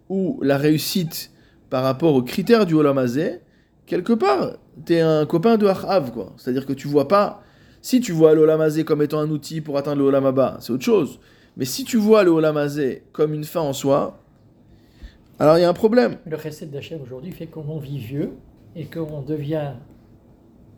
ou 0.09 0.39
la 0.43 0.59
réussite 0.59 1.33
par 1.71 1.83
rapport 1.83 2.15
aux 2.15 2.23
critères 2.23 2.67
du 2.67 2.75
Olamazé, 2.75 3.41
quelque 3.87 4.13
part, 4.13 4.59
tu 4.85 4.95
es 4.95 5.01
un 5.01 5.25
copain 5.25 5.57
de 5.57 5.67
Achav, 5.67 6.13
quoi. 6.13 6.35
C'est-à-dire 6.37 6.67
que 6.67 6.73
tu 6.73 6.87
vois 6.87 7.09
pas... 7.09 7.43
Si 7.83 8.03
tu 8.03 8.13
vois 8.13 8.35
l'Olamazé 8.35 8.85
comme 8.85 9.01
étant 9.01 9.21
un 9.21 9.31
outil 9.31 9.63
pour 9.63 9.79
atteindre 9.79 10.03
le 10.03 10.09
Olamaba, 10.09 10.59
c'est 10.61 10.71
autre 10.71 10.85
chose. 10.85 11.19
Mais 11.57 11.65
si 11.65 11.85
tu 11.85 11.97
vois 11.97 12.25
le 12.25 12.31
Olamazé 12.31 13.05
comme 13.13 13.33
une 13.33 13.45
fin 13.45 13.63
en 13.63 13.73
soi, 13.73 14.23
alors 15.39 15.57
il 15.57 15.63
y 15.63 15.65
a 15.65 15.69
un 15.71 15.73
problème. 15.73 16.19
Le 16.27 16.37
recette 16.37 16.71
d'Hachem 16.71 17.01
aujourd'hui 17.01 17.33
fait 17.33 17.47
qu'on 17.47 17.79
vit 17.79 17.99
vieux 17.99 18.33
et 18.77 18.85
qu'on 18.85 19.23
devient 19.23 19.73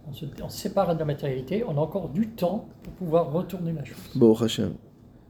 on 0.09 0.12
se, 0.12 0.26
sépare 0.57 0.94
de 0.94 0.98
la 0.98 1.05
matérialité, 1.05 1.64
on 1.66 1.76
a 1.76 1.80
encore 1.80 2.09
du 2.09 2.28
temps 2.28 2.66
pour 2.82 2.92
pouvoir 2.94 3.32
retourner 3.32 3.72
la 3.72 3.84
chose. 3.84 3.96
Bon, 4.14 4.34
Hachem. 4.34 4.74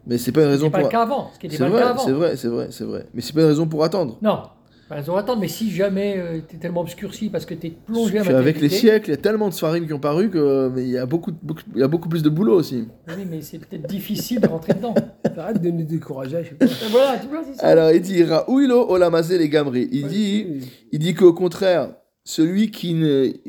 Mais 0.07 0.19
c'est 0.19 0.33
pas 0.33 0.43
une 0.43 0.49
raison 0.49 0.71
pour. 0.71 0.81
C'est 0.81 0.83
pas 0.83 0.89
le 0.89 0.93
cas 0.93 1.03
avant. 1.03 1.31
C'est 1.39 2.13
vrai, 2.13 2.37
c'est 2.37 2.49
vrai, 2.49 2.69
c'est 2.71 2.85
vrai. 2.85 3.07
Mais 3.15 3.21
c'est 3.21 3.33
pas 3.33 3.43
une 3.43 3.47
raison 3.47 3.67
pour 3.69 3.85
attendre. 3.85 4.19
Non, 4.21 4.43
pas 4.89 4.97
une 4.97 5.01
raison 5.01 5.13
pour 5.13 5.19
attendre. 5.19 5.41
Mais 5.41 5.49
si 5.49 5.71
jamais 5.71 6.17
euh, 6.19 6.41
tu 6.49 6.57
es 6.57 6.59
tellement 6.59 6.81
obscurci 6.81 7.29
parce 7.31 7.47
que 7.47 7.55
tu 7.55 7.69
es 7.69 7.71
plongé 7.71 8.19
à 8.19 8.37
Avec 8.37 8.61
les 8.61 8.69
siècles, 8.69 9.11
il 9.11 9.13
y 9.13 9.15
a 9.15 9.19
tellement 9.19 9.49
de 9.49 9.55
soirées 9.55 9.85
qui 9.87 9.93
ont 9.93 10.01
paru 10.01 10.29
que 10.29 10.73
il 10.77 10.89
y 10.89 10.99
a 10.99 11.07
beaucoup, 11.07 11.31
il 11.75 11.81
y 11.81 11.85
a 11.85 11.89
beaucoup 11.89 12.09
plus 12.09 12.25
de 12.25 12.31
boulot 12.31 12.55
aussi. 12.55 12.89
Oui, 13.07 13.27
mais 13.31 13.43
c'est 13.43 13.59
peut-être 13.59 13.87
difficile 13.87 14.41
de 14.41 14.49
rentrer 14.49 14.75
dedans. 14.75 14.95
Arrête 15.37 15.63
de 15.63 15.71
nous 15.71 15.85
décourager. 15.85 16.43
Je 16.43 16.49
sais 16.49 16.55
pas. 16.55 16.67
voilà, 16.91 17.19
tu 17.19 17.29
vois, 17.29 17.43
ça. 17.55 17.65
Alors 17.65 17.93
il 17.93 18.01
dit 18.01 18.25
Raouilo 18.25 18.91
Olamazé 18.91 19.39
les 19.39 19.49
Gamri. 19.49 19.89
Il 19.93 20.09
dit, 20.09 20.47
il 20.91 20.99
dit 20.99 21.15
qu'au 21.15 21.33
contraire 21.33 21.91
celui 22.25 22.71
qui 22.71 22.95
n'est 22.95 23.41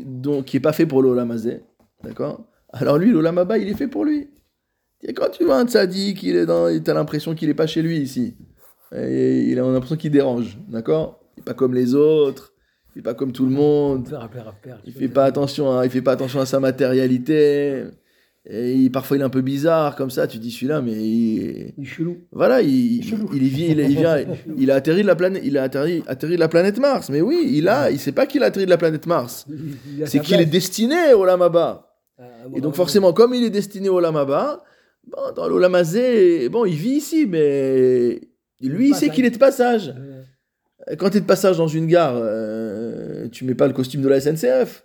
qui 0.46 0.58
est 0.58 0.62
pas 0.62 0.74
fait 0.74 0.86
pour 0.86 1.02
l'olamazé, 1.02 1.62
d'accord? 2.04 2.46
Alors 2.72 2.98
lui, 2.98 3.12
l'olamaba, 3.12 3.58
il 3.58 3.70
est 3.70 3.76
fait 3.76 3.88
pour 3.88 4.06
lui. 4.06 4.30
Et 5.04 5.14
quand 5.14 5.30
tu 5.30 5.44
vois 5.44 5.58
un 5.58 5.68
tzaddik, 5.68 6.24
il 6.24 6.36
est 6.36 6.46
dans, 6.46 6.68
t'as 6.82 6.94
l'impression 6.94 7.36
qu'il 7.36 7.50
est 7.50 7.54
pas 7.54 7.68
chez 7.68 7.82
lui 7.82 7.98
ici. 7.98 8.36
Et 8.96 9.44
il 9.44 9.60
a 9.60 9.64
l'impression 9.64 9.98
qu'il 9.98 10.12
dérange, 10.12 10.58
d'accord? 10.68 11.20
Il 11.36 11.40
n'est 11.40 11.46
pas 11.46 11.54
comme 11.54 11.74
les 11.74 11.94
autres, 11.94 12.54
il 12.96 13.00
n'est 13.00 13.04
pas 13.04 13.14
comme 13.14 13.32
tout 13.32 13.46
le 13.46 13.52
monde. 13.52 14.08
Il 14.86 14.94
fait 14.94 15.08
pas 15.08 15.26
attention, 15.26 15.82
il 15.84 15.90
fait 15.90 16.02
pas 16.02 16.14
attention 16.14 16.40
à 16.40 16.46
sa 16.46 16.60
matérialité. 16.60 17.86
Et 18.50 18.90
parfois 18.90 19.16
il 19.16 19.22
est 19.22 19.24
un 19.24 19.30
peu 19.30 19.42
bizarre 19.42 19.96
comme 19.96 20.10
ça, 20.10 20.28
tu 20.28 20.38
dis 20.38 20.52
celui-là, 20.52 20.82
mais 20.82 20.92
il, 20.92 21.74
il 21.78 21.84
est 21.84 21.86
chelou. 21.86 22.18
Voilà, 22.32 22.62
il, 22.62 22.70
il, 22.70 23.04
il, 23.34 23.44
il, 23.44 23.96
vient, 23.96 24.18
il 24.58 24.70
a 24.70 24.76
atterri 24.76 25.02
de 25.02 25.08
la 25.08 25.16
planète, 25.16 25.44
il 25.46 25.58
a 25.58 25.64
atterri, 25.64 26.04
atterri 26.08 26.36
de 26.36 26.40
la 26.40 26.50
planète 26.50 26.78
Mars. 26.78 27.10
Mais 27.10 27.22
oui, 27.22 27.50
il 27.54 27.70
a, 27.70 27.90
il 27.90 28.00
sait 28.00 28.12
pas 28.12 28.26
qu'il 28.26 28.44
a 28.44 28.48
atterri 28.48 28.66
de 28.66 28.70
la 28.70 28.78
planète 28.78 29.08
Mars. 29.08 29.46
C'est 30.06 30.20
qu'il 30.20 30.42
est 30.42 30.46
destiné 30.46 31.14
au 31.14 31.24
Lamaba. 31.24 31.90
Ah, 32.20 32.24
et 32.54 32.62
donc 32.62 32.76
forcément, 32.76 33.14
comme 33.14 33.34
il 33.34 33.44
est 33.44 33.50
destiné 33.50 33.88
au 33.90 34.00
Lamaba, 34.00 34.64
bon, 35.08 35.32
dans 35.36 35.48
l'Olamazé, 35.48 36.50
bon, 36.50 36.66
il 36.66 36.76
vit 36.76 36.92
ici, 36.92 37.26
mais 37.26 38.22
lui, 38.62 38.90
il 38.90 38.96
sait 38.96 39.10
qu'il 39.10 39.26
est 39.26 39.32
de 39.32 39.38
passage. 39.38 39.94
Quand 40.98 41.10
tu 41.10 41.18
es 41.18 41.22
de 41.22 41.26
passage 41.26 41.58
dans 41.58 41.68
une 41.68 41.88
gare, 41.88 42.16
euh, 42.18 43.30
tu 43.30 43.46
mets 43.46 43.56
pas 43.56 43.68
le 43.68 43.74
costume 43.74 44.02
de 44.02 44.10
la 44.10 44.20
SNCF. 44.20 44.84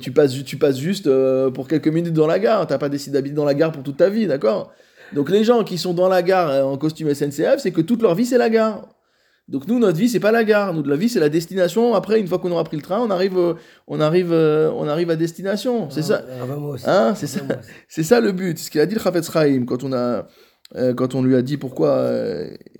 Tu 0.00 0.10
passes, 0.10 0.32
tu 0.44 0.56
passes 0.56 0.78
juste 0.78 1.06
euh, 1.06 1.50
pour 1.50 1.68
quelques 1.68 1.86
minutes 1.86 2.12
dans 2.12 2.26
la 2.26 2.40
gare. 2.40 2.66
T'as 2.66 2.78
pas 2.78 2.88
décidé 2.88 3.14
d'habiter 3.14 3.36
dans 3.36 3.44
la 3.44 3.54
gare 3.54 3.70
pour 3.70 3.84
toute 3.84 3.96
ta 3.96 4.08
vie, 4.08 4.26
d'accord? 4.26 4.72
Donc 5.12 5.30
les 5.30 5.44
gens 5.44 5.62
qui 5.62 5.78
sont 5.78 5.94
dans 5.94 6.08
la 6.08 6.22
gare 6.22 6.50
euh, 6.50 6.62
en 6.64 6.76
costume 6.76 7.14
SNCF, 7.14 7.58
c'est 7.58 7.70
que 7.70 7.80
toute 7.80 8.02
leur 8.02 8.16
vie 8.16 8.26
c'est 8.26 8.38
la 8.38 8.50
gare. 8.50 8.88
Donc 9.46 9.68
nous, 9.68 9.78
notre 9.78 9.96
vie 9.96 10.08
c'est 10.08 10.18
pas 10.18 10.32
la 10.32 10.42
gare. 10.42 10.74
Nous, 10.74 10.82
de 10.82 10.90
la 10.90 10.96
vie 10.96 11.08
c'est 11.08 11.20
la 11.20 11.28
destination. 11.28 11.94
Après, 11.94 12.18
une 12.18 12.26
fois 12.26 12.40
qu'on 12.40 12.50
aura 12.50 12.64
pris 12.64 12.76
le 12.76 12.82
train, 12.82 12.98
on 13.00 13.08
arrive, 13.08 13.38
euh, 13.38 13.54
on 13.86 14.00
arrive, 14.00 14.32
on 14.32 14.88
arrive 14.88 15.10
à 15.10 15.16
destination. 15.16 15.88
C'est 15.90 16.02
ça. 16.02 16.24
Ah, 16.28 16.44
bah, 16.44 16.56
hein, 16.86 17.14
c'est 17.14 17.28
ça. 17.28 17.42
C'est 17.88 18.02
ça 18.02 18.20
le 18.20 18.32
but. 18.32 18.58
Ce 18.58 18.72
qu'il 18.72 18.80
a 18.80 18.86
dit 18.86 18.96
le 18.96 19.00
Chafetz 19.00 19.30
Chaim 19.30 19.64
quand 19.64 19.84
on 19.84 19.92
a. 19.92 20.26
quand 20.96 21.14
on 21.14 21.22
lui 21.22 21.36
a 21.36 21.42
dit 21.42 21.56
pourquoi 21.56 22.10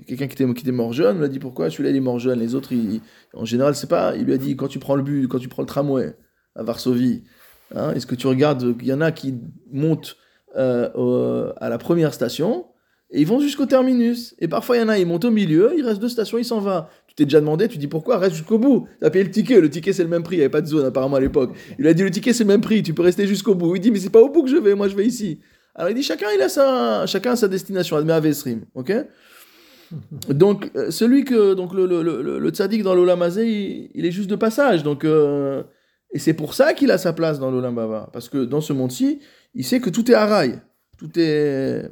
quelqu'un 0.08 0.26
qui 0.26 0.42
était, 0.42 0.52
qui 0.52 0.62
était 0.62 0.72
mort 0.72 0.92
jeune, 0.92 1.14
on 1.14 1.18
lui 1.20 1.26
a 1.26 1.28
dit 1.28 1.38
pourquoi 1.38 1.70
celui-là 1.70 1.90
il 1.90 1.96
est 1.96 2.00
mort 2.00 2.18
jeune, 2.18 2.40
les 2.40 2.56
autres, 2.56 2.74
en 3.34 3.44
général, 3.44 3.76
c'est 3.76 3.88
pas. 3.88 4.16
Il 4.16 4.24
lui 4.24 4.34
a 4.34 4.38
dit 4.38 4.56
quand 4.56 4.66
tu 4.66 4.80
prends 4.80 4.96
le 4.96 5.04
but, 5.04 5.28
quand 5.28 5.38
tu 5.38 5.48
prends 5.48 5.62
le 5.62 5.68
tramway, 5.68 6.12
à 6.58 6.62
Varsovie. 6.62 7.22
Hein, 7.74 7.92
Est-ce 7.94 8.06
que 8.06 8.14
tu 8.14 8.26
regardes, 8.26 8.74
il 8.80 8.86
y 8.86 8.92
en 8.92 9.00
a 9.00 9.12
qui 9.12 9.34
montent 9.72 10.16
euh, 10.56 11.52
à 11.56 11.68
la 11.68 11.78
première 11.78 12.12
station 12.12 12.66
et 13.10 13.20
ils 13.20 13.26
vont 13.26 13.40
jusqu'au 13.40 13.66
terminus. 13.66 14.34
Et 14.38 14.48
parfois, 14.48 14.76
il 14.76 14.80
y 14.80 14.82
en 14.82 14.88
a, 14.88 14.98
ils 14.98 15.06
montent 15.06 15.24
au 15.24 15.30
milieu, 15.30 15.72
il 15.76 15.84
reste 15.84 16.00
deux 16.00 16.08
stations, 16.08 16.36
ils 16.36 16.44
s'en 16.44 16.60
vont. 16.60 16.84
Tu 17.06 17.14
t'es 17.14 17.24
déjà 17.24 17.40
demandé, 17.40 17.68
tu 17.68 17.78
dis 17.78 17.86
pourquoi, 17.86 18.18
reste 18.18 18.34
jusqu'au 18.34 18.58
bout. 18.58 18.86
Tu 19.00 19.06
as 19.06 19.10
payé 19.10 19.24
le 19.24 19.30
ticket, 19.30 19.60
le 19.60 19.70
ticket 19.70 19.92
c'est 19.92 20.02
le 20.02 20.10
même 20.10 20.22
prix, 20.22 20.36
il 20.36 20.38
n'y 20.38 20.44
avait 20.44 20.50
pas 20.50 20.60
de 20.60 20.66
zone 20.66 20.84
apparemment 20.84 21.16
à 21.16 21.20
l'époque. 21.20 21.54
Il 21.78 21.86
a 21.86 21.94
dit 21.94 22.02
le 22.02 22.10
ticket 22.10 22.32
c'est 22.32 22.44
le 22.44 22.48
même 22.48 22.60
prix, 22.60 22.82
tu 22.82 22.92
peux 22.92 23.02
rester 23.02 23.26
jusqu'au 23.26 23.54
bout. 23.54 23.76
Il 23.76 23.80
dit 23.80 23.90
mais 23.90 23.98
c'est 23.98 24.10
pas 24.10 24.20
au 24.20 24.28
bout 24.28 24.42
que 24.42 24.50
je 24.50 24.56
vais, 24.56 24.74
moi 24.74 24.88
je 24.88 24.96
vais 24.96 25.06
ici. 25.06 25.40
Alors 25.74 25.90
il 25.90 25.94
dit 25.94 26.02
chacun 26.02 26.26
il 26.34 26.42
a 26.42 26.50
sa, 26.50 27.06
chacun 27.06 27.32
a 27.32 27.36
sa 27.36 27.48
destination, 27.48 27.96
admet 27.96 28.12
à 28.12 28.20
Vesrim, 28.20 28.62
ok? 28.74 28.92
Donc 30.28 30.70
euh, 30.76 30.90
celui 30.90 31.24
que, 31.24 31.54
donc 31.54 31.72
le, 31.72 31.86
le, 31.86 32.02
le, 32.02 32.38
le 32.38 32.50
tzaddik 32.50 32.82
dans 32.82 32.94
l'Olamazé, 32.94 33.90
il, 33.94 34.04
est 34.04 34.10
juste 34.10 34.28
de 34.28 34.36
passage, 34.36 34.82
donc... 34.82 35.04
Euh, 35.04 35.62
et 36.10 36.18
c'est 36.18 36.34
pour 36.34 36.54
ça 36.54 36.72
qu'il 36.74 36.90
a 36.90 36.98
sa 36.98 37.12
place 37.12 37.38
dans 37.38 37.50
l'Olam 37.50 38.06
Parce 38.12 38.28
que 38.28 38.44
dans 38.44 38.60
ce 38.60 38.72
monde-ci, 38.72 39.20
il 39.54 39.64
sait 39.64 39.80
que 39.80 39.90
tout 39.90 40.10
est 40.10 40.14
araï. 40.14 40.60
Tout 40.98 41.10
est. 41.16 41.90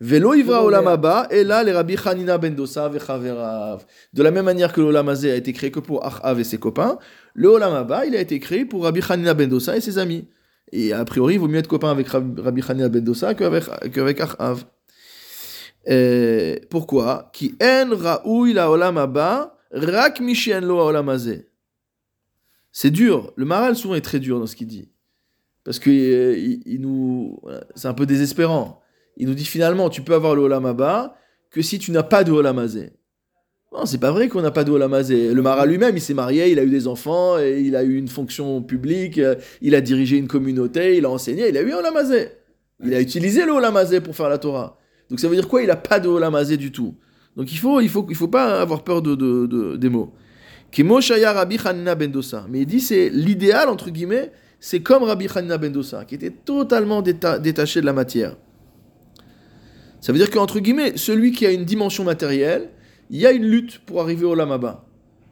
Velo 0.00 0.34
Ivra 0.34 0.62
Olam 0.62 0.86
et 1.30 1.44
là, 1.44 1.62
les 1.62 1.72
Rabbi 1.72 1.96
Hanina 2.04 2.36
ben 2.36 2.54
Dosa 2.54 2.90
De 2.90 4.22
la 4.22 4.30
même 4.30 4.44
manière 4.44 4.72
que 4.72 4.80
l'Olam 4.80 5.08
a 5.08 5.14
été 5.14 5.52
créé 5.52 5.70
que 5.70 5.80
pour 5.80 6.04
Achav 6.04 6.40
et 6.40 6.44
ses 6.44 6.58
copains, 6.58 6.98
le 7.32 7.48
Olam 7.48 7.86
il 8.06 8.16
a 8.16 8.20
été 8.20 8.38
créé 8.40 8.64
pour 8.64 8.84
Rabbi 8.84 9.00
Hanina 9.08 9.34
ben 9.34 9.48
Dosa 9.48 9.76
et 9.76 9.80
ses 9.80 9.98
amis. 9.98 10.28
Et 10.72 10.92
a 10.92 11.04
priori, 11.04 11.34
il 11.34 11.40
vaut 11.40 11.48
mieux 11.48 11.58
être 11.58 11.68
copain 11.68 11.90
avec 11.90 12.08
Rabbi 12.08 12.62
Hanina 12.68 12.88
ben 12.88 13.02
Dosa 13.02 13.34
qu'avec, 13.34 13.64
qu'avec 13.92 14.20
Achav. 14.20 14.64
pourquoi? 16.68 17.30
Qui 17.32 17.54
en 17.62 17.96
Raoui 17.96 18.52
la 18.52 18.70
Olam 18.70 18.98
rak 19.72 20.20
mishien 20.20 20.60
lo 20.60 20.80
Olam 20.80 21.08
c'est 22.74 22.90
dur. 22.90 23.32
Le 23.36 23.46
Maral, 23.46 23.76
souvent, 23.76 23.94
est 23.94 24.02
très 24.02 24.18
dur 24.18 24.40
dans 24.40 24.46
ce 24.46 24.56
qu'il 24.56 24.66
dit. 24.66 24.90
Parce 25.64 25.78
que 25.78 25.90
euh, 25.90 26.36
il, 26.66 26.80
nous. 26.80 27.40
C'est 27.76 27.88
un 27.88 27.94
peu 27.94 28.04
désespérant. 28.04 28.82
Il 29.16 29.28
nous 29.28 29.34
dit 29.34 29.44
finalement, 29.44 29.88
tu 29.88 30.02
peux 30.02 30.12
avoir 30.12 30.34
le 30.34 30.42
Olamaba 30.42 31.16
que 31.50 31.62
si 31.62 31.78
tu 31.78 31.92
n'as 31.92 32.02
pas 32.02 32.24
de 32.24 32.32
Olamazé. 32.32 32.90
Non, 33.72 33.86
c'est 33.86 33.98
pas 33.98 34.10
vrai 34.10 34.28
qu'on 34.28 34.42
n'a 34.42 34.50
pas 34.50 34.64
de 34.64 34.72
Olamazé. 34.72 35.32
Le 35.32 35.40
Maral 35.40 35.68
lui-même, 35.70 35.96
il 35.96 36.00
s'est 36.00 36.14
marié, 36.14 36.50
il 36.50 36.58
a 36.58 36.64
eu 36.64 36.70
des 36.70 36.88
enfants, 36.88 37.38
il 37.38 37.76
a 37.76 37.84
eu 37.84 37.96
une 37.96 38.08
fonction 38.08 38.60
publique, 38.60 39.18
euh, 39.18 39.36
il 39.62 39.74
a 39.76 39.80
dirigé 39.80 40.16
une 40.16 40.28
communauté, 40.28 40.96
il 40.96 41.04
a 41.04 41.10
enseigné, 41.10 41.48
il 41.48 41.56
a 41.56 41.62
eu 41.62 41.72
un 41.72 41.78
Olamazé. 41.78 42.28
Il 42.84 42.92
a 42.92 43.00
utilisé 43.00 43.46
le 43.46 44.00
pour 44.00 44.16
faire 44.16 44.28
la 44.28 44.38
Torah. 44.38 44.78
Donc 45.08 45.20
ça 45.20 45.28
veut 45.28 45.36
dire 45.36 45.46
quoi? 45.46 45.62
Il 45.62 45.68
n'a 45.68 45.76
pas 45.76 46.00
de 46.00 46.08
Olamazé 46.08 46.56
du 46.56 46.72
tout. 46.72 46.96
Donc 47.36 47.52
il 47.52 47.58
faut, 47.58 47.80
il 47.80 47.88
faut, 47.88 48.04
il 48.10 48.16
faut 48.16 48.28
pas 48.28 48.60
avoir 48.60 48.82
peur 48.82 49.00
de, 49.00 49.14
de 49.14 49.76
des 49.76 49.88
mots. 49.88 50.12
Rabbi 50.82 51.58
Hanina 51.64 51.94
ben 51.94 52.12
Mais 52.48 52.60
il 52.60 52.66
dit 52.66 52.80
c'est 52.80 53.08
l'idéal, 53.10 53.68
entre 53.68 53.90
guillemets, 53.90 54.32
c'est 54.60 54.80
comme 54.80 55.02
Rabbi 55.02 55.28
Hanina 55.34 55.58
ben 55.58 55.72
qui 56.06 56.14
était 56.14 56.30
totalement 56.30 57.02
détaché 57.02 57.80
de 57.80 57.86
la 57.86 57.92
matière. 57.92 58.36
Ça 60.00 60.12
veut 60.12 60.18
dire 60.18 60.30
qu'entre 60.30 60.60
guillemets, 60.60 60.96
celui 60.96 61.32
qui 61.32 61.46
a 61.46 61.50
une 61.50 61.64
dimension 61.64 62.04
matérielle, 62.04 62.68
il 63.10 63.20
y 63.20 63.26
a 63.26 63.32
une 63.32 63.44
lutte 63.44 63.78
pour 63.86 64.02
arriver 64.02 64.26
au 64.26 64.34
Lamaba. 64.34 64.84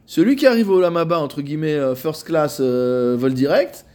Celui 0.05 0.35
qui 0.35 0.47
arrive 0.47 0.69
au 0.69 0.81
Lamaba, 0.81 1.19
entre 1.19 1.41
guillemets, 1.41 1.75
euh, 1.75 1.95
first 1.95 2.25
class, 2.25 2.57
euh, 2.59 3.15
vol 3.17 3.33
direct, 3.33 3.85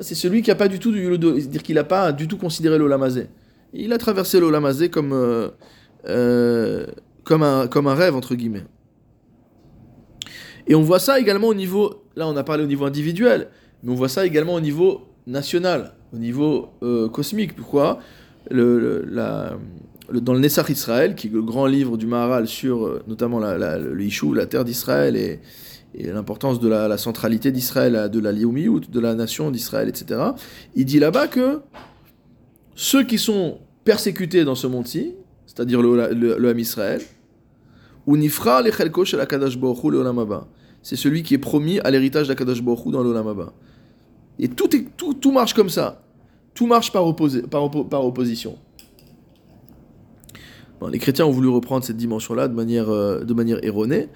c'est 0.00 0.14
celui 0.14 0.42
qui 0.42 0.50
n'a 0.50 0.56
pas 0.56 0.68
du 0.68 0.78
tout, 0.78 0.92
c'est-à-dire 0.92 1.62
qu'il 1.62 1.74
n'a 1.76 1.84
pas 1.84 2.12
du 2.12 2.28
tout 2.28 2.36
considéré 2.36 2.78
l'Olamazé. 2.78 3.28
Il 3.72 3.92
a 3.92 3.98
traversé 3.98 4.40
l'Olamazé 4.40 4.88
comme, 4.88 5.12
euh, 5.12 6.86
comme, 7.24 7.42
un, 7.42 7.66
comme 7.66 7.86
un 7.86 7.94
rêve, 7.94 8.16
entre 8.16 8.34
guillemets. 8.34 8.64
Et 10.66 10.74
on 10.74 10.82
voit 10.82 10.98
ça 10.98 11.20
également 11.20 11.48
au 11.48 11.54
niveau, 11.54 12.02
là 12.16 12.26
on 12.26 12.36
a 12.36 12.44
parlé 12.44 12.64
au 12.64 12.66
niveau 12.66 12.86
individuel, 12.86 13.48
mais 13.82 13.92
on 13.92 13.94
voit 13.94 14.08
ça 14.08 14.24
également 14.24 14.54
au 14.54 14.60
niveau 14.60 15.02
national, 15.26 15.92
au 16.12 16.18
niveau 16.18 16.70
euh, 16.82 17.08
cosmique. 17.08 17.54
Pourquoi? 17.54 18.00
Dans 18.50 20.34
le 20.34 20.38
Nessach 20.38 20.68
Israël, 20.68 21.14
qui 21.14 21.28
est 21.28 21.30
le 21.30 21.42
grand 21.42 21.66
livre 21.66 21.96
du 21.96 22.06
Maharal 22.06 22.46
sur 22.46 22.86
euh, 22.86 23.02
notamment 23.06 23.40
le 23.40 24.02
Ishou, 24.02 24.34
la 24.34 24.46
terre 24.46 24.64
d'Israël 24.64 25.16
et, 25.16 25.40
l'importance 25.96 26.58
de 26.58 26.68
la, 26.68 26.98
centralité 26.98 27.52
d'Israël, 27.52 28.10
de 28.10 28.18
la 28.18 28.32
Lioumiout, 28.32 28.80
de 28.80 29.00
la 29.00 29.14
nation 29.14 29.52
d'Israël, 29.52 29.88
etc., 29.88 30.20
il 30.74 30.86
dit 30.86 30.98
là-bas 30.98 31.28
que 31.28 31.60
ceux 32.74 33.04
qui 33.04 33.16
sont 33.16 33.58
persécutés 33.84 34.44
dans 34.44 34.56
ce 34.56 34.66
monde-ci, 34.66 35.14
c'est-à-dire 35.46 35.80
le, 35.80 36.12
le, 36.12 36.36
le 36.36 36.48
Ham 36.48 36.58
Israël, 36.58 37.00
ou 38.06 38.16
Nifra 38.16 38.62
lechelko 38.62 39.04
shel 39.04 39.20
Akadash 39.20 39.56
Baruch 39.58 39.82
Hu 39.82 39.90
leolam 39.90 40.18
haba. 40.18 40.48
C'est 40.82 40.96
celui 40.96 41.22
qui 41.22 41.32
est 41.32 41.38
promis 41.38 41.80
à 41.80 41.90
l'héritage 41.90 42.28
d'Akadash 42.28 42.62
Baruch 42.62 42.84
Hu 42.84 42.90
dans 42.90 43.02
l'Olam 43.02 43.26
haba. 43.26 43.54
Et 44.38 44.48
tout, 44.48 44.76
est, 44.76 44.84
tout, 44.98 45.14
tout 45.14 45.32
marche 45.32 45.54
comme 45.54 45.70
ça. 45.70 46.02
Tout 46.52 46.66
marche 46.66 46.92
par, 46.92 47.06
opposé, 47.06 47.40
par, 47.40 47.62
oppo- 47.64 47.88
par 47.88 48.04
opposition. 48.04 48.58
Les 50.92 50.98
chrétiens 50.98 51.24
ont 51.24 51.30
voulu 51.30 51.48
reprendre 51.48 51.84
cette 51.84 51.96
dimension-là 51.96 52.48
de 52.48 52.54
manière, 52.54 52.90
euh, 52.90 53.24
de 53.24 53.32
manière 53.32 53.64
erronée, 53.64 54.08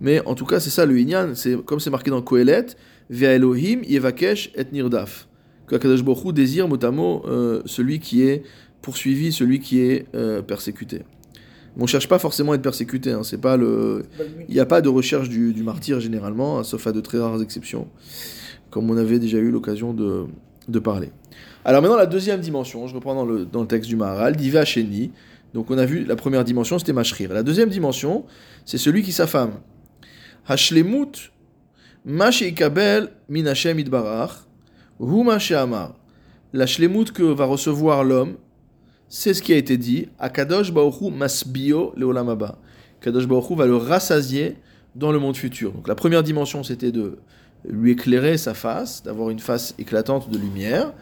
mais 0.00 0.24
en 0.24 0.34
tout 0.34 0.46
cas, 0.46 0.58
c'est 0.58 0.70
ça 0.70 0.86
le 0.86 0.98
Inyan, 0.98 1.34
comme 1.66 1.78
c'est 1.78 1.90
marqué 1.90 2.10
dans 2.10 2.22
Kohelet, 2.22 2.66
Via 3.10 3.34
Elohim 3.34 3.82
Yevakesh 3.82 4.50
et 4.56 4.64
Nirdaf. 4.72 5.28
Que 5.66 5.74
Akadash 5.74 6.02
Baruch 6.02 6.24
Hu 6.24 6.32
désire 6.32 6.66
mot 6.68 6.78
euh, 7.26 7.60
celui 7.66 7.98
qui 7.98 8.22
est 8.22 8.44
poursuivi, 8.80 9.30
celui 9.30 9.60
qui 9.60 9.80
est 9.80 10.06
euh, 10.14 10.40
persécuté. 10.40 11.02
On 11.76 11.86
cherche 11.86 12.08
pas 12.08 12.20
forcément 12.20 12.52
à 12.52 12.54
être 12.54 12.62
persécuté, 12.62 13.10
hein, 13.10 13.22
c'est 13.24 13.40
pas 13.40 13.56
le, 13.56 14.04
il 14.48 14.54
n'y 14.54 14.60
a 14.60 14.66
pas 14.66 14.80
de 14.80 14.88
recherche 14.88 15.28
du, 15.28 15.52
du 15.52 15.62
martyr 15.64 15.98
généralement, 15.98 16.58
hein, 16.58 16.64
sauf 16.64 16.86
à 16.86 16.92
de 16.92 17.00
très 17.00 17.18
rares 17.18 17.42
exceptions, 17.42 17.88
comme 18.70 18.88
on 18.90 18.96
avait 18.96 19.18
déjà 19.18 19.38
eu 19.38 19.50
l'occasion 19.50 19.92
de, 19.92 20.26
de 20.68 20.78
parler. 20.78 21.10
Alors 21.64 21.82
maintenant 21.82 21.96
la 21.96 22.06
deuxième 22.06 22.40
dimension, 22.40 22.86
je 22.86 22.94
reprends 22.94 23.14
dans 23.16 23.24
le, 23.24 23.44
dans 23.44 23.62
le 23.62 23.66
texte 23.66 23.88
du 23.88 23.96
Maharal, 23.96 24.36
Diva 24.36 24.64
Sheni. 24.64 25.10
Donc 25.52 25.70
on 25.70 25.78
a 25.78 25.84
vu 25.84 26.04
la 26.04 26.16
première 26.16 26.44
dimension, 26.44 26.78
c'était 26.78 26.92
Mashrir. 26.92 27.32
La 27.32 27.42
deuxième 27.42 27.70
dimension, 27.70 28.24
c'est 28.64 28.78
celui 28.78 29.02
qui 29.02 29.12
s'affame. 29.12 29.54
Hashlemut, 30.46 31.32
Kabel 32.54 33.10
min 33.28 33.46
Hashem 33.46 33.78
idbarach, 33.78 34.46
hu 35.00 35.30
amar. 35.56 35.94
La 36.52 36.66
shlemut 36.66 37.10
que 37.12 37.22
va 37.22 37.46
recevoir 37.46 38.04
l'homme, 38.04 38.36
c'est 39.08 39.34
ce 39.34 39.42
qui 39.42 39.52
a 39.52 39.56
été 39.56 39.76
dit. 39.76 40.08
Akadosh 40.18 40.72
Baoru 40.72 41.10
masbio 41.10 41.92
leolam 41.96 42.28
haba. 42.28 42.58
Kadosh 43.04 43.26
Baruch 43.26 43.50
va 43.56 43.66
le 43.66 43.76
rassasier 43.76 44.56
dans 44.94 45.12
le 45.12 45.18
monde 45.18 45.36
futur. 45.36 45.72
Donc 45.72 45.88
la 45.88 45.94
première 45.94 46.22
dimension, 46.22 46.62
c'était 46.62 46.90
de 46.90 47.18
lui 47.68 47.92
éclairer 47.92 48.38
sa 48.38 48.54
face, 48.54 49.02
d'avoir 49.02 49.28
une 49.30 49.40
face 49.40 49.74
éclatante 49.78 50.30
de 50.30 50.38
lumière. 50.38 50.94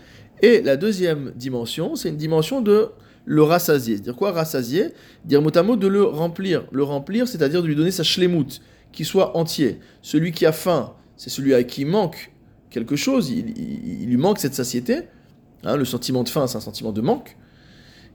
Et 0.43 0.63
la 0.63 0.77
deuxième 0.77 1.33
dimension, 1.37 1.95
c'est 1.95 2.09
une 2.09 2.17
dimension 2.17 2.61
de 2.61 2.89
le 3.25 3.43
rassasier. 3.45 3.95
C'est-à-dire 3.95 4.17
quoi 4.17 4.33
rassasier? 4.33 4.87
Dire 5.25 5.41
mot 5.43 5.57
à 5.57 5.63
mot 5.63 5.77
de 5.77 5.87
le 5.87 6.03
remplir. 6.03 6.65
Le 6.73 6.83
remplir, 6.83 7.29
c'est-à-dire 7.29 7.63
de 7.63 7.69
lui 7.69 7.77
donner 7.77 7.93
sa 7.93 8.03
shlemut, 8.03 8.61
qui 8.91 9.05
soit 9.05 9.37
entier. 9.37 9.79
Celui 10.01 10.33
qui 10.33 10.45
a 10.45 10.53
faim, 10.53 10.95
c'est 11.17 11.31
celui 11.31 11.55
à 11.55 11.63
qui 11.63 11.85
manque 11.85 12.33
quelque 12.69 12.97
chose, 12.97 13.31
il 13.31 14.07
lui 14.07 14.17
manque 14.17 14.39
cette 14.39 14.55
satiété. 14.55 15.03
Hein, 15.63 15.77
le 15.77 15.85
sentiment 15.85 16.25
de 16.25 16.29
faim, 16.29 16.49
c'est 16.49 16.57
un 16.57 16.61
sentiment 16.61 16.91
de 16.91 17.01
manque. 17.01 17.37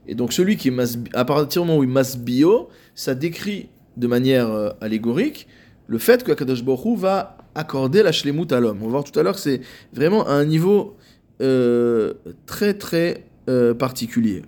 Et 0.08 0.14
donc 0.14 0.32
celui 0.32 0.56
qui 0.56 0.68
est 0.68 0.98
à 1.14 1.24
partir 1.24 1.62
du 1.62 1.68
moment 1.68 1.78
où 1.78 1.84
il 1.84 2.64
ça 2.94 3.14
décrit 3.14 3.68
de 3.96 4.06
manière 4.06 4.50
euh, 4.50 4.70
allégorique 4.80 5.46
le 5.86 5.98
fait 5.98 6.24
que 6.24 6.32
Akadosh 6.32 6.64
Baruch 6.64 6.84
Hu 6.84 6.96
va 6.96 7.36
accorder 7.54 8.02
la 8.02 8.12
shlemut 8.12 8.50
à 8.52 8.60
l'homme. 8.60 8.78
On 8.80 8.86
va 8.86 8.90
voir 8.90 9.04
tout 9.04 9.18
à 9.18 9.22
l'heure 9.22 9.34
que 9.34 9.40
c'est 9.40 9.60
vraiment 9.92 10.26
à 10.26 10.32
un 10.32 10.44
niveau 10.44 10.96
euh, 11.40 12.14
très 12.46 12.74
très 12.74 13.26
euh, 13.48 13.74
particulier. 13.74 14.42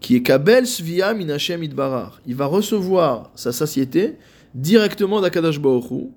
Qui 0.00 0.16
est 0.16 0.22
Kabel 0.22 0.66
Svia 0.66 1.14
min 1.14 1.28
Hashem 1.28 1.62
Idbarar. 1.62 2.20
Il 2.26 2.34
va 2.34 2.46
recevoir 2.46 3.30
sa 3.34 3.52
satiété 3.52 4.16
directement 4.54 5.20
d'Akadosh 5.20 5.60
Baruch 5.60 5.90
Hu. 5.90 6.08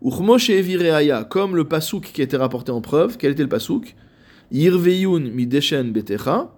Uchmoshe 0.00 0.50
Evireaya, 0.50 1.24
comme 1.24 1.56
le 1.56 1.64
pasouk 1.64 2.10
qui 2.12 2.20
a 2.20 2.24
été 2.24 2.36
rapporté 2.36 2.70
en 2.70 2.80
preuve. 2.80 3.16
Quel 3.18 3.32
était 3.32 3.42
le 3.42 3.48
pasouk 3.48 3.94
Yirveyun 4.50 5.20
mideshen 5.20 5.92
betecha. 5.92 6.50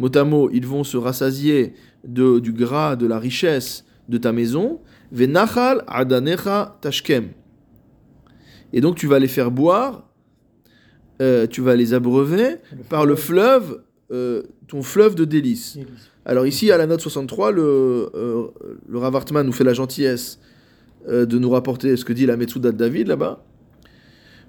Mot 0.00 0.16
à 0.16 0.24
mot, 0.24 0.50
ils 0.52 0.66
vont 0.66 0.82
se 0.82 0.96
rassasier 0.96 1.74
de, 2.04 2.40
du 2.40 2.52
gras, 2.52 2.96
de 2.96 3.06
la 3.06 3.18
richesse 3.18 3.84
de 4.08 4.18
ta 4.18 4.32
maison. 4.32 4.80
Venachal 5.12 5.84
adanecha 5.86 6.78
tashkem. 6.80 7.28
Et 8.72 8.80
donc 8.80 8.96
tu 8.96 9.06
vas 9.06 9.18
les 9.18 9.28
faire 9.28 9.50
boire, 9.50 10.08
euh, 11.20 11.46
tu 11.46 11.60
vas 11.60 11.76
les 11.76 11.94
abreuver 11.94 12.56
par 12.88 13.04
le 13.04 13.14
fleuve, 13.14 13.82
euh, 14.10 14.42
ton 14.66 14.82
fleuve 14.82 15.14
de 15.14 15.24
délices. 15.24 15.78
Alors 16.24 16.46
ici, 16.46 16.70
à 16.70 16.78
la 16.78 16.86
note 16.86 17.00
63, 17.00 17.52
le, 17.52 18.10
euh, 18.14 18.46
le 18.88 18.98
Rav 18.98 19.14
Hartman 19.16 19.44
nous 19.44 19.52
fait 19.52 19.64
la 19.64 19.74
gentillesse 19.74 20.38
euh, 21.08 21.26
de 21.26 21.38
nous 21.38 21.50
rapporter 21.50 21.96
ce 21.96 22.04
que 22.04 22.12
dit 22.12 22.26
la 22.26 22.36
Metsuda 22.36 22.72
de 22.72 22.76
David 22.76 23.08
là-bas. 23.08 23.44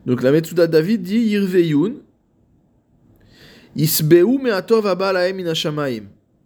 Donc 0.05 0.23
la 0.23 0.31
Metsuda 0.31 0.67
de 0.67 0.71
David 0.71 1.01
dit 1.01 1.19
Yirveyun, 1.19 1.95
Isbeu 3.75 4.37
me'atov 4.41 4.85
hashamayim. 4.85 6.03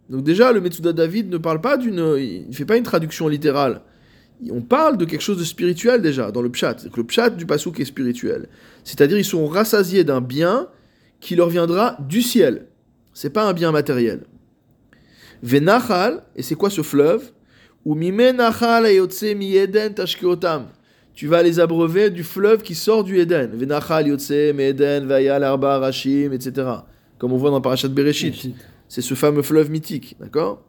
Donc 0.08 0.22
déjà, 0.22 0.52
le 0.52 0.60
Metsuda 0.60 0.92
David 0.92 1.30
ne 1.30 1.38
parle 1.38 1.60
pas 1.60 1.76
d'une, 1.76 2.16
il 2.18 2.48
ne 2.48 2.54
fait 2.54 2.64
pas 2.64 2.76
une 2.76 2.84
traduction 2.84 3.28
littérale. 3.28 3.82
On 4.50 4.60
parle 4.60 4.98
de 4.98 5.04
quelque 5.04 5.22
chose 5.22 5.38
de 5.38 5.44
spirituel 5.44 6.02
déjà 6.02 6.30
dans 6.30 6.42
le 6.42 6.50
pshat. 6.50 6.76
Le 6.94 7.04
pshat 7.04 7.30
du 7.30 7.46
pasouk 7.46 7.80
est 7.80 7.84
spirituel. 7.86 8.48
C'est-à-dire 8.84 9.18
ils 9.18 9.24
sont 9.24 9.46
rassasiés 9.46 10.04
d'un 10.04 10.20
bien 10.20 10.68
qui 11.20 11.34
leur 11.36 11.48
viendra 11.48 11.96
du 12.00 12.22
ciel. 12.22 12.66
C'est 13.14 13.30
pas 13.30 13.48
un 13.48 13.54
bien 13.54 13.72
matériel. 13.72 14.24
Venachal, 15.42 16.22
et 16.36 16.42
c'est 16.42 16.54
quoi 16.54 16.70
ce 16.70 16.82
fleuve? 16.82 17.32
Tu 21.14 21.26
vas 21.28 21.42
les 21.42 21.60
abreuver 21.60 22.10
du 22.10 22.24
fleuve 22.24 22.62
qui 22.62 22.74
sort 22.74 23.04
du 23.04 23.18
Eden. 23.18 23.50
Venachal 23.54 24.08
yotse 24.08 24.30
Eden 24.30 25.06
vayal 25.06 25.44
arba 25.44 25.78
rashim, 25.78 26.32
etc. 26.32 26.68
Comme 27.18 27.32
on 27.32 27.36
voit 27.36 27.50
dans 27.50 27.60
Parashat 27.60 27.88
Bereshit. 27.88 28.54
C'est 28.88 29.02
ce 29.02 29.14
fameux 29.14 29.42
fleuve 29.42 29.70
mythique, 29.70 30.16
d'accord? 30.20 30.62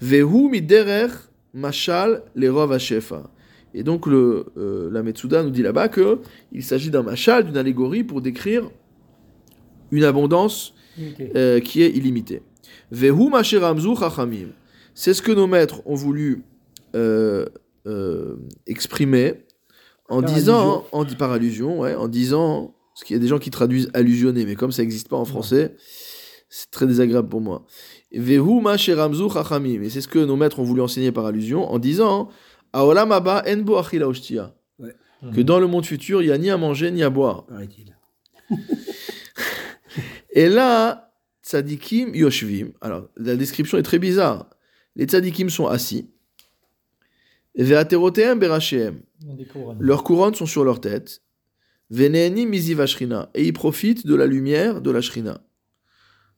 Vehu 0.00 0.48
mi 0.50 0.60
derer 0.60 1.08
mashal 1.52 2.22
lerov 2.34 2.72
hashefa. 2.72 3.30
Et 3.72 3.82
donc 3.82 4.06
le, 4.06 4.46
euh, 4.56 4.88
la 4.92 5.02
Metsuda 5.02 5.42
nous 5.42 5.50
dit 5.50 5.62
là-bas 5.62 5.88
que 5.88 6.20
il 6.52 6.62
s'agit 6.62 6.90
d'un 6.90 7.02
mashal, 7.02 7.44
d'une 7.44 7.56
allégorie 7.56 8.04
pour 8.04 8.20
décrire 8.20 8.70
une 9.90 10.04
abondance 10.04 10.74
euh, 11.34 11.60
qui 11.60 11.82
est 11.82 11.90
illimité. 11.90 12.42
Vehu 12.92 13.30
masheramzu 13.30 13.96
chachamim. 13.96 14.48
C'est 14.94 15.12
ce 15.12 15.22
que 15.22 15.32
nos 15.32 15.48
maîtres 15.48 15.82
ont 15.86 15.96
voulu 15.96 16.44
euh, 16.94 17.46
exprimer 18.66 19.44
en 20.08 20.20
Par 20.22 20.32
disant, 20.32 20.84
en, 20.92 21.04
par 21.04 21.32
allusion, 21.32 21.80
ouais, 21.80 21.94
en 21.94 22.08
disant, 22.08 22.73
parce 22.94 23.04
qu'il 23.04 23.14
y 23.14 23.18
a 23.18 23.20
des 23.20 23.26
gens 23.26 23.40
qui 23.40 23.50
traduisent 23.50 23.90
allusionner, 23.92 24.46
mais 24.46 24.54
comme 24.54 24.70
ça 24.70 24.82
n'existe 24.82 25.08
pas 25.08 25.16
en 25.16 25.24
français, 25.24 25.74
c'est 26.48 26.70
très 26.70 26.86
désagréable 26.86 27.28
pour 27.28 27.40
moi. 27.40 27.66
Vehu 28.12 28.60
masheramzu 28.60 29.28
chachamim. 29.28 29.82
Et 29.82 29.90
c'est 29.90 30.00
ce 30.00 30.06
que 30.06 30.20
nos 30.20 30.36
maîtres 30.36 30.60
ont 30.60 30.62
voulu 30.62 30.80
enseigner 30.80 31.10
par 31.10 31.26
allusion 31.26 31.68
en 31.68 31.80
disant, 31.80 32.28
Aolam 32.72 33.10
haba 33.10 33.42
en 33.48 33.56
bo 33.58 33.76
achila. 33.76 34.54
Que 35.34 35.40
dans 35.40 35.58
le 35.58 35.66
monde 35.66 35.86
futur, 35.86 36.22
il 36.22 36.26
n'y 36.26 36.32
a 36.32 36.38
ni 36.38 36.50
à 36.50 36.56
manger 36.56 36.92
ni 36.92 37.02
à 37.02 37.10
boire. 37.10 37.46
Paraît-il. 37.46 37.96
Et 40.30 40.48
là, 40.48 41.12
tzadikim 41.42 42.14
yoshvim. 42.14 42.68
Alors, 42.80 43.08
la 43.16 43.34
description 43.34 43.76
est 43.76 43.82
très 43.82 43.98
bizarre. 43.98 44.50
Les 44.94 45.06
tzadikim 45.06 45.50
sont 45.50 45.66
assis. 45.66 46.08
Leurs 47.56 47.88
couronnes 50.04 50.34
sont 50.34 50.46
sur 50.46 50.62
leur 50.62 50.80
tête. 50.80 51.22
Et 51.90 53.44
ils 53.46 53.52
profitent 53.52 54.06
de 54.06 54.14
la 54.14 54.26
lumière 54.26 54.80
de 54.80 54.90
la 54.90 55.00
shrina. 55.00 55.40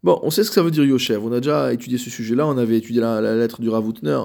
Bon, 0.02 0.18
on 0.22 0.30
sait 0.30 0.44
ce 0.44 0.50
que 0.50 0.54
ça 0.54 0.62
veut 0.62 0.70
dire 0.70 0.84
Yoshev. 0.84 1.24
On 1.24 1.32
a 1.32 1.40
déjà 1.40 1.72
étudié 1.72 1.98
ce 1.98 2.10
sujet-là. 2.10 2.46
On 2.46 2.58
avait 2.58 2.76
étudié 2.76 3.00
la, 3.00 3.20
la 3.20 3.34
lettre 3.34 3.60
du 3.60 3.68
Ravutner 3.68 4.20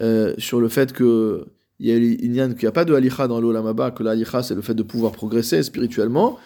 euh, 0.00 0.34
sur 0.38 0.60
le 0.60 0.68
fait 0.68 0.92
que 0.92 1.46
il 1.80 1.88
il 1.88 2.30
n'y 2.30 2.40
a, 2.40 2.48
qu'il 2.48 2.60
n'y 2.62 2.66
a 2.66 2.72
pas 2.72 2.84
de 2.84 2.94
halicha 2.94 3.26
dans 3.26 3.40
l'Olam 3.40 3.66
Haba, 3.66 3.90
que 3.90 4.02
la 4.02 4.12
halicha 4.12 4.42
c'est 4.42 4.54
le 4.54 4.62
fait 4.62 4.74
de 4.74 4.82
pouvoir 4.82 5.12
progresser 5.12 5.62
spirituellement, 5.62 6.38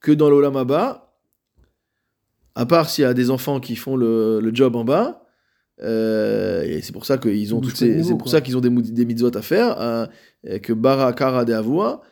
que 0.00 0.12
dans 0.12 0.28
l'Olam 0.28 0.56
Haba, 0.56 1.14
à 2.54 2.66
part 2.66 2.90
s'il 2.90 3.02
y 3.02 3.06
a 3.06 3.14
des 3.14 3.30
enfants 3.30 3.60
qui 3.60 3.76
font 3.76 3.96
le, 3.96 4.40
le 4.40 4.54
job 4.54 4.76
en 4.76 4.84
bas, 4.84 5.22
euh, 5.82 6.62
et 6.62 6.82
c'est 6.82 6.92
pour 6.92 7.06
ça 7.06 7.18
qu'ils 7.18 7.54
ont 7.54 7.60
toutes 7.60 7.76
ces, 7.76 8.02
c'est 8.02 8.10
pour 8.10 8.24
quoi. 8.24 8.32
ça 8.32 8.40
qu'ils 8.40 8.56
ont 8.56 8.60
des, 8.60 8.70
des 8.70 9.04
mitzvot 9.04 9.36
à 9.36 9.42
faire, 9.42 9.80
hein, 9.80 10.08
que 10.62 10.72
bara 10.72 11.12
kara 11.14 11.44
de 11.44 11.52
avua, 11.52 12.02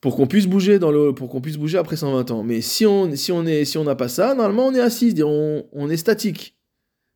pour 0.00 0.16
qu'on 0.16 0.26
puisse 0.26 0.46
bouger 0.46 0.78
dans 0.78 0.90
le, 0.92 1.12
pour 1.12 1.28
qu'on 1.28 1.40
puisse 1.40 1.56
bouger 1.56 1.78
après 1.78 1.96
120 1.96 2.30
ans. 2.30 2.42
Mais 2.42 2.60
si 2.60 2.86
on, 2.86 3.14
si 3.16 3.32
on 3.32 3.46
est, 3.46 3.64
si 3.64 3.78
on 3.78 3.84
n'a 3.84 3.94
pas 3.94 4.08
ça, 4.08 4.34
normalement 4.34 4.66
on 4.66 4.74
est 4.74 4.80
assis, 4.80 5.14
on, 5.24 5.64
on 5.72 5.90
est 5.90 5.96
statique. 5.96 6.56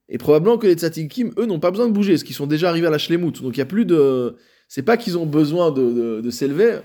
Et 0.09 0.19
probablement 0.19 0.59
que 0.59 0.67
les 0.67 0.75
tzadikim, 0.75 1.31
eux, 1.39 1.47
n'ont 1.47 1.61
pas 1.61 1.71
besoin 1.71 1.87
de 1.87 1.93
bouger, 1.93 2.15
parce 2.15 2.25
qu'ils 2.25 2.35
sont 2.35 2.49
déjà 2.49 2.69
arrivés 2.69 2.89
à 2.89 2.91
la 2.91 2.99
shlemut. 2.99 3.43
Donc 3.43 3.57
il 3.57 3.59
y 3.59 3.63
a 3.63 3.67
plus 3.67 3.85
de, 3.85 4.35
c'est 4.67 4.83
pas 4.83 4.97
qu'ils 4.97 5.17
ont 5.17 5.27
besoin 5.27 5.71
de, 5.71 6.21
de, 6.21 6.31
s'élever. 6.31 6.81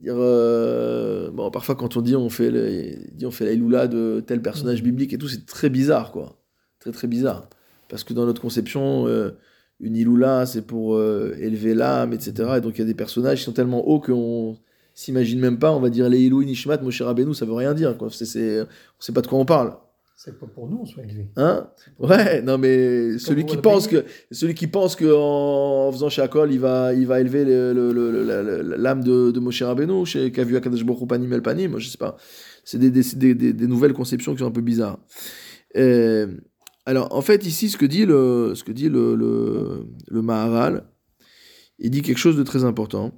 Dire, 0.00 0.14
euh, 0.16 1.30
bon, 1.30 1.50
parfois 1.50 1.74
quand 1.74 1.98
on 1.98 2.00
dit 2.00 2.16
on 2.16 2.30
fait, 2.30 2.50
le, 2.50 2.94
dit 3.12 3.26
on 3.26 3.30
fait 3.30 3.54
la 3.54 3.86
de 3.88 4.24
tel 4.26 4.40
personnage 4.40 4.82
biblique 4.82 5.12
et 5.12 5.18
tout, 5.18 5.28
c'est 5.28 5.44
très 5.44 5.68
bizarre, 5.68 6.12
quoi. 6.12 6.40
Très 6.78 6.92
très 6.92 7.08
bizarre. 7.08 7.50
Parce 7.90 8.04
que 8.04 8.14
dans 8.14 8.24
notre 8.24 8.40
conception, 8.40 9.06
euh, 9.06 9.32
une 9.80 9.96
iloula, 9.96 10.46
c'est 10.46 10.62
pour 10.62 10.94
euh, 10.94 11.34
élever 11.38 11.74
l'âme, 11.74 12.14
etc. 12.14 12.32
Et 12.56 12.60
donc 12.62 12.76
il 12.76 12.78
y 12.78 12.84
a 12.84 12.86
des 12.86 12.94
personnages 12.94 13.40
qui 13.40 13.44
sont 13.44 13.52
tellement 13.52 13.86
hauts 13.86 14.00
que 14.00 14.12
on- 14.12 14.56
s'imagine 15.00 15.40
même 15.40 15.58
pas, 15.58 15.72
on 15.72 15.80
va 15.80 15.90
dire 15.90 16.08
les 16.08 16.20
Ilou 16.20 16.42
Nishmat, 16.44 16.78
Moshe 16.78 17.02
Rabbeinu, 17.02 17.34
ça 17.34 17.46
veut 17.46 17.54
rien 17.54 17.74
dire. 17.74 17.96
Quoi. 17.96 18.08
C'est, 18.10 18.24
c'est, 18.26 18.60
on 18.62 18.66
sait 19.00 19.12
pas 19.12 19.22
de 19.22 19.26
quoi 19.26 19.38
on 19.38 19.44
parle. 19.44 19.74
C'est 20.22 20.38
pas 20.38 20.46
pour 20.46 20.68
nous 20.68 20.80
on 20.82 20.84
soit 20.84 21.02
élevés. 21.02 21.30
Hein 21.36 21.70
Ouais, 21.98 22.42
non 22.42 22.58
mais 22.58 23.16
celui 23.16 23.46
qui 23.46 23.56
pense 23.56 23.86
que 23.88 24.04
celui 24.30 24.52
qui 24.54 24.66
pense 24.66 24.94
que 24.94 25.10
en, 25.10 25.90
faisant 25.92 26.10
Shakol, 26.10 26.52
il 26.52 26.60
va 26.60 26.92
il 26.92 27.06
va 27.06 27.20
élever 27.20 27.42
l'âme 28.76 29.02
de, 29.02 29.30
de 29.30 29.40
Moshe 29.40 29.62
Rabbeinu, 29.62 30.04
chez 30.04 30.30
qui 30.30 30.40
a 30.40 30.44
vu 30.44 30.56
Akadosh 30.56 30.84
Baruch 30.84 31.08
Panim 31.08 31.32
El 31.32 31.40
Panim, 31.42 31.78
je 31.78 31.88
sais 31.88 31.96
pas. 31.96 32.16
C'est 32.64 32.78
des, 32.78 32.90
des, 32.90 33.02
des, 33.34 33.52
des- 33.54 33.66
nouvelles 33.66 33.94
conceptions 33.94 34.32
qui 34.34 34.40
sont 34.40 34.46
un 34.46 34.50
peu 34.50 34.60
bizarres. 34.60 34.98
Euh, 35.76 36.26
alors 36.84 37.14
en 37.14 37.22
fait 37.22 37.46
ici 37.46 37.70
ce 37.70 37.78
que 37.78 37.86
dit 37.86 38.04
le 38.04 38.52
ce 38.54 38.62
que 38.64 38.72
dit 38.72 38.90
le 38.90 39.14
le, 39.14 39.86
le 40.08 40.20
Maharal, 40.22 40.84
il 41.78 41.90
dit 41.90 42.02
quelque 42.02 42.18
chose 42.18 42.36
de 42.36 42.42
très 42.42 42.64
important. 42.64 43.12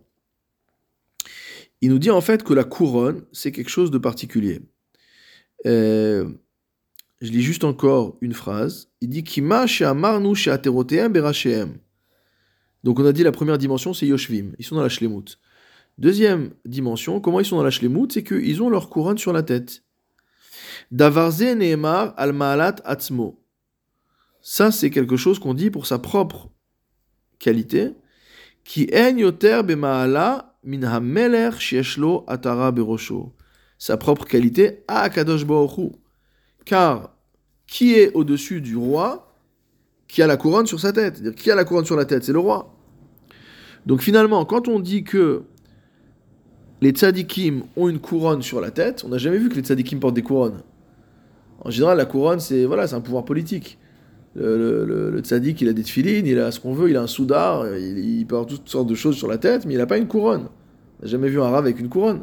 Il 1.83 1.91
nous 1.91 1.99
dit 1.99 2.11
en 2.11 2.21
fait 2.21 2.43
que 2.45 2.55
la 2.55 2.65
couronne 2.65 3.25
c'est 3.33 3.53
quelque 3.53 3.69
chose 3.69 3.91
de 3.91 3.99
particulier. 3.99 4.61
Euh, 5.67 6.29
je 7.21 7.31
lis 7.31 7.43
juste 7.43 7.65
encore 7.65 8.17
une 8.21 8.33
phrase. 8.33 8.89
Il 9.01 9.11
dit 9.11 9.25
Kima 9.25 9.67
she'aterotehem 9.67 11.13
berachem. 11.13 11.79
Donc 12.85 12.99
on 12.99 13.05
a 13.05 13.13
dit 13.13 13.23
la 13.23 13.33
première 13.33 13.59
dimension, 13.59 13.95
c'est 13.95 14.07
Yoshvim. 14.07 14.53
Ils 14.59 14.65
sont 14.65 14.75
dans 14.75 14.83
la 14.83 14.89
Shlemut. 14.89 15.39
Deuxième 15.99 16.51
dimension, 16.65 17.21
comment 17.21 17.39
ils 17.39 17.45
sont 17.45 17.57
dans 17.57 17.63
la 17.63 17.71
Shlemut? 17.71 18.11
C'est 18.13 18.25
qu'ils 18.25 18.63
ont 18.63 18.71
leur 18.71 18.89
couronne 18.89 19.19
sur 19.19 19.33
la 19.33 19.43
tête. 19.43 19.85
Davarze 20.91 21.43
neemar 21.43 22.15
al 22.17 22.61
atzmo. 22.85 23.45
Ça, 24.41 24.73
c'est 24.73 24.91
quelque 24.91 25.17
chose 25.17 25.39
qu'on 25.39 25.55
dit 25.55 25.71
pour 25.71 25.87
sa 25.87 25.99
propre 25.99 26.51
qualité. 27.39 27.93
Ki 28.65 28.89
en 28.95 29.17
yoter 29.17 29.63
Sa 33.79 33.97
propre 33.97 34.25
qualité 34.25 34.85
à 34.89 35.11
Kadosh 35.11 35.43
Hu. 35.43 35.91
Car 36.65 37.11
qui 37.67 37.95
est 37.95 38.13
au-dessus 38.15 38.61
du 38.61 38.77
roi 38.77 39.35
qui 40.07 40.23
a 40.23 40.27
la 40.27 40.37
couronne 40.37 40.67
sur 40.67 40.79
sa 40.79 40.93
tête 40.93 41.17
C'est-à-dire 41.17 41.35
qui 41.35 41.51
a 41.51 41.55
la 41.55 41.65
couronne 41.65 41.85
sur 41.85 41.97
la 41.97 42.05
tête 42.05 42.23
C'est 42.23 42.33
le 42.33 42.39
roi. 42.39 42.75
Donc 43.87 44.03
finalement, 44.03 44.45
quand 44.45 44.69
on 44.69 44.79
dit 44.79 45.05
que 45.05 45.43
les 46.81 46.91
tzadikim 46.91 47.65
ont 47.77 47.89
une 47.89 47.99
couronne 47.99 48.43
sur 48.43 48.61
la 48.61 48.71
tête, 48.71 49.03
on 49.05 49.09
n'a 49.09 49.19
jamais 49.19 49.39
vu 49.39 49.49
que 49.49 49.55
les 49.55 49.63
tzadikim 49.63 50.01
portent 50.01 50.15
des 50.15 50.23
couronnes. 50.23 50.63
En 51.61 51.71
général, 51.71 51.97
la 51.99 52.05
couronne, 52.05 52.41
c'est 52.41 52.65
voilà, 52.65 52.87
c'est 52.87 52.95
un 52.95 53.01
pouvoir 53.01 53.25
politique. 53.25 53.79
Le, 54.35 54.85
le, 54.87 55.23
il 55.61 55.69
a 55.69 55.73
des 55.75 55.83
tefilines, 55.83 56.27
il 56.27 56.39
a 56.39 56.51
ce 56.51 56.59
qu'on 56.59 56.73
veut, 56.73 56.89
il 56.89 56.97
a 56.97 57.03
un 57.03 57.07
soudar, 57.07 57.67
il, 57.77 57.99
il 57.99 58.27
peut 58.27 58.37
toutes 58.49 58.69
sortes 58.69 58.89
de 58.89 58.95
choses 58.95 59.17
sur 59.17 59.29
la 59.29 59.37
tête, 59.37 59.67
mais 59.67 59.75
il 59.75 59.79
n'a 59.79 59.87
pas 59.87 59.99
une 59.99 60.09
couronne. 60.09 60.49
On 60.99 61.05
n'a 61.05 61.11
jamais 61.11 61.29
vu 61.29 61.41
un 61.41 61.51
rave 61.51 61.65
avec 61.65 61.79
une 61.79 61.91
couronne. 61.91 62.23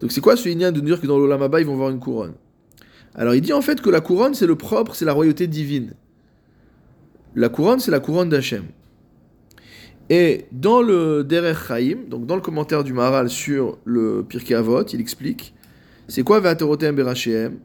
Donc 0.00 0.12
c'est 0.12 0.22
quoi 0.22 0.36
ce 0.36 0.48
lien 0.48 0.72
de 0.72 0.80
dire 0.80 1.00
que 1.00 1.06
dans 1.06 1.18
l'Olamaba, 1.18 1.60
ils 1.60 1.66
vont 1.66 1.76
voir 1.76 1.90
une 1.90 2.00
couronne? 2.00 2.32
Alors 3.14 3.34
il 3.34 3.42
dit 3.42 3.52
en 3.52 3.62
fait 3.62 3.80
que 3.80 3.90
la 3.90 4.00
couronne 4.00 4.34
c'est 4.34 4.46
le 4.46 4.56
propre, 4.56 4.94
c'est 4.94 5.04
la 5.04 5.12
royauté 5.12 5.46
divine. 5.46 5.92
La 7.34 7.48
couronne 7.48 7.80
c'est 7.80 7.90
la 7.90 8.00
couronne 8.00 8.28
d'Hachem. 8.28 8.64
Et 10.10 10.46
dans 10.52 10.82
le 10.82 11.22
Derech 11.22 11.56
Chaim, 11.68 11.98
donc 12.08 12.26
dans 12.26 12.34
le 12.34 12.42
commentaire 12.42 12.82
du 12.84 12.92
Maharal 12.92 13.30
sur 13.30 13.78
le 13.84 14.24
Pirkei 14.28 14.54
Avot, 14.54 14.84
il 14.84 15.00
explique 15.00 15.54
c'est 16.08 16.22
quoi 16.22 16.40
Ve'aterotem 16.40 16.94
berachem 16.94 17.58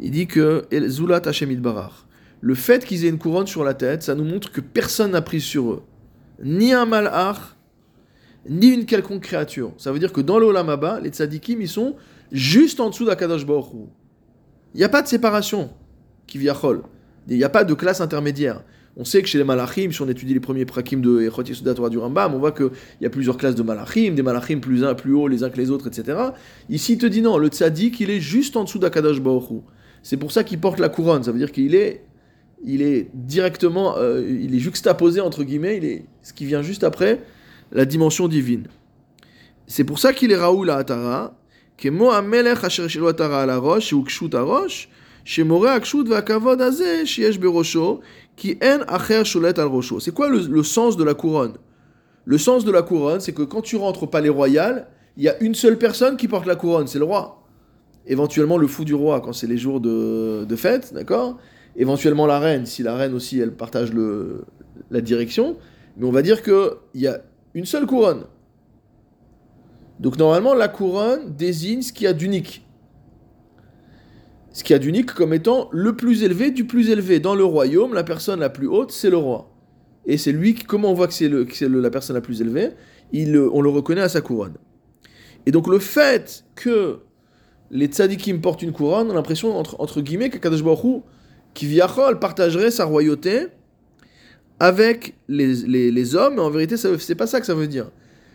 Il 0.00 0.10
dit 0.10 0.26
que 0.26 0.64
Zulat 0.88 1.22
Hashem 1.24 1.50
Idbarach. 1.50 2.06
Le 2.40 2.54
fait 2.54 2.84
qu'ils 2.84 3.04
aient 3.04 3.08
une 3.08 3.18
couronne 3.18 3.46
sur 3.46 3.62
la 3.62 3.74
tête, 3.74 4.02
ça 4.02 4.14
nous 4.14 4.24
montre 4.24 4.50
que 4.50 4.60
personne 4.60 5.12
n'a 5.12 5.22
pris 5.22 5.40
sur 5.40 5.72
eux. 5.72 5.82
Ni 6.42 6.72
un 6.72 6.86
malach, 6.86 7.38
ni 8.48 8.68
une 8.68 8.84
quelconque 8.84 9.22
créature. 9.22 9.72
Ça 9.78 9.92
veut 9.92 10.00
dire 10.00 10.12
que 10.12 10.20
dans 10.20 10.38
le 10.38 10.46
Olam 10.46 10.68
Haba, 10.68 10.98
les 11.00 11.10
tzadikim, 11.10 11.60
ils 11.60 11.68
sont 11.68 11.94
juste 12.32 12.80
en 12.80 12.90
dessous 12.90 13.04
d'Akadosh 13.04 13.46
Baruch. 13.46 13.88
Il 14.74 14.78
n'y 14.78 14.84
a 14.84 14.88
pas 14.88 15.02
de 15.02 15.06
séparation, 15.06 15.70
qui 16.26 16.38
viachol. 16.38 16.82
Il 17.28 17.36
n'y 17.36 17.44
a 17.44 17.48
pas 17.48 17.62
de 17.62 17.74
classe 17.74 18.00
intermédiaire. 18.00 18.62
On 18.96 19.04
sait 19.04 19.22
que 19.22 19.28
chez 19.28 19.38
les 19.38 19.44
malachim, 19.44 19.90
si 19.90 20.02
on 20.02 20.08
étudie 20.08 20.34
les 20.34 20.40
premiers 20.40 20.66
prakim 20.66 21.00
de 21.00 21.22
Echot 21.22 21.88
du 21.88 21.98
Rambam, 21.98 22.34
on 22.34 22.38
voit 22.38 22.52
qu'il 22.52 22.70
y 23.00 23.06
a 23.06 23.10
plusieurs 23.10 23.38
classes 23.38 23.54
de 23.54 23.62
malachim, 23.62 24.14
des 24.14 24.22
malachim 24.22 24.60
plus, 24.60 24.84
un, 24.84 24.94
plus 24.94 25.14
hauts 25.14 25.28
les 25.28 25.42
uns 25.42 25.50
que 25.50 25.56
les 25.56 25.70
autres, 25.70 25.86
etc. 25.86 26.18
Ici, 26.68 26.94
il 26.94 26.98
te 26.98 27.06
dit 27.06 27.22
non, 27.22 27.38
le 27.38 27.48
tzadik, 27.48 28.00
il 28.00 28.10
est 28.10 28.20
juste 28.20 28.56
en 28.56 28.64
dessous 28.64 28.78
d'Akadosh 28.78 29.18
Hu. 29.18 29.60
C'est 30.02 30.18
pour 30.18 30.30
ça 30.30 30.44
qu'il 30.44 30.58
porte 30.58 30.78
la 30.78 30.90
couronne. 30.90 31.22
Ça 31.22 31.32
veut 31.32 31.38
dire 31.38 31.52
qu'il 31.52 31.74
est, 31.74 32.04
il 32.64 32.82
est 32.82 33.08
directement, 33.14 33.96
euh, 33.96 34.22
il 34.28 34.54
est 34.54 34.58
juxtaposé, 34.58 35.20
entre 35.20 35.42
guillemets, 35.42 35.78
il 35.78 35.84
est 35.84 36.04
ce 36.22 36.34
qui 36.34 36.44
vient 36.44 36.60
juste 36.60 36.84
après, 36.84 37.22
la 37.70 37.86
dimension 37.86 38.28
divine. 38.28 38.66
C'est 39.66 39.84
pour 39.84 39.98
ça 39.98 40.12
qu'il 40.12 40.32
est 40.32 40.36
Raoul 40.36 40.68
à 40.68 40.76
Atara, 40.76 41.34
que 41.78 41.88
Mo 41.88 42.10
Amelech 42.10 42.62
Asher 42.62 42.88
Shelo 42.90 43.06
Atara 43.06 43.42
à 43.42 43.46
la 43.46 43.56
roche, 43.56 43.92
ou 43.94 44.02
Kshut 44.02 44.34
à 44.34 44.42
roche, 44.42 44.88
chez 45.24 45.44
Moré 45.44 45.70
Akshut 45.70 46.06
va 46.08 46.20
Kavod 46.20 46.60
Azeh, 46.60 47.06
Shiesh 47.06 47.38
Berosho, 47.38 48.00
qui 48.36 48.58
Acher 48.60 49.14
al. 49.14 49.70
C'est 50.00 50.14
quoi 50.14 50.28
le, 50.28 50.38
le 50.38 50.62
sens 50.62 50.96
de 50.96 51.04
la 51.04 51.14
couronne? 51.14 51.54
Le 52.24 52.38
sens 52.38 52.64
de 52.64 52.70
la 52.70 52.82
couronne, 52.82 53.20
c'est 53.20 53.32
que 53.32 53.42
quand 53.42 53.62
tu 53.62 53.76
rentres 53.76 54.04
au 54.04 54.06
palais 54.06 54.28
royal, 54.28 54.88
il 55.16 55.24
y 55.24 55.28
a 55.28 55.40
une 55.42 55.54
seule 55.54 55.78
personne 55.78 56.16
qui 56.16 56.28
porte 56.28 56.46
la 56.46 56.56
couronne, 56.56 56.86
c'est 56.86 56.98
le 56.98 57.04
roi. 57.04 57.42
Éventuellement 58.06 58.58
le 58.58 58.66
fou 58.66 58.84
du 58.84 58.94
roi 58.94 59.20
quand 59.20 59.32
c'est 59.32 59.46
les 59.46 59.58
jours 59.58 59.80
de, 59.80 60.44
de 60.44 60.56
fête, 60.56 60.92
d'accord? 60.94 61.38
Éventuellement 61.76 62.26
la 62.26 62.38
reine, 62.38 62.66
si 62.66 62.82
la 62.82 62.94
reine 62.94 63.14
aussi 63.14 63.38
elle 63.38 63.52
partage 63.52 63.92
le, 63.92 64.44
la 64.90 65.00
direction. 65.00 65.56
Mais 65.96 66.06
on 66.06 66.12
va 66.12 66.22
dire 66.22 66.42
qu'il 66.42 66.70
y 66.94 67.06
a 67.06 67.20
une 67.54 67.66
seule 67.66 67.86
couronne. 67.86 68.24
Donc 70.00 70.18
normalement, 70.18 70.54
la 70.54 70.68
couronne 70.68 71.34
désigne 71.36 71.82
ce 71.82 71.92
qu'il 71.92 72.04
y 72.04 72.08
a 72.08 72.12
d'unique. 72.12 72.66
Ce 74.52 74.62
qu'il 74.64 74.74
y 74.74 74.76
a 74.76 74.78
d'unique 74.78 75.12
comme 75.12 75.32
étant 75.32 75.68
le 75.72 75.96
plus 75.96 76.22
élevé 76.22 76.50
du 76.50 76.66
plus 76.66 76.90
élevé. 76.90 77.20
Dans 77.20 77.34
le 77.34 77.44
royaume, 77.44 77.94
la 77.94 78.04
personne 78.04 78.40
la 78.40 78.50
plus 78.50 78.66
haute, 78.66 78.92
c'est 78.92 79.10
le 79.10 79.16
roi. 79.16 79.50
Et 80.06 80.18
c'est 80.18 80.32
lui, 80.32 80.54
qui- 80.54 80.64
comment 80.64 80.90
on 80.90 80.94
voit 80.94 81.06
que 81.06 81.14
c'est 81.14 81.28
la 81.28 81.90
personne 81.90 82.14
la 82.14 82.20
plus 82.20 82.40
élevée? 82.40 82.70
On 83.14 83.62
le 83.62 83.68
reconnaît 83.68 84.02
à 84.02 84.08
sa 84.08 84.20
couronne. 84.20 84.54
Et 85.46 85.50
donc 85.50 85.68
le 85.68 85.78
fait 85.78 86.44
que 86.54 87.00
les 87.70 87.86
tzadikim 87.86 88.40
portent 88.40 88.62
une 88.62 88.72
couronne, 88.72 89.08
on 89.08 89.12
a 89.12 89.14
l'impression, 89.14 89.56
entre, 89.56 89.80
entre 89.80 90.00
guillemets, 90.00 90.30
que 90.30 90.38
Kadosh 90.38 90.62
qui 91.54 91.66
viachol, 91.66 92.18
partagerait 92.18 92.70
sa 92.70 92.84
royauté 92.84 93.48
avec 94.60 95.14
les, 95.28 96.14
hommes, 96.14 96.34
mais 96.36 96.40
en 96.40 96.50
vérité, 96.50 96.76
ça 96.76 96.96
c'est 96.98 97.14
pas 97.14 97.26
ça 97.26 97.40
que 97.40 97.46
ça 97.46 97.54
veut 97.54 97.66
dire. 97.66 97.90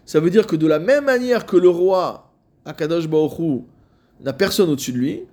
Ça 0.06 0.20
veut 0.20 0.30
dire 0.30 0.48
que 0.48 0.56
de 0.56 0.68
la 0.68 0.80
même 0.80 1.06
manière 1.06 1.46
que 1.46 1.58
le 1.58 1.70
roi, 1.70 2.34
Akadosh 2.66 3.08
Baruch 3.08 3.40
Hu, 3.40 3.62
n'a 4.22 4.34
personne 4.34 4.70
au-dessus 4.70 4.92
de 4.92 4.98
lui, 4.98 5.24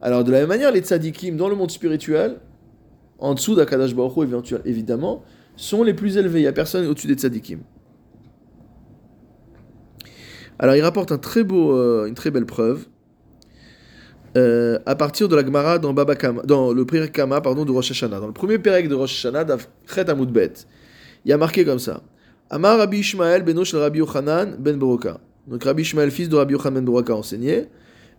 alors 0.00 0.24
de 0.24 0.32
la 0.32 0.40
même 0.40 0.48
manière, 0.48 0.72
les 0.72 0.80
tzadikim 0.80 1.36
dans 1.36 1.48
le 1.48 1.56
monde 1.56 1.70
spirituel, 1.70 2.36
en 3.18 3.34
dessous 3.34 3.54
d'Akadosh 3.54 3.94
Baruch 3.94 4.54
évidemment, 4.64 5.22
sont 5.56 5.82
les 5.82 5.94
plus 5.94 6.16
élevés. 6.16 6.40
Il 6.40 6.42
n'y 6.42 6.48
a 6.48 6.52
personne 6.52 6.86
au-dessus 6.86 7.06
des 7.06 7.14
tzadikim. 7.14 7.60
Alors 10.58 10.74
il 10.76 10.82
rapporte 10.82 11.12
euh, 11.12 12.06
une 12.06 12.14
très 12.14 12.30
belle 12.30 12.44
preuve 12.44 12.86
euh, 14.36 14.78
à 14.84 14.94
partir 14.94 15.26
de 15.26 15.34
la 15.34 15.42
Gemara 15.44 15.78
dans, 15.78 15.92
dans 15.92 16.72
le 16.72 16.84
Perek 16.84 17.12
Kama 17.12 17.40
pardon, 17.40 17.64
de 17.64 17.72
Rosh 17.72 17.90
Hashanah. 17.90 18.20
Dans 18.20 18.26
le 18.26 18.32
premier 18.32 18.58
Perek 18.58 18.88
de 18.88 18.94
Rosh 18.94 19.24
Hashanah, 19.24 19.44
d'Afchet 19.44 20.08
Amoudbet, 20.08 20.52
il 21.24 21.30
y 21.30 21.32
a 21.32 21.38
marqué 21.38 21.64
comme 21.64 21.78
ça. 21.78 22.02
Amar 22.50 22.78
Rabbi 22.78 22.98
Ishmael 22.98 23.42
beno 23.42 23.64
shel 23.64 23.80
Rabbi 23.80 24.00
Yochanan 24.00 24.56
ben 24.58 24.76
Beroka. 24.78 25.20
Donc 25.46 25.64
Rabbi 25.64 25.82
Ishmael, 25.82 26.10
fils 26.10 26.28
de 26.28 26.36
Rabbi 26.36 26.52
Yochanan 26.52 26.74
ben 26.74 26.84
Beroka, 26.84 27.14
enseigné. 27.14 27.66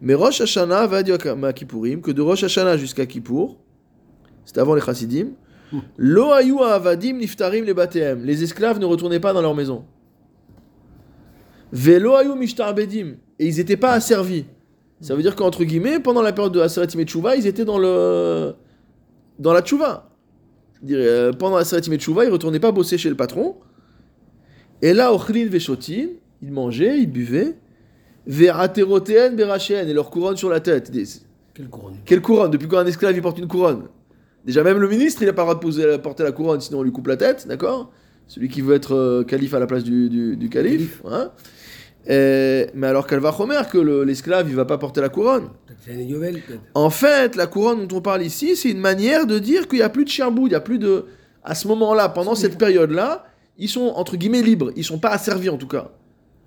Mais 0.02 0.16
Rosh 0.16 0.42
Hashanah 0.42 0.88
va 0.88 0.98
à 0.98 1.54
Kippourim 1.54 2.02
que 2.02 2.12
de 2.12 2.22
Rosh 2.22 2.44
Hashanah 2.44 2.78
jusqu'à 2.78 3.06
Kippour, 3.06 3.60
c'était 4.46 4.60
avant 4.60 4.74
les 4.74 4.82
Chassidim, 4.82 5.28
Lo 5.98 6.32
ayu 6.32 6.60
avadim 6.60 7.14
niftarim 7.14 7.66
le 7.66 7.74
bateem. 7.74 8.26
Les 8.26 8.44
esclaves 8.44 8.80
ne 8.80 8.86
retournaient 8.86 9.20
pas 9.20 9.34
dans 9.34 9.42
leur 9.42 9.56
maison. 9.56 9.86
Velo 11.72 12.16
ayu 12.16 12.36
mishtarbedim. 12.36 13.16
Et 13.40 13.48
ils 13.48 13.58
n'étaient 13.58 13.78
pas 13.78 13.94
asservis. 13.94 14.46
Ça 15.00 15.16
veut 15.16 15.22
dire 15.22 15.36
qu'entre 15.36 15.64
guillemets, 15.64 16.00
pendant 16.00 16.22
la 16.22 16.34
période 16.34 16.54
de 16.54 16.60
Aseratim 16.60 17.00
et 17.00 17.06
Tchouva, 17.06 17.36
ils 17.36 17.48
étaient 17.48 17.66
dans 17.66 17.80
le 17.80 18.54
dans 19.40 19.54
la 19.54 19.62
Tchouva. 19.62 20.10
Euh, 20.90 21.32
pendant 21.34 21.56
Aseratim 21.56 21.94
et 21.94 21.98
Tchouva, 21.98 22.26
ils 22.26 22.32
retournaient 22.32 22.60
pas 22.60 22.72
bosser 22.72 22.98
chez 22.98 23.10
le 23.10 23.16
patron. 23.16 23.56
Et 24.82 24.94
là, 24.94 25.14
Ochlin 25.14 25.48
Veshotin, 25.48 26.08
ils 26.42 26.52
mangeaient, 26.52 27.00
ils 27.00 27.12
buvaient. 27.12 27.56
Ve'aterotéen 28.28 29.32
berachén, 29.32 29.88
et 29.88 29.94
leur 29.94 30.10
couronne 30.10 30.38
sur 30.38 30.50
la 30.50 30.60
tête. 30.60 30.92
Quelle 31.54 31.68
couronne? 31.70 31.96
Quelle 32.06 32.22
couronne? 32.22 32.52
Depuis 32.52 32.68
quand 32.68 32.78
un 32.78 32.86
esclave 32.86 33.16
il 33.16 33.22
porte 33.22 33.38
une 33.40 33.48
couronne? 33.48 33.84
Déjà 34.46 34.64
même 34.64 34.78
le 34.80 34.88
ministre 34.88 35.22
il 35.22 35.26
n'a 35.26 35.34
pas 35.34 35.44
le 35.46 35.54
droit 35.56 35.72
de 35.72 35.98
porter 35.98 36.24
la 36.24 36.32
couronne 36.32 36.62
sinon 36.62 36.80
on 36.80 36.84
lui 36.84 36.92
coupe 36.92 37.08
la 37.08 37.18
tête, 37.18 37.48
d'accord? 37.48 37.92
Celui 38.28 38.48
qui 38.50 38.62
veut 38.62 38.74
être 38.76 38.96
euh, 38.96 39.24
calife 39.24 39.54
à 39.54 39.60
la 39.60 39.68
place 39.68 39.84
du, 39.84 40.10
du, 40.10 40.38
du 40.38 40.50
calife. 40.50 41.02
hein? 41.06 41.32
Et- 42.08 42.68
mais 42.74 42.88
alors 42.88 43.06
qu'elle 43.06 43.20
va 43.20 43.36
Homer 43.38 43.62
que 43.72 43.78
le- 43.78 44.04
l'esclave 44.04 44.50
il 44.50 44.56
va 44.56 44.66
pas 44.66 44.78
porter 44.78 45.02
la 45.02 45.10
couronne. 45.10 45.50
En 46.74 46.90
fait, 46.90 47.36
la 47.36 47.46
couronne 47.48 47.86
dont 47.86 47.98
on 47.98 48.02
parle 48.02 48.24
ici, 48.24 48.56
c'est 48.56 48.70
une 48.70 48.80
manière 48.80 49.28
de 49.28 49.38
dire 49.38 49.68
qu'il 49.68 49.80
n'y 49.80 49.84
a 49.84 49.90
plus 49.90 50.06
de 50.06 50.10
chiambou, 50.10 50.48
il 50.48 50.52
n'y 50.52 50.56
a 50.56 50.62
plus 50.62 50.80
de... 50.80 51.06
à 51.44 51.54
ce 51.54 51.68
moment-là, 51.68 52.10
pendant 52.10 52.34
cette 52.34 52.58
période-là, 52.58 53.26
ils 53.58 53.70
sont 53.70 53.92
entre 53.96 54.16
guillemets 54.16 54.42
libres. 54.42 54.72
Ils 54.76 54.84
sont 54.84 54.98
pas 55.00 55.10
asservis 55.10 55.50
en 55.50 55.58
tout 55.58 55.68
cas. 55.68 55.92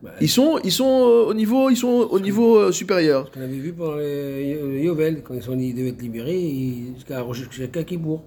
Bah, 0.03 0.11
Ils 0.21 0.29
sont, 0.29 0.59
ils 0.63 0.73
sont 0.73 0.85
euh, 1.09 1.25
au 1.31 1.35
niveau, 1.35 1.71
ils 1.71 1.77
sont 1.77 1.87
au 2.11 2.21
niveau 2.21 2.57
euh, 2.59 2.73
supérieur. 2.73 3.27
ce 3.29 3.33
qu'on 3.39 3.45
avait 3.45 3.57
vu 3.57 3.73
pendant 3.73 3.97
les 3.97 4.51
Yo- 4.61 4.71
Yovel, 4.71 5.23
quand 5.23 5.33
ils, 5.35 5.43
sont, 5.43 5.59
ils 5.59 5.75
devaient 5.75 5.89
être 5.91 6.03
libérés, 6.03 6.39
ils- 6.39 6.95
jusqu'à 6.95 7.25
jusqu'à 7.33 7.85
Kippour. 7.85 8.23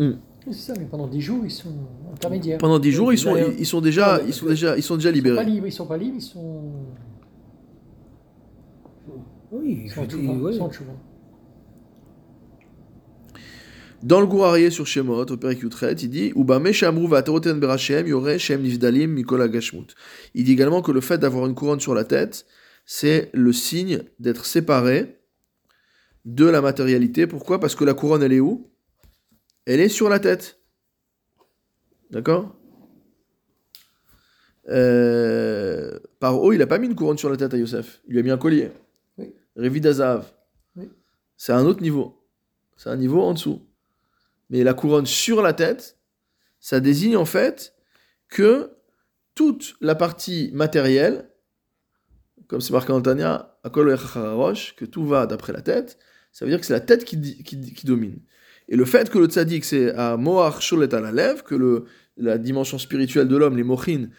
C'est 0.49 0.53
ça, 0.53 0.73
mais 0.79 0.85
pendant 0.85 1.07
10 1.07 1.21
jours, 1.21 1.41
ils 1.43 1.51
sont 1.51 1.69
intermédiaires. 2.13 2.57
Pendant 2.57 2.79
10 2.79 2.91
jours, 2.91 3.11
ils 3.13 3.17
sont, 3.17 3.35
ils 3.35 3.65
sont 3.65 3.81
déjà, 3.81 4.17
Ouais, 4.17 4.23
ils 4.27 4.33
sont 4.33 4.45
déjà, 4.47 4.77
ils 4.77 4.81
sont 4.81 4.95
déjà 4.95 5.09
Ils 5.09 5.15
sont 5.15 5.21
pas 5.21 5.29
libérés. 5.29 5.45
libres, 5.45 5.67
ils 5.67 5.71
sont 5.71 5.85
pas 5.85 5.97
libres, 5.97 6.15
ils 6.17 6.21
sont. 6.21 6.61
Oui, 9.51 9.81
Ils 9.85 9.89
sont 9.91 10.01
en 10.01 10.39
ouais. 10.39 10.53
sont 10.53 10.63
en. 10.63 10.69
Dans 14.03 14.21
le 14.21 14.27
Gourarié 14.27 14.69
sur 14.69 14.85
Shemot, 14.85 15.25
au 15.25 15.37
Père 15.37 15.51
il 15.51 16.09
dit. 16.09 16.33
Il 20.35 20.43
dit 20.43 20.51
également 20.51 20.81
que 20.81 20.91
le 20.91 21.01
fait 21.01 21.17
d'avoir 21.17 21.47
une 21.47 21.55
couronne 21.55 21.79
sur 21.79 21.95
la 21.95 22.03
tête, 22.03 22.45
c'est 22.85 23.29
le 23.33 23.51
signe 23.51 24.03
d'être 24.19 24.45
séparé 24.45 25.19
de 26.25 26.45
la 26.45 26.61
matérialité. 26.61 27.25
Pourquoi? 27.25 27.59
Parce 27.59 27.73
que 27.75 27.83
la 27.83 27.95
couronne, 27.95 28.21
elle 28.21 28.33
est 28.33 28.39
où? 28.39 28.69
Elle 29.65 29.79
est 29.79 29.89
sur 29.89 30.09
la 30.09 30.19
tête. 30.19 30.59
D'accord? 32.11 32.55
Euh, 34.69 35.97
Par 36.19 36.39
haut, 36.41 36.53
il 36.53 36.59
n'a 36.59 36.67
pas 36.67 36.77
mis 36.77 36.87
une 36.87 36.95
couronne 36.95 37.17
sur 37.17 37.29
la 37.29 37.37
tête 37.37 37.53
à 37.53 37.57
Yosef. 37.57 38.01
Il 38.07 38.13
lui 38.13 38.19
a 38.19 38.23
mis 38.23 38.31
un 38.31 38.37
collier. 38.37 38.71
Oui. 39.17 39.33
Révi 39.55 39.81
d'Azav. 39.81 40.31
Oui. 40.75 40.89
C'est 41.35 41.53
un 41.53 41.65
autre 41.65 41.81
niveau. 41.81 42.23
C'est 42.75 42.89
un 42.89 42.95
niveau 42.95 43.21
en 43.21 43.33
dessous. 43.33 43.66
Mais 44.49 44.63
la 44.63 44.73
couronne 44.73 45.05
sur 45.05 45.41
la 45.41 45.53
tête, 45.53 45.97
ça 46.59 46.79
désigne 46.79 47.17
en 47.17 47.25
fait 47.25 47.73
que 48.29 48.71
toute 49.35 49.75
la 49.81 49.95
partie 49.95 50.51
matérielle, 50.53 51.29
comme 52.47 52.61
c'est 52.61 52.73
marqué 52.73 52.91
en 52.91 53.01
Tania, 53.01 53.59
que 53.63 54.85
tout 54.85 55.05
va 55.05 55.27
d'après 55.27 55.53
la 55.53 55.61
tête, 55.61 55.97
ça 56.31 56.45
veut 56.45 56.51
dire 56.51 56.59
que 56.59 56.65
c'est 56.65 56.73
la 56.73 56.79
tête 56.79 57.03
qui, 57.03 57.43
qui, 57.43 57.85
domine. 57.85 58.19
Et 58.69 58.75
le 58.75 58.85
fait 58.85 59.09
que 59.09 59.17
le 59.17 59.25
tzaddik, 59.25 59.65
c'est 59.65 59.91
à 59.93 60.17
Moar 60.17 60.61
Sholet 60.61 60.93
à 60.93 60.99
la 60.99 61.11
lèvre, 61.11 61.43
que 61.43 61.55
le, 61.55 61.85
la 62.15 62.37
dimension 62.37 62.77
spirituelle 62.77 63.27
de 63.27 63.35
l'homme, 63.35 63.57
les 63.57 63.63
mochin, 63.63 64.09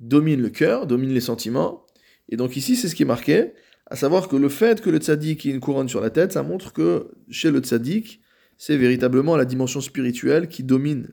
domine 0.00 0.40
le 0.40 0.50
cœur, 0.50 0.86
domine 0.86 1.12
les 1.12 1.20
sentiments. 1.20 1.84
Et 2.28 2.36
donc 2.36 2.56
ici, 2.56 2.76
c'est 2.76 2.88
ce 2.88 2.94
qui 2.94 3.02
est 3.02 3.06
marqué, 3.06 3.52
à 3.86 3.96
savoir 3.96 4.28
que 4.28 4.36
le 4.36 4.48
fait 4.48 4.80
que 4.80 4.90
le 4.90 4.98
tzaddik 4.98 5.46
ait 5.46 5.50
une 5.50 5.60
couronne 5.60 5.88
sur 5.88 6.00
la 6.00 6.10
tête, 6.10 6.32
ça 6.32 6.42
montre 6.42 6.72
que 6.72 7.12
chez 7.30 7.50
le 7.50 7.60
tzaddik, 7.60 8.20
c'est 8.56 8.76
véritablement 8.76 9.36
la 9.36 9.44
dimension 9.44 9.80
spirituelle 9.80 10.48
qui 10.48 10.62
domine 10.62 11.08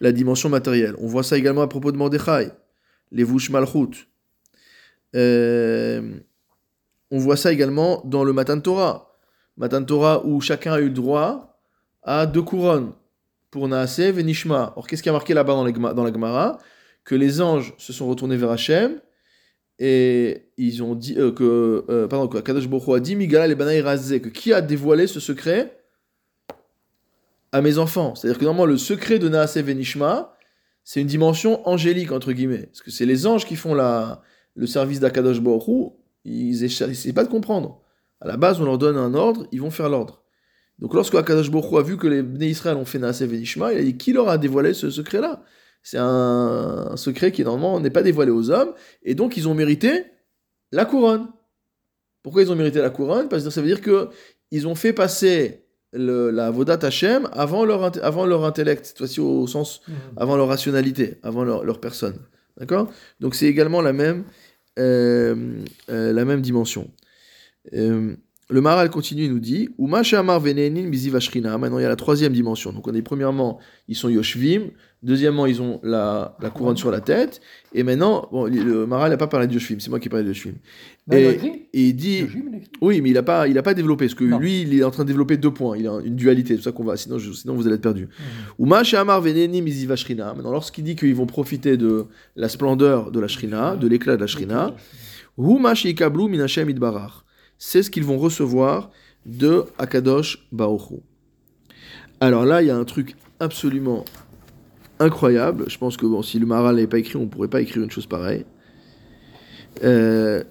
la 0.00 0.12
dimension 0.12 0.48
matérielle. 0.48 0.94
On 0.98 1.06
voit 1.06 1.22
ça 1.22 1.36
également 1.36 1.62
à 1.62 1.68
propos 1.68 1.92
de 1.92 1.96
Mordechai, 1.96 2.50
les 3.10 3.24
Vush 3.24 3.50
Malchut. 3.50 4.08
Euh, 5.14 6.18
on 7.10 7.18
voit 7.18 7.36
ça 7.36 7.52
également 7.52 8.02
dans 8.06 8.24
le 8.24 8.32
Matan 8.32 8.60
Torah. 8.60 9.18
Matan 9.58 9.84
Torah 9.84 10.24
où 10.24 10.40
chacun 10.40 10.72
a 10.72 10.80
eu 10.80 10.84
le 10.84 10.90
droit 10.90 11.60
à 12.02 12.24
deux 12.24 12.42
couronnes 12.42 12.92
pour 13.50 13.68
Naaseh 13.68 14.18
et 14.18 14.22
Nishma. 14.22 14.72
Or, 14.76 14.86
qu'est-ce 14.86 15.02
qui 15.02 15.10
a 15.10 15.12
marqué 15.12 15.34
là-bas 15.34 15.52
dans, 15.52 15.64
les 15.64 15.72
dans 15.72 16.04
la 16.04 16.12
Gemara? 16.12 16.58
Que 17.04 17.14
les 17.14 17.42
anges 17.42 17.74
se 17.76 17.92
sont 17.92 18.08
retournés 18.08 18.36
vers 18.36 18.50
Hachem 18.50 19.00
et 19.84 20.46
ils 20.58 20.80
ont 20.84 20.94
dit 20.94 21.16
euh, 21.18 21.32
que, 21.32 21.84
euh, 21.88 22.06
pardon, 22.06 22.28
que 22.28 22.38
Kadosh 22.38 22.66
a 22.66 23.00
dit 23.00 23.16
Migala 23.16 23.48
le 23.48 23.56
Banaï 23.56 23.82
que 23.82 24.28
qui 24.28 24.52
a 24.52 24.60
dévoilé 24.60 25.08
ce 25.08 25.18
secret 25.18 25.76
à 27.50 27.60
mes 27.62 27.78
enfants? 27.78 28.14
C'est-à-dire 28.14 28.38
que 28.38 28.44
normalement, 28.44 28.64
le 28.64 28.78
secret 28.78 29.18
de 29.18 29.28
Naaseh 29.28 29.60
Venishma, 29.60 30.36
c'est 30.84 31.00
une 31.00 31.08
dimension 31.08 31.68
angélique, 31.68 32.12
entre 32.12 32.30
guillemets. 32.30 32.66
Parce 32.66 32.80
que 32.80 32.92
c'est 32.92 33.06
les 33.06 33.26
anges 33.26 33.44
qui 33.44 33.56
font 33.56 33.74
la, 33.74 34.22
le 34.54 34.68
service 34.68 35.00
d'Akadosh 35.00 35.38
Hu, 35.38 35.88
ils 36.24 36.60
n'essaient 36.60 37.12
pas 37.12 37.24
de 37.24 37.30
comprendre. 37.30 37.82
À 38.20 38.28
la 38.28 38.36
base, 38.36 38.60
on 38.60 38.64
leur 38.64 38.78
donne 38.78 38.96
un 38.96 39.14
ordre, 39.14 39.48
ils 39.50 39.60
vont 39.60 39.72
faire 39.72 39.88
l'ordre. 39.88 40.22
Donc 40.78 40.94
lorsque 40.94 41.16
Akadosh 41.16 41.48
Hu 41.48 41.76
a 41.76 41.82
vu 41.82 41.96
que 41.96 42.06
les 42.06 42.22
Bnei 42.22 42.50
Israël 42.50 42.76
ont 42.76 42.84
fait 42.84 43.00
Naaseh 43.00 43.26
Venishma, 43.26 43.72
il 43.72 43.80
a 43.80 43.82
dit 43.82 43.96
qui 43.96 44.12
leur 44.12 44.28
a 44.28 44.38
dévoilé 44.38 44.74
ce 44.74 44.90
secret-là? 44.90 45.42
C'est 45.82 45.98
un, 45.98 46.88
un 46.92 46.96
secret 46.96 47.32
qui 47.32 47.42
normalement 47.44 47.80
n'est 47.80 47.90
pas 47.90 48.02
dévoilé 48.02 48.30
aux 48.30 48.50
hommes, 48.50 48.72
et 49.02 49.14
donc 49.14 49.36
ils 49.36 49.48
ont 49.48 49.54
mérité 49.54 50.04
la 50.70 50.84
couronne. 50.84 51.28
Pourquoi 52.22 52.42
ils 52.42 52.52
ont 52.52 52.56
mérité 52.56 52.80
la 52.80 52.90
couronne? 52.90 53.28
Parce 53.28 53.42
que 53.44 53.50
ça 53.50 53.60
veut 53.60 53.66
dire 53.66 53.80
que 53.80 54.08
ils 54.52 54.66
ont 54.68 54.74
fait 54.76 54.92
passer 54.92 55.64
le- 55.92 56.30
la 56.30 56.50
Vodat 56.50 56.78
Hashem 56.82 57.28
avant 57.32 57.64
leur, 57.64 58.04
avant 58.04 58.26
leur 58.26 58.44
intellect, 58.44 58.86
cette 58.86 58.98
fois-ci 58.98 59.20
au 59.20 59.46
sens 59.46 59.80
Mhm. 59.88 59.94
avant 60.16 60.36
leur 60.36 60.48
rationalité, 60.48 61.18
avant 61.22 61.44
leur, 61.44 61.64
leur 61.64 61.80
personne. 61.80 62.16
D'accord? 62.58 62.90
Donc 63.20 63.34
c'est 63.34 63.46
également 63.46 63.80
la 63.82 63.92
même, 63.92 64.24
euh, 64.78 65.34
euh, 65.90 66.12
la 66.12 66.24
même 66.24 66.42
dimension. 66.42 66.90
Euh, 67.74 68.14
le 68.50 68.60
Maral 68.60 68.90
continue, 68.90 69.24
il 69.24 69.32
nous 69.32 69.38
dit. 69.40 69.70
Maintenant, 69.78 70.02
il 71.78 71.82
y 71.82 71.84
a 71.84 71.88
la 71.88 71.96
troisième 71.96 72.32
dimension. 72.32 72.72
Donc, 72.72 72.86
on 72.86 72.94
est 72.94 73.02
premièrement, 73.02 73.58
ils 73.88 73.96
sont 73.96 74.08
Yoshvim. 74.10 74.68
Deuxièmement, 75.02 75.46
ils 75.46 75.60
ont 75.60 75.80
la, 75.82 76.36
la 76.40 76.50
couronne 76.50 76.76
sur 76.76 76.90
la 76.92 77.00
tête. 77.00 77.40
Et 77.74 77.82
maintenant, 77.82 78.28
bon, 78.30 78.44
le 78.46 78.86
Maral 78.86 79.10
n'a 79.10 79.16
pas 79.16 79.26
parlé 79.26 79.48
de 79.48 79.52
Yoshvim. 79.52 79.80
C'est 79.80 79.90
moi 79.90 79.98
qui 79.98 80.08
parle 80.08 80.22
de 80.22 80.28
Yoshvim. 80.28 80.52
A 81.10 81.18
Et, 81.18 81.40
il 81.72 81.96
dit 81.96 82.24
oui, 82.80 83.00
mais 83.00 83.10
il 83.10 83.14
n'a 83.14 83.24
pas, 83.24 83.48
il 83.48 83.58
a 83.58 83.62
pas 83.64 83.74
développé, 83.74 84.04
parce 84.06 84.14
que 84.14 84.22
Non. 84.22 84.38
lui, 84.38 84.62
il 84.62 84.72
est 84.78 84.84
en 84.84 84.92
train 84.92 85.02
de 85.02 85.08
développer 85.08 85.36
deux 85.36 85.50
points. 85.50 85.76
Il 85.76 85.88
a 85.88 85.98
une 86.04 86.14
dualité, 86.14 86.50
c'est 86.50 86.54
pour 86.58 86.64
ça 86.64 86.70
qu'on 86.72 86.84
va, 86.84 86.96
sinon, 86.96 87.18
je- 87.18 87.32
sinon 87.32 87.54
vous 87.54 87.66
allez 87.66 87.74
être 87.74 87.82
perdu. 87.82 88.02
Mhm. 88.58 88.64
Uma 88.66 88.84
Shamar 88.84 89.20
Veneni 89.20 89.60
Miziva 89.60 89.96
Shrina. 89.96 90.34
Maintenant, 90.34 90.52
lorsqu'il 90.52 90.84
dit 90.84 90.94
qu'ils 90.94 91.16
vont 91.16 91.26
profiter 91.26 91.76
de 91.76 92.06
la 92.36 92.48
splendeur 92.48 93.10
de 93.10 93.18
la 93.18 93.26
Shrina, 93.26 93.74
de 93.74 93.88
l'éclat 93.88 94.14
de 94.14 94.20
la 94.20 94.28
Shrina, 94.28 94.76
Huma 95.36 95.74
Sheikablu 95.74 96.28
Minashem. 96.28 96.72
C'est 97.58 97.82
ce 97.82 97.90
qu'ils 97.90 98.04
vont 98.04 98.18
recevoir 98.18 98.90
de 99.26 99.64
Akadosh 99.78 100.46
Baruchu. 100.52 101.00
Alors 102.20 102.44
là, 102.44 102.62
il 102.62 102.68
y 102.68 102.70
a 102.70 102.76
un 102.76 102.84
truc 102.84 103.16
absolument 103.40 104.04
incroyable. 105.02 105.64
Je 105.68 105.78
pense 105.78 105.96
que 105.96 106.06
si 106.22 106.38
le 106.38 106.46
Maral 106.46 106.76
n'avait 106.76 106.86
pas 106.86 106.98
écrit, 106.98 107.16
on 107.16 107.22
ne 107.22 107.26
pourrait 107.26 107.48
pas 107.48 107.60
écrire 107.60 107.82
une 107.82 107.90
chose 107.90 108.06
pareille. 108.06 108.44
Euh, 109.84 110.42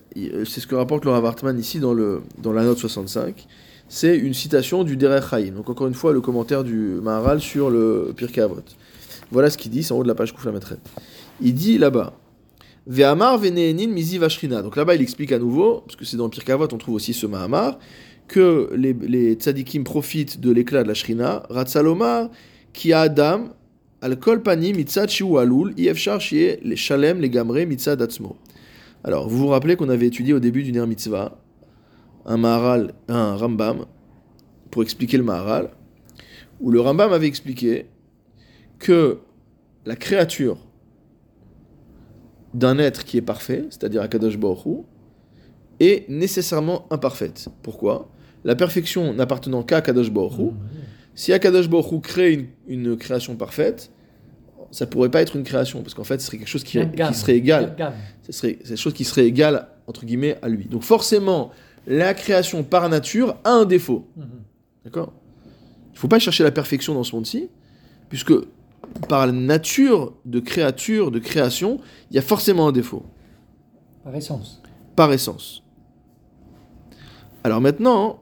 c'est 0.46 0.60
ce 0.60 0.68
que 0.68 0.76
rapporte 0.76 1.06
le 1.06 1.12
Rav 1.12 1.26
Hartman 1.26 1.58
ici 1.60 1.80
dans, 1.80 1.94
le, 1.94 2.22
dans 2.42 2.54
la 2.54 2.64
note 2.64 2.78
65. 2.78 3.48
C'est 3.88 4.18
une 4.18 4.34
citation 4.34 4.84
du 4.84 4.98
Derech 4.98 5.30
Chaim. 5.30 5.52
Donc 5.56 5.70
encore 5.70 5.88
une 5.88 5.94
fois, 5.94 6.14
le 6.14 6.22
commentaire 6.22 6.64
du 6.64 7.00
Maharal 7.02 7.40
sur 7.42 7.70
le 7.70 8.14
Pirkei 8.16 8.42
Avot. 8.42 8.64
Voilà 9.32 9.50
ce 9.50 9.58
qu'il 9.58 9.72
dit, 9.72 9.84
c'est 9.84 9.94
en 9.94 9.98
haut 9.98 10.04
de 10.04 10.08
la 10.08 10.16
page 10.16 10.34
la 10.46 10.52
Il 11.42 11.54
dit 11.54 11.78
là-bas 11.78 12.14
Ve'amar 12.88 13.38
ve'ne'enin 13.38 13.88
mizi 13.88 14.18
vashrina. 14.18 14.62
Donc 14.62 14.76
là-bas, 14.76 14.96
il 14.96 15.02
explique 15.02 15.32
à 15.32 15.40
nouveau, 15.40 15.82
parce 15.82 15.96
que 15.96 16.04
c'est 16.04 16.18
dans 16.18 16.30
Pirkei 16.30 16.54
Avot, 16.54 16.68
on 16.72 16.78
trouve 16.78 16.96
aussi 16.96 17.14
ce 17.14 17.28
Mahamar, 17.28 17.78
que 18.28 18.70
les, 18.76 18.94
les 18.94 19.34
tzadikim 19.34 19.84
profitent 19.84 20.40
de 20.40 20.52
l'éclat 20.52 20.84
de 20.84 20.88
la 20.88 20.94
shrina. 20.94 21.44
Ratzalomar 21.50 22.30
ki 22.74 22.94
adam 22.94 23.50
al 24.02 24.20
kol 24.20 24.42
mitzad 24.76 25.10
shiu 25.10 25.38
alul 25.38 25.74
ifshar 25.78 26.20
shi'e 26.20 26.60
les 26.64 26.76
shalem 26.76 27.22
les 27.22 27.30
gamre 27.30 27.66
mitzad 27.66 28.02
atzmo. 28.02 28.36
Alors, 29.04 29.28
vous 29.28 29.38
vous 29.38 29.48
rappelez 29.48 29.76
qu'on 29.76 29.90
avait 29.90 30.08
étudié 30.08 30.34
au 30.34 30.40
début 30.40 30.64
du 30.64 30.72
Ner 30.72 30.86
Mitzvah 30.86 31.38
un 32.26 32.38
Maharal, 32.38 32.94
un 33.08 33.36
Rambam, 33.36 33.86
pour 34.70 34.84
expliquer 34.84 35.18
le 35.18 35.24
Maharal, 35.24 35.72
où 36.60 36.70
le 36.70 36.80
Rambam 36.80 37.12
avait 37.12 37.28
expliqué 37.28 37.88
que 38.78 39.20
la 39.86 39.96
créature 39.96 40.58
d'un 42.54 42.78
être 42.78 43.06
qui 43.06 43.18
est 43.18 43.24
parfait, 43.24 43.66
c'est-à-dire 43.70 44.02
Akadosh 44.02 44.38
Baruch 44.38 44.66
Hu, 44.66 44.78
est 45.80 46.08
nécessairement 46.10 46.86
imparfaite. 46.92 47.48
Pourquoi? 47.64 48.12
La 48.44 48.56
perfection 48.56 49.14
n'appartenant 49.14 49.64
qu'à 49.64 49.78
Akadosh 49.78 50.12
Baruch 50.12 50.38
Hu, 50.38 50.52
si 51.16 51.34
Akadosh 51.34 51.70
Baruch 51.70 52.02
crée 52.02 52.34
une, 52.34 52.48
une 52.68 52.98
création 52.98 53.36
parfaite, 53.36 53.92
ça 54.72 54.86
pourrait 54.88 55.12
pas 55.12 55.22
être 55.22 55.36
une 55.36 55.44
création, 55.44 55.82
parce 55.82 55.94
qu'en 55.94 56.04
fait, 56.06 56.20
ce 56.22 56.28
serait 56.28 56.38
quelque 56.38 56.48
chose 56.48 56.64
qui, 56.64 56.80
qui 56.80 57.14
serait 57.14 57.36
égal 57.36 57.76
ce 58.22 58.32
serait 58.32 58.58
des 58.68 58.78
choses 58.78 58.94
qui 58.94 59.04
seraient 59.04 59.26
égales 59.26 59.68
entre 59.88 60.06
guillemets 60.06 60.38
à 60.42 60.48
lui. 60.48 60.66
Donc 60.66 60.84
forcément, 60.84 61.52
la 61.88 62.14
création 62.14 62.64
par 62.64 62.88
nature 62.88 63.36
a 63.44 63.52
un 63.52 63.66
défaut. 63.66 64.08
Mhm. 64.16 64.26
D'accord? 64.86 65.12
Il 65.90 65.94
ne 65.96 65.98
faut 66.00 66.08
pas 66.08 66.20
chercher 66.20 66.44
la 66.44 66.52
perfection 66.52 66.94
dans 66.94 67.04
ce 67.04 67.14
monde-ci, 67.16 67.50
puisque 68.08 68.34
par 69.10 69.26
la 69.26 69.32
nature 69.34 70.14
de 70.26 70.40
créature, 70.40 71.12
de 71.12 71.20
création, 71.20 71.80
il 72.10 72.16
y 72.16 72.20
a 72.20 72.22
forcément 72.22 72.68
un 72.68 72.72
défaut, 72.72 73.04
Par 74.04 74.16
essence. 74.16 74.62
par 74.96 75.12
essence. 75.12 75.64
Alors 77.44 77.60
maintenant, 77.62 78.22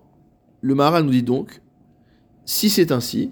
le 0.62 0.76
Maharal 0.76 1.04
nous 1.04 1.12
dit 1.12 1.24
donc, 1.24 1.62
si 2.50 2.72
c'est 2.72 2.92
ainsi, 2.92 3.30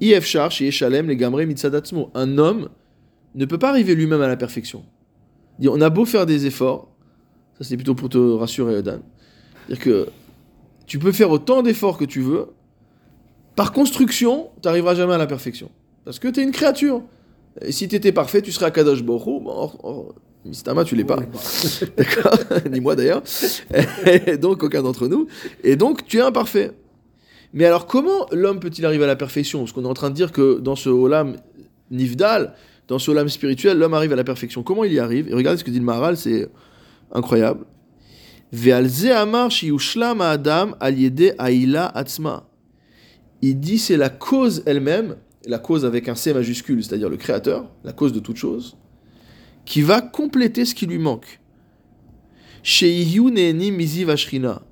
IF 0.00 0.24
Charch 0.24 0.60
et 0.60 0.66
Eshalem 0.66 1.06
les 1.06 1.16
Gamre 1.16 1.44
Mitzadatzmo, 1.44 2.10
un 2.14 2.36
homme 2.36 2.68
ne 3.36 3.44
peut 3.44 3.58
pas 3.58 3.68
arriver 3.68 3.94
lui-même 3.94 4.20
à 4.20 4.26
la 4.26 4.36
perfection. 4.36 4.82
On 5.64 5.80
a 5.80 5.88
beau 5.88 6.04
faire 6.04 6.26
des 6.26 6.46
efforts, 6.46 6.88
ça 7.56 7.62
c'est 7.62 7.76
plutôt 7.76 7.94
pour 7.94 8.08
te 8.08 8.18
rassurer, 8.18 8.82
Dan. 8.82 9.02
C'est-à-dire 9.68 9.84
que 9.84 10.08
tu 10.84 10.98
peux 10.98 11.12
faire 11.12 11.30
autant 11.30 11.62
d'efforts 11.62 11.96
que 11.96 12.04
tu 12.04 12.20
veux, 12.20 12.48
par 13.54 13.70
construction, 13.70 14.50
tu 14.60 14.66
n'arriveras 14.66 14.96
jamais 14.96 15.14
à 15.14 15.18
la 15.18 15.28
perfection. 15.28 15.70
Parce 16.04 16.18
que 16.18 16.26
tu 16.26 16.40
es 16.40 16.42
une 16.42 16.50
créature. 16.50 17.02
Et 17.60 17.70
si 17.70 17.86
tu 17.86 17.94
étais 17.94 18.10
parfait, 18.10 18.42
tu 18.42 18.50
serais 18.50 18.66
à 18.66 18.72
Kadosh 18.72 19.04
Borou. 19.04 19.38
Bon, 19.38 20.08
Mistama, 20.44 20.82
tu 20.82 20.96
l'es 20.96 21.04
pas. 21.04 21.20
D'accord 21.96 22.38
Ni 22.68 22.80
moi 22.80 22.96
d'ailleurs. 22.96 23.22
Donc, 24.40 24.64
aucun 24.64 24.82
d'entre 24.82 25.06
nous. 25.06 25.28
Et 25.62 25.76
donc, 25.76 26.04
tu 26.04 26.18
es 26.18 26.20
imparfait. 26.20 26.72
Mais 27.52 27.64
alors, 27.64 27.86
comment 27.86 28.26
l'homme 28.32 28.60
peut-il 28.60 28.84
arriver 28.84 29.04
à 29.04 29.06
la 29.06 29.16
perfection? 29.16 29.60
Parce 29.60 29.72
qu'on 29.72 29.84
est 29.84 29.88
en 29.88 29.94
train 29.94 30.10
de 30.10 30.14
dire 30.14 30.32
que 30.32 30.58
dans 30.58 30.76
ce 30.76 30.88
Olam 30.88 31.36
Nifdal, 31.90 32.54
dans 32.88 32.98
ce 32.98 33.10
Olam 33.10 33.28
spirituel, 33.28 33.78
l'homme 33.78 33.94
arrive 33.94 34.12
à 34.12 34.16
la 34.16 34.24
perfection. 34.24 34.62
Comment 34.62 34.84
il 34.84 34.92
y 34.92 34.98
arrive? 34.98 35.28
Et 35.28 35.34
regardez 35.34 35.58
ce 35.58 35.64
que 35.64 35.70
dit 35.70 35.78
le 35.78 35.84
Maharal, 35.84 36.16
c'est 36.16 36.48
incroyable. 37.12 37.64
Il 43.42 43.60
dit 43.60 43.78
c'est 43.78 43.96
la 43.96 44.08
cause 44.08 44.62
elle-même, 44.66 45.16
la 45.46 45.58
cause 45.58 45.84
avec 45.84 46.08
un 46.08 46.14
C 46.14 46.32
majuscule, 46.32 46.82
c'est-à-dire 46.84 47.08
le 47.08 47.16
créateur, 47.16 47.68
la 47.84 47.92
cause 47.92 48.12
de 48.12 48.20
toute 48.20 48.36
chose, 48.36 48.76
qui 49.64 49.82
va 49.82 50.00
compléter 50.00 50.64
ce 50.64 50.74
qui 50.74 50.86
lui 50.86 50.98
manque. 50.98 51.40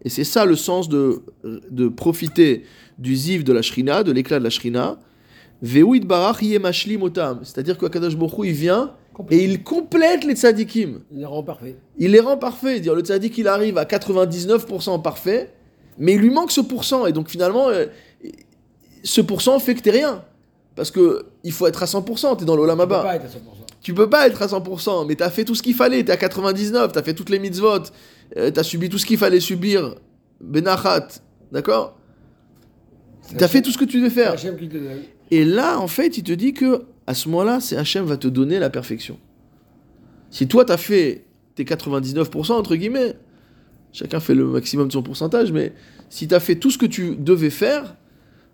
Et 0.05 0.09
c'est 0.09 0.25
ça 0.25 0.45
le 0.45 0.57
sens 0.57 0.89
de, 0.89 1.23
de 1.71 1.87
profiter 1.89 2.65
du 2.99 3.15
ziv 3.15 3.45
de 3.45 3.53
la 3.53 3.63
shrina, 3.63 4.03
de 4.03 4.11
l'éclat 4.11 4.41
de 4.41 4.45
la 4.45 4.51
shrina. 4.51 4.99
C'est-à-dire 5.63 5.87
que 7.79 7.87
Kadosh 7.87 8.17
Baruch 8.17 8.39
Hu, 8.39 8.49
il 8.49 8.53
vient 8.53 8.91
et 9.31 9.45
il 9.45 9.63
complète 9.63 10.25
les 10.25 10.35
tzadikim. 10.35 11.03
Il 11.13 11.19
les 11.21 11.25
rend 11.25 11.45
parfait. 11.45 11.77
Il 11.99 12.11
les 12.11 12.19
rend 12.21 12.37
parfaits. 12.37 12.83
Dire 12.83 12.97
le 12.97 13.03
tzaddik, 13.03 13.39
il 13.39 13.47
arrive 13.47 13.79
à 13.79 13.85
99% 13.85 15.01
parfait, 15.01 15.53
mais 15.97 16.15
il 16.15 16.21
lui 16.21 16.31
manque 16.31 16.51
ce 16.51 16.61
pourcent. 16.61 17.07
Et 17.07 17.13
donc 17.13 17.29
finalement, 17.29 17.69
euh, 17.69 17.87
ce 19.05 19.21
pourcent 19.21 19.57
fait 19.61 19.77
que 19.77 19.83
t'es 19.83 19.93
rien. 19.93 20.25
Parce 20.75 20.91
que 20.91 21.27
il 21.45 21.53
faut 21.53 21.69
être 21.69 21.85
à 21.85 21.87
100%, 21.87 22.39
t'es 22.39 22.45
dans 22.45 22.57
l'Olam 22.57 22.77
Il 22.83 22.89
peut 22.89 22.95
Haba. 22.95 23.03
pas 23.05 23.15
être 23.17 23.27
à 23.27 23.29
100%. 23.29 23.64
Tu 23.85 23.93
peux 23.93 24.09
pas 24.09 24.27
être 24.27 24.41
à 24.41 24.47
100%, 24.47 25.07
mais 25.07 25.15
t'as 25.15 25.29
fait 25.29 25.45
tout 25.45 25.55
ce 25.55 25.63
qu'il 25.63 25.75
fallait, 25.75 26.03
t'es 26.03 26.11
à 26.11 26.17
99, 26.17 26.93
t'as 26.93 27.03
fait 27.03 27.13
toutes 27.13 27.29
les 27.29 27.39
mitzvot, 27.39 27.81
euh, 28.39 28.51
t'as 28.51 28.63
subi 28.63 28.89
tout 28.89 28.97
ce 28.97 29.05
qu'il 29.05 29.19
fallait 29.19 29.41
subir, 29.41 29.97
benachat, 30.41 31.09
d'accord? 31.53 31.99
T'as 33.37 33.47
fait 33.47 33.61
tout 33.61 33.71
ce 33.71 33.77
que 33.77 33.85
tu 33.85 33.99
devais 33.99 34.09
faire. 34.09 34.37
Qui 34.37 34.69
te 34.69 34.79
donne. 34.79 35.03
Et 35.31 35.45
là, 35.45 35.79
en 35.79 35.87
fait, 35.87 36.17
il 36.17 36.25
te 36.25 36.33
dit 36.33 36.55
que 36.55 36.85
à 37.07 37.13
ce 37.13 37.29
moment-là, 37.29 37.61
c'est 37.61 37.77
Hachem 37.77 38.07
va 38.07 38.17
te 38.17 38.27
donner 38.27 38.59
la 38.59 38.71
perfection. 38.71 39.19
Si 40.31 40.49
toi, 40.49 40.65
t'as 40.65 40.79
fait 40.79 41.27
tes 41.55 41.65
99%, 41.65 42.53
entre 42.53 42.77
guillemets, 42.77 43.17
chacun 43.93 44.19
fait 44.19 44.35
le 44.35 44.47
maximum 44.47 44.89
de 44.89 44.95
son 44.95 45.03
pourcentage, 45.03 45.53
mais 45.53 45.75
si 46.09 46.27
t'as 46.27 46.41
fait 46.41 46.57
tout 46.57 46.71
ce 46.71 46.79
que 46.79 46.87
tu 46.87 47.17
devais 47.17 47.51
faire, 47.51 47.97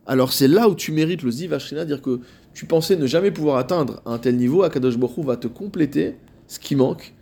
alors 0.06 0.32
c'est 0.32 0.48
là 0.48 0.68
où 0.68 0.74
tu 0.74 0.90
mérites 0.90 1.22
le 1.22 1.30
Ziv 1.30 1.52
Ashrina, 1.52 1.84
dire 1.84 2.02
que 2.02 2.18
tu 2.54 2.66
pensais 2.66 2.96
ne 2.96 3.06
jamais 3.06 3.30
pouvoir 3.30 3.56
atteindre 3.56 4.02
un 4.06 4.18
tel 4.18 4.36
niveau, 4.36 4.62
Akadosh 4.62 4.94
Hu 4.94 5.24
va 5.24 5.36
te 5.36 5.46
compléter 5.46 6.16
ce 6.46 6.58
qui 6.58 6.76
manque. 6.76 7.14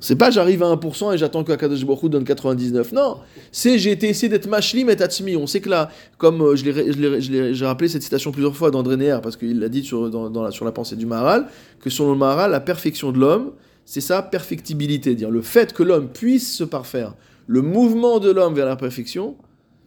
C'est 0.00 0.16
pas 0.16 0.30
j'arrive 0.30 0.62
à 0.62 0.66
1% 0.74 1.14
et 1.14 1.18
j'attends 1.18 1.44
que 1.44 1.52
Akadosh 1.52 1.82
Hu 1.82 2.08
donne 2.08 2.24
99. 2.24 2.92
Non, 2.92 3.18
c'est 3.52 3.78
j'ai 3.78 3.90
été 3.90 4.08
essayé 4.08 4.28
d'être 4.28 4.48
mashlim 4.48 4.90
et 4.90 4.96
tatsmi. 4.96 5.36
On 5.36 5.46
sait 5.46 5.60
que 5.60 5.70
là, 5.70 5.90
comme 6.18 6.54
j'ai 6.56 7.64
rappelé 7.64 7.88
cette 7.88 8.02
citation 8.02 8.30
plusieurs 8.32 8.56
fois 8.56 8.70
d'André 8.70 8.96
Neher, 8.96 9.18
parce 9.22 9.36
qu'il 9.36 9.60
l'a 9.60 9.68
dit 9.68 9.82
sur, 9.82 10.10
dans 10.10 10.42
la, 10.42 10.50
sur 10.50 10.64
la 10.64 10.72
pensée 10.72 10.96
du 10.96 11.06
Maharal, 11.06 11.46
que 11.80 11.88
selon 11.88 12.12
le 12.12 12.18
Maharal, 12.18 12.50
la 12.50 12.60
perfection 12.60 13.12
de 13.12 13.18
l'homme, 13.18 13.52
c'est 13.84 14.00
sa 14.00 14.22
perfectibilité. 14.22 15.14
Dire 15.14 15.30
le 15.30 15.42
fait 15.42 15.72
que 15.72 15.82
l'homme 15.82 16.08
puisse 16.08 16.54
se 16.54 16.64
parfaire, 16.64 17.14
le 17.46 17.62
mouvement 17.62 18.18
de 18.18 18.30
l'homme 18.30 18.54
vers 18.54 18.66
la 18.66 18.76
perfection, 18.76 19.36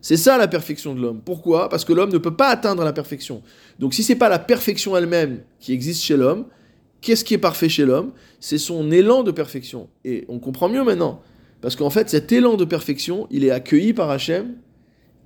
c'est 0.07 0.15
ça 0.15 0.37
la 0.37 0.47
perfection 0.47 0.95
de 0.95 1.01
l'homme. 1.01 1.19
Pourquoi? 1.19 1.67
Parce 1.67 1.83
que 1.83 1.91
l'homme 1.91 2.13
ne 2.13 2.17
peut 2.17 2.33
pas 2.33 2.47
atteindre 2.47 2.81
la 2.85 2.93
perfection. 2.93 3.41
Donc 3.77 3.93
si 3.93 4.03
c'est 4.03 4.15
pas 4.15 4.29
la 4.29 4.39
perfection 4.39 4.95
elle-même 4.95 5.41
qui 5.59 5.73
existe 5.73 6.01
chez 6.01 6.15
l'homme, 6.15 6.45
qu'est-ce 7.01 7.25
qui 7.25 7.33
est 7.33 7.37
parfait 7.37 7.67
chez 7.67 7.83
l'homme? 7.83 8.13
C'est 8.39 8.57
son 8.57 8.89
élan 8.89 9.23
de 9.23 9.31
perfection. 9.31 9.89
Et 10.05 10.23
on 10.29 10.39
comprend 10.39 10.69
mieux 10.69 10.85
maintenant. 10.85 11.21
Parce 11.59 11.75
qu'en 11.75 11.89
fait, 11.89 12.09
cet 12.09 12.31
élan 12.31 12.55
de 12.55 12.63
perfection, 12.63 13.27
il 13.31 13.43
est 13.43 13.51
accueilli 13.51 13.91
par 13.91 14.09
Hachem, 14.09 14.53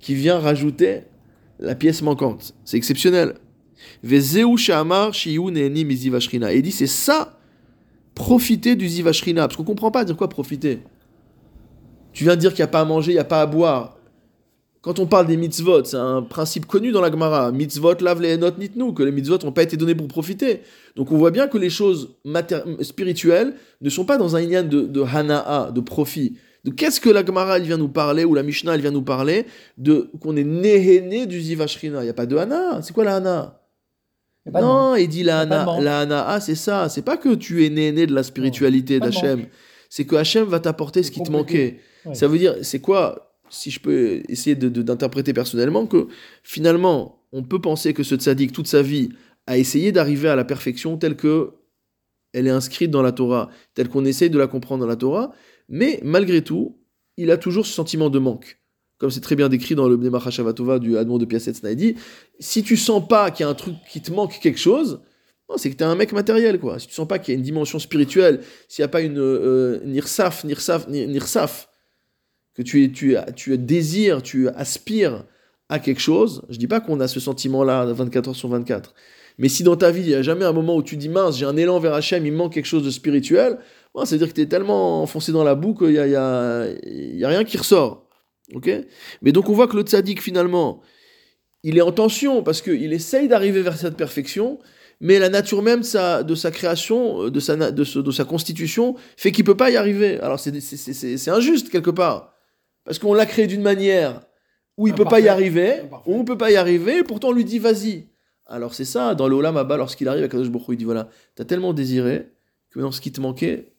qui 0.00 0.16
vient 0.16 0.40
rajouter 0.40 1.02
la 1.60 1.76
pièce 1.76 2.02
manquante. 2.02 2.52
C'est 2.64 2.76
exceptionnel. 2.76 3.34
Et 4.02 4.16
il 4.16 4.20
dit, 6.62 6.72
c'est 6.72 6.88
ça, 6.88 7.38
profiter 8.16 8.74
du 8.74 8.88
ziv 8.88 9.06
ashrina. 9.06 9.46
Parce 9.46 9.56
qu'on 9.56 9.62
comprend 9.62 9.92
pas 9.92 10.04
dire 10.04 10.16
quoi 10.16 10.28
profiter. 10.28 10.80
Tu 12.12 12.24
viens 12.24 12.34
de 12.34 12.40
dire 12.40 12.50
qu'il 12.50 12.64
n'y 12.64 12.64
a 12.64 12.66
pas 12.66 12.80
à 12.80 12.84
manger, 12.84 13.12
il 13.12 13.14
n'y 13.14 13.20
a 13.20 13.24
pas 13.24 13.42
à 13.42 13.46
boire. 13.46 13.98
Quand 14.82 14.98
on 14.98 15.06
parle 15.06 15.28
des 15.28 15.36
mitzvot, 15.36 15.84
c'est 15.84 15.96
un 15.96 16.22
principe 16.22 16.66
connu 16.66 16.90
dans 16.90 17.00
la 17.00 17.10
Gemara. 17.10 17.52
Mitzvot 17.52 17.94
lave 18.00 18.20
les 18.20 18.34
enot 18.34 18.50
nitnu, 18.58 18.92
que 18.92 19.04
les 19.04 19.12
mitzvot 19.12 19.38
n'ont 19.44 19.52
pas 19.52 19.62
été 19.62 19.76
donnés 19.76 19.94
pour 19.94 20.08
profiter. 20.08 20.62
Donc 20.96 21.12
on 21.12 21.16
voit 21.16 21.30
bien 21.30 21.46
que 21.46 21.56
les 21.56 21.70
choses 21.70 22.16
spirituelles 22.80 23.54
ne 23.80 23.88
sont 23.88 24.04
pas 24.04 24.18
dans 24.18 24.34
un 24.34 24.40
lien 24.40 24.64
de, 24.64 24.80
de 24.80 25.02
hana'a, 25.02 25.70
de 25.70 25.80
profit. 25.80 26.36
De 26.64 26.72
qu'est-ce 26.72 27.00
que 27.00 27.10
la 27.10 27.24
Gemara 27.24 27.58
elle 27.58 27.62
vient 27.62 27.76
nous 27.76 27.88
parler, 27.88 28.24
ou 28.24 28.34
la 28.34 28.42
Mishnah 28.42 28.74
elle 28.74 28.80
vient 28.80 28.90
nous 28.90 29.02
parler, 29.02 29.46
de 29.78 30.10
qu'on 30.20 30.36
est 30.36 30.44
néhéné 30.44 31.26
du 31.26 31.40
zivashrina. 31.40 32.00
Il 32.00 32.04
n'y 32.04 32.10
a 32.10 32.14
pas 32.14 32.26
de 32.26 32.36
hana. 32.36 32.82
C'est 32.82 32.92
quoi 32.92 33.04
la 33.04 33.16
hana 33.16 33.60
Non, 34.52 34.96
il 34.96 35.08
dit 35.08 35.22
la 35.22 35.40
hana. 35.40 35.78
La 35.80 36.00
hana'a, 36.00 36.40
c'est 36.40 36.56
ça. 36.56 36.88
C'est 36.88 37.02
pas 37.02 37.16
que 37.16 37.36
tu 37.36 37.64
es 37.64 37.70
néhéné 37.70 38.06
de 38.06 38.14
la 38.14 38.24
spiritualité 38.24 38.98
d'Hachem. 38.98 39.46
C'est 39.88 40.06
que 40.06 40.16
Hachem 40.16 40.44
va 40.44 40.58
t'apporter 40.58 41.04
ce 41.04 41.12
qui 41.12 41.22
te 41.22 41.30
manquait. 41.30 41.78
Ouais. 42.04 42.14
Ça 42.14 42.26
veut 42.26 42.38
dire, 42.38 42.56
c'est 42.62 42.80
quoi, 42.80 43.31
si 43.52 43.70
je 43.70 43.80
peux 43.80 44.22
essayer 44.28 44.56
d'interpréter 44.56 45.32
personnellement, 45.32 45.86
que 45.86 46.08
finalement, 46.42 47.24
on 47.32 47.42
peut 47.42 47.60
penser 47.60 47.94
que 47.94 48.02
ce 48.02 48.14
tzaddik, 48.16 48.52
toute 48.52 48.66
sa 48.66 48.82
vie, 48.82 49.10
a 49.46 49.58
essayé 49.58 49.92
d'arriver 49.92 50.28
à 50.28 50.36
la 50.36 50.44
perfection 50.44 50.96
telle 50.96 51.16
que 51.16 51.52
elle 52.32 52.46
est 52.46 52.50
inscrite 52.50 52.90
dans 52.90 53.02
la 53.02 53.12
Torah, 53.12 53.50
telle 53.74 53.88
qu'on 53.88 54.04
essaye 54.04 54.30
de 54.30 54.38
la 54.38 54.46
comprendre 54.46 54.80
dans 54.80 54.88
la 54.88 54.96
Torah, 54.96 55.32
mais 55.68 56.00
malgré 56.02 56.42
tout, 56.42 56.78
il 57.18 57.30
a 57.30 57.36
toujours 57.36 57.66
ce 57.66 57.72
sentiment 57.72 58.08
de 58.08 58.18
manque. 58.18 58.58
Comme 58.96 59.10
c'est 59.10 59.20
très 59.20 59.36
bien 59.36 59.48
décrit 59.48 59.74
dans 59.74 59.88
le 59.88 59.96
Bnei 59.96 60.30
Shavatova 60.30 60.78
du 60.78 60.96
Admon 60.96 61.18
de 61.18 61.24
Piaset 61.26 61.54
Snaidi, 61.54 61.96
si 62.38 62.62
tu 62.62 62.76
sens 62.76 63.06
pas 63.06 63.30
qu'il 63.30 63.44
y 63.44 63.46
a 63.46 63.50
un 63.50 63.54
truc 63.54 63.74
qui 63.90 64.00
te 64.00 64.12
manque 64.12 64.38
quelque 64.40 64.58
chose, 64.58 65.02
c'est 65.56 65.70
que 65.70 65.76
t'es 65.76 65.84
un 65.84 65.96
mec 65.96 66.12
matériel, 66.12 66.58
quoi. 66.58 66.78
Si 66.78 66.86
tu 66.86 66.94
sens 66.94 67.06
pas 67.06 67.18
qu'il 67.18 67.34
y 67.34 67.36
a 67.36 67.38
une 67.38 67.44
dimension 67.44 67.78
spirituelle, 67.78 68.40
s'il 68.68 68.82
n'y 68.82 68.86
a 68.86 68.88
pas 68.88 69.02
une 69.02 69.18
euh, 69.18 69.80
nirsaf, 69.84 70.44
nirsaf, 70.44 70.88
ni- 70.88 71.06
nirsaf, 71.06 71.68
que 72.54 72.62
tu, 72.62 72.92
tu, 72.92 73.16
tu 73.36 73.56
désires, 73.58 74.22
tu 74.22 74.48
aspires 74.48 75.24
à 75.68 75.78
quelque 75.78 76.00
chose, 76.00 76.42
je 76.50 76.58
dis 76.58 76.66
pas 76.66 76.80
qu'on 76.80 77.00
a 77.00 77.08
ce 77.08 77.18
sentiment-là 77.20 77.86
24 77.86 78.28
heures 78.28 78.36
sur 78.36 78.48
24, 78.48 78.94
mais 79.38 79.48
si 79.48 79.62
dans 79.62 79.76
ta 79.76 79.90
vie, 79.90 80.02
il 80.02 80.08
n'y 80.08 80.14
a 80.14 80.22
jamais 80.22 80.44
un 80.44 80.52
moment 80.52 80.76
où 80.76 80.82
tu 80.82 80.96
dis 80.96 81.08
mince, 81.08 81.38
j'ai 81.38 81.46
un 81.46 81.56
élan 81.56 81.78
vers 81.80 81.94
Hachem, 81.94 82.26
il 82.26 82.32
manque 82.32 82.52
quelque 82.52 82.66
chose 82.66 82.84
de 82.84 82.90
spirituel, 82.90 83.58
bon, 83.94 84.04
ça 84.04 84.14
veut 84.14 84.18
dire 84.18 84.28
que 84.28 84.34
tu 84.34 84.42
es 84.42 84.46
tellement 84.46 85.02
enfoncé 85.02 85.32
dans 85.32 85.44
la 85.44 85.54
boue 85.54 85.74
qu'il 85.74 85.88
n'y 85.88 85.98
a, 85.98 86.06
y 86.06 86.14
a, 86.16 86.66
y 86.84 87.24
a 87.24 87.28
rien 87.28 87.44
qui 87.44 87.56
ressort. 87.56 88.06
ok? 88.54 88.70
Mais 89.22 89.32
donc 89.32 89.48
on 89.48 89.54
voit 89.54 89.66
que 89.68 89.76
le 89.76 89.82
tzaddik 89.82 90.20
finalement, 90.20 90.82
il 91.62 91.78
est 91.78 91.82
en 91.82 91.92
tension 91.92 92.42
parce 92.42 92.60
qu'il 92.60 92.92
essaye 92.92 93.28
d'arriver 93.28 93.62
vers 93.62 93.76
cette 93.78 93.96
perfection, 93.96 94.58
mais 95.00 95.18
la 95.18 95.28
nature 95.30 95.62
même 95.62 95.80
de 95.80 96.34
sa, 96.34 96.50
création, 96.50 97.28
de 97.30 97.40
sa, 97.40 97.70
de, 97.72 97.84
ce- 97.84 98.10
sa 98.10 98.24
constitution, 98.24 98.94
fait 99.16 99.32
qu'il 99.32 99.44
peut 99.44 99.56
pas 99.56 99.70
y 99.70 99.76
arriver. 99.76 100.20
Alors 100.20 100.38
c'est 100.38 101.28
injuste 101.28 101.70
quelque 101.70 101.90
part, 101.90 102.31
parce 102.84 102.98
qu'on 102.98 103.14
l'a 103.14 103.26
créé 103.26 103.46
d'une 103.46 103.62
manière 103.62 104.20
où 104.76 104.86
il 104.86 104.94
peut 104.94 105.04
pas 105.04 105.20
y 105.20 105.28
arriver, 105.28 105.80
Imparfait. 105.80 106.10
où 106.10 106.14
on 106.14 106.24
peut 106.24 106.38
pas 106.38 106.50
y 106.50 106.56
arriver, 106.56 106.98
et 106.98 107.04
pourtant 107.04 107.28
on 107.28 107.32
lui 107.32 107.44
dit 107.44 107.58
vas-y. 107.58 108.08
Alors 108.46 108.74
c'est 108.74 108.84
ça, 108.84 109.14
dans 109.14 109.28
le 109.28 109.36
Olam 109.36 109.56
Abba, 109.56 109.76
lorsqu'il 109.76 110.08
arrive 110.08 110.24
à 110.24 110.28
Kadosh 110.28 110.50
Baruch 110.50 110.66
il 110.70 110.76
dit 110.76 110.84
voilà, 110.84 111.08
t'as 111.34 111.44
tellement 111.44 111.72
désiré 111.72 112.28
que 112.70 112.80
dans 112.80 112.90
ce 112.90 113.00
qui 113.00 113.12
te 113.12 113.20
manquait, 113.20 113.72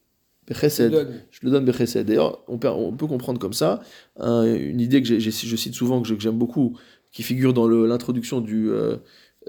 je 0.50 1.40
le 1.44 1.52
donne 1.52 1.66
Bechesed. 1.66 2.06
D'ailleurs, 2.06 2.44
on 2.48 2.58
peut, 2.58 2.68
on 2.68 2.92
peut 2.92 3.08
comprendre 3.08 3.40
comme 3.40 3.54
ça 3.54 3.82
hein, 4.20 4.44
une 4.44 4.82
idée 4.82 5.02
que 5.02 5.20
je 5.20 5.30
cite 5.30 5.74
souvent, 5.74 6.02
que 6.02 6.20
j'aime 6.20 6.38
beaucoup, 6.38 6.78
qui 7.12 7.24
figure 7.24 7.54
dans 7.54 7.68
l'introduction 7.68 8.42
du 8.42 8.70
euh, 8.70 8.98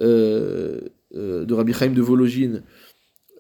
euh, 0.01 0.81
euh, 1.15 1.45
de 1.45 1.55
Rabbi 1.55 1.73
Chaim 1.73 1.91
de 1.91 2.03
Vologine 2.03 2.63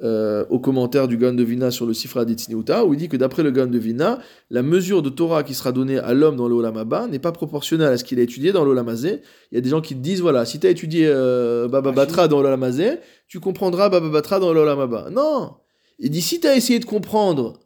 euh, 0.03 0.45
au 0.51 0.59
commentaire 0.59 1.07
du 1.07 1.17
Gaon 1.17 1.35
de 1.35 1.45
Vina 1.45 1.71
sur 1.71 1.87
le 1.87 1.95
Sifra 1.95 2.25
d'Etzniuta, 2.25 2.85
où 2.85 2.95
il 2.95 2.99
dit 2.99 3.09
que 3.09 3.17
d'après 3.17 3.45
le 3.45 3.53
Gaon 3.53 3.69
de 3.69 3.79
Vina, 3.79 4.19
la 4.51 4.63
mesure 4.63 5.03
de 5.03 5.09
Torah 5.09 5.45
qui 5.45 5.55
sera 5.55 5.71
donnée 5.71 5.99
à 5.99 6.15
l'homme 6.15 6.35
dans 6.37 6.49
le 6.49 6.55
Olam 6.57 6.77
Abba 6.77 7.07
n'est 7.07 7.21
pas 7.21 7.31
proportionnelle 7.31 7.93
à 7.93 7.97
ce 7.97 8.03
qu'il 8.03 8.19
a 8.19 8.23
étudié 8.23 8.51
dans 8.51 8.65
le 8.65 8.73
Olam 8.73 8.89
Hazé. 8.89 9.23
Il 9.53 9.55
y 9.55 9.59
a 9.59 9.61
des 9.61 9.71
gens 9.71 9.81
qui 9.81 9.95
te 9.95 10.01
disent, 10.01 10.21
voilà, 10.21 10.45
si 10.47 10.59
tu 10.59 10.67
as 10.67 10.71
étudié 10.71 11.07
euh, 11.07 11.69
Baba 11.69 11.93
Batra 11.93 12.27
dans 12.27 12.41
le 12.41 12.49
Olam 12.49 12.65
Hazé, 12.65 12.99
tu 13.29 13.39
comprendras 13.39 13.89
Baba 13.89 14.09
Batra 14.09 14.41
dans 14.41 14.53
le 14.53 14.61
Olam 14.61 14.81
Abba. 14.81 15.11
Non 15.13 15.55
Il 16.01 16.11
dit, 16.11 16.23
si 16.23 16.41
tu 16.41 16.49
as 16.49 16.57
essayé 16.57 16.81
de 16.81 16.87
comprendre 16.87 17.61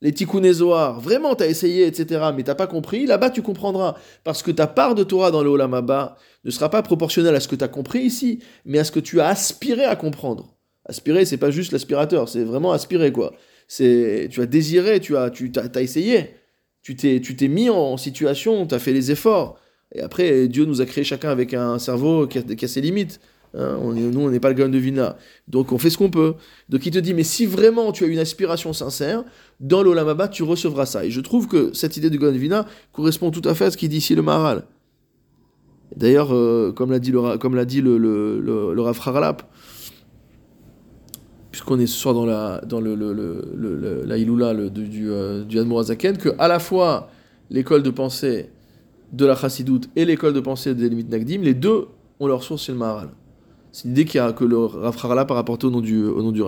les 0.00 0.14
Tikkun 0.14 0.50
Zohar, 0.54 0.98
vraiment 0.98 1.34
tu 1.34 1.42
as 1.42 1.46
essayé, 1.46 1.86
etc., 1.86 2.30
mais 2.34 2.42
t'as 2.42 2.54
pas 2.54 2.68
compris, 2.68 3.04
là-bas 3.04 3.28
tu 3.28 3.42
comprendras. 3.42 3.96
Parce 4.24 4.42
que 4.42 4.50
ta 4.50 4.66
part 4.66 4.94
de 4.94 5.04
Torah 5.04 5.30
dans 5.30 5.42
le 5.42 5.50
Olam 5.50 5.74
Abba 5.74 6.16
ne 6.44 6.50
sera 6.50 6.70
pas 6.70 6.82
proportionnelle 6.82 7.34
à 7.34 7.40
ce 7.40 7.48
que 7.48 7.56
tu 7.56 7.64
as 7.64 7.68
compris 7.68 8.00
ici, 8.00 8.42
mais 8.64 8.78
à 8.78 8.84
ce 8.84 8.92
que 8.92 9.00
tu 9.00 9.20
as 9.20 9.28
aspiré 9.28 9.84
à 9.84 9.94
comprendre. 9.94 10.56
Aspirer, 10.90 11.24
c'est 11.24 11.36
pas 11.36 11.52
juste 11.52 11.70
l'aspirateur, 11.70 12.28
c'est 12.28 12.42
vraiment 12.42 12.72
aspirer, 12.72 13.12
quoi. 13.12 13.32
C'est, 13.68 14.26
tu 14.28 14.40
as 14.40 14.46
désiré, 14.46 14.98
tu 14.98 15.16
as, 15.16 15.30
tu 15.30 15.52
t'as, 15.52 15.68
t'as 15.68 15.82
essayé. 15.82 16.34
Tu 16.82 16.96
t'es, 16.96 17.20
tu 17.20 17.36
t'es 17.36 17.46
mis 17.46 17.70
en 17.70 17.96
situation, 17.96 18.66
tu 18.66 18.74
as 18.74 18.80
fait 18.80 18.92
les 18.92 19.12
efforts. 19.12 19.56
Et 19.94 20.00
après, 20.00 20.48
Dieu 20.48 20.64
nous 20.64 20.80
a 20.80 20.86
créé 20.86 21.04
chacun 21.04 21.30
avec 21.30 21.54
un 21.54 21.78
cerveau 21.78 22.26
qui 22.26 22.38
a, 22.38 22.68
ses 22.68 22.80
limites. 22.80 23.20
Hein, 23.54 23.78
nous, 23.94 24.20
on 24.20 24.30
n'est 24.30 24.40
pas 24.40 24.48
le 24.48 24.56
Gaon 24.56 24.68
de 24.68 24.78
Vina. 24.78 25.16
Donc, 25.46 25.70
on 25.70 25.78
fait 25.78 25.90
ce 25.90 25.98
qu'on 25.98 26.10
peut. 26.10 26.34
Donc, 26.68 26.84
il 26.86 26.90
te 26.90 26.98
dit, 26.98 27.14
mais 27.14 27.22
si 27.22 27.46
vraiment 27.46 27.92
tu 27.92 28.02
as 28.02 28.08
une 28.08 28.18
aspiration 28.18 28.72
sincère, 28.72 29.22
dans 29.60 29.84
l'Olamaba, 29.84 30.26
tu 30.26 30.42
recevras 30.42 30.86
ça. 30.86 31.04
Et 31.04 31.12
je 31.12 31.20
trouve 31.20 31.46
que 31.46 31.72
cette 31.72 31.96
idée 31.96 32.10
du 32.10 32.18
Gaon 32.18 32.32
de 32.32 32.38
Vina 32.38 32.66
correspond 32.92 33.30
tout 33.30 33.48
à 33.48 33.54
fait 33.54 33.66
à 33.66 33.70
ce 33.70 33.76
qu'il 33.76 33.90
dit 33.90 33.98
ici 33.98 34.16
le 34.16 34.22
Maharal. 34.22 34.64
D'ailleurs, 35.96 36.34
euh, 36.34 36.72
comme 36.72 36.90
l'a 36.90 37.00
dit 37.00 37.10
le, 37.10 37.36
comme 37.38 37.56
le, 37.56 37.64
le, 37.64 38.74
le, 38.74 38.86
Haralap, 38.86 39.52
puisqu'on 41.50 41.78
est 41.78 41.86
ce 41.86 41.96
soir 41.96 42.14
dans 42.14 42.26
la, 42.26 42.60
dans 42.66 42.80
le, 42.80 42.94
le, 42.94 43.12
le, 43.12 44.04
la 44.04 44.16
Iloula 44.16 44.54
du, 44.54 44.88
du, 44.88 45.10
euh, 45.10 45.44
du 45.44 45.56
que 45.56 46.28
à 46.38 46.48
la 46.48 46.58
fois 46.58 47.10
l'école 47.50 47.82
de 47.82 47.90
pensée 47.90 48.50
de 49.12 49.26
la 49.26 49.34
Chassidoute 49.34 49.88
et 49.96 50.04
l'école 50.04 50.32
de 50.32 50.40
pensée 50.40 50.74
des 50.74 50.88
limites 50.88 51.10
Nagdim, 51.10 51.40
les 51.42 51.54
deux 51.54 51.86
ont 52.20 52.26
leur 52.26 52.44
source 52.44 52.64
chez 52.64 52.72
le 52.72 52.78
Maharal. 52.78 53.08
C'est 53.72 53.86
une 53.86 53.92
idée 53.92 54.04
qui 54.04 54.18
a, 54.18 54.32
que 54.32 54.44
le 54.44 54.58
Rav 54.58 54.96
Haralap 55.02 55.30
a 55.30 55.34
rapportée 55.34 55.66
au 55.66 55.70
nom 55.70 55.80
du, 55.80 56.04
au 56.04 56.22
nom 56.22 56.32
du 56.32 56.42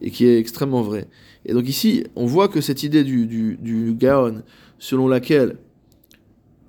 et 0.00 0.10
qui 0.10 0.26
est 0.26 0.38
extrêmement 0.38 0.82
vraie. 0.82 1.08
Et 1.44 1.52
donc 1.52 1.68
ici, 1.68 2.04
on 2.16 2.26
voit 2.26 2.48
que 2.48 2.60
cette 2.60 2.82
idée 2.82 3.04
du, 3.04 3.26
du, 3.26 3.56
du 3.60 3.94
Gaon, 3.94 4.42
selon 4.78 5.06
laquelle 5.06 5.56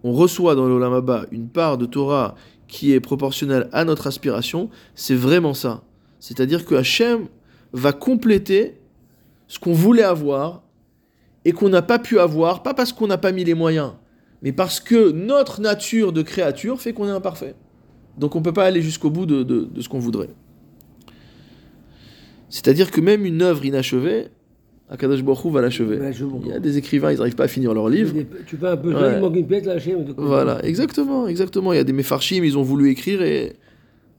on 0.04 0.12
reçoit 0.12 0.56
dans 0.56 0.68
l'Olamaba 0.68 1.26
une 1.32 1.48
part 1.48 1.78
de 1.78 1.86
Torah 1.86 2.36
qui 2.68 2.92
est 2.94 3.00
proportionnelle 3.00 3.70
à 3.72 3.86
notre 3.86 4.08
aspiration, 4.08 4.70
c'est 4.96 5.16
vraiment 5.16 5.54
ça. 5.54 5.84
C'est-à-dire 6.28 6.64
que 6.66 6.74
Hachem 6.76 7.26
va 7.74 7.92
compléter 7.92 8.78
ce 9.50 9.60
qu'on 9.60 9.74
voulait 9.74 10.04
avoir 10.04 10.64
et 11.44 11.52
qu'on 11.52 11.68
n'a 11.68 11.82
pas 11.82 12.00
pu 12.00 12.18
avoir, 12.18 12.64
pas 12.64 12.74
parce 12.74 12.94
qu'on 12.94 13.08
n'a 13.08 13.18
pas 13.18 13.34
mis 13.34 13.44
les 13.44 13.56
moyens, 13.56 13.92
mais 14.42 14.54
parce 14.54 14.80
que 14.80 15.12
notre 15.12 15.60
nature 15.60 16.14
de 16.14 16.22
créature 16.22 16.80
fait 16.80 16.94
qu'on 16.94 17.08
est 17.10 17.12
imparfait. 17.12 17.56
Donc 18.18 18.38
on 18.38 18.40
ne 18.40 18.44
peut 18.46 18.54
pas 18.54 18.64
aller 18.64 18.82
jusqu'au 18.82 19.10
bout 19.10 19.26
de, 19.26 19.44
de- 19.44 19.66
de 19.66 19.82
ce 19.82 19.90
qu'on 19.90 20.00
voudrait. 20.00 20.30
C'est-à-dire 22.48 22.90
que 22.90 23.02
même 23.02 23.26
une 23.26 23.42
œuvre 23.42 23.66
inachevée, 23.66 24.28
Akadosh 24.90 25.20
Hu 25.20 25.52
va 25.52 25.60
l'achever. 25.62 25.98
Il 26.46 26.52
y 26.52 26.54
a 26.54 26.60
des 26.60 26.78
écrivains, 26.78 27.12
ils 27.12 27.18
n'arrivent 27.18 27.36
pas 27.36 27.46
à 27.46 27.48
finir 27.50 27.74
leur 27.74 27.90
livre. 27.90 28.14
Tu 28.46 28.56
fais 28.56 28.68
un 28.68 28.76
besoin, 28.78 29.02
Ouais. 29.02 29.12
là, 29.14 29.20
Voilà, 30.18 30.64
exactement, 30.66 31.28
exactement. 31.28 31.74
Il 31.74 31.78
y 31.78 31.80
a 31.80 31.84
des 31.84 31.92
Mefarshim, 31.94 32.44
ils 32.46 32.58
ont 32.58 32.62
voulu 32.64 32.92
écrire 32.92 33.22
et 33.24 33.58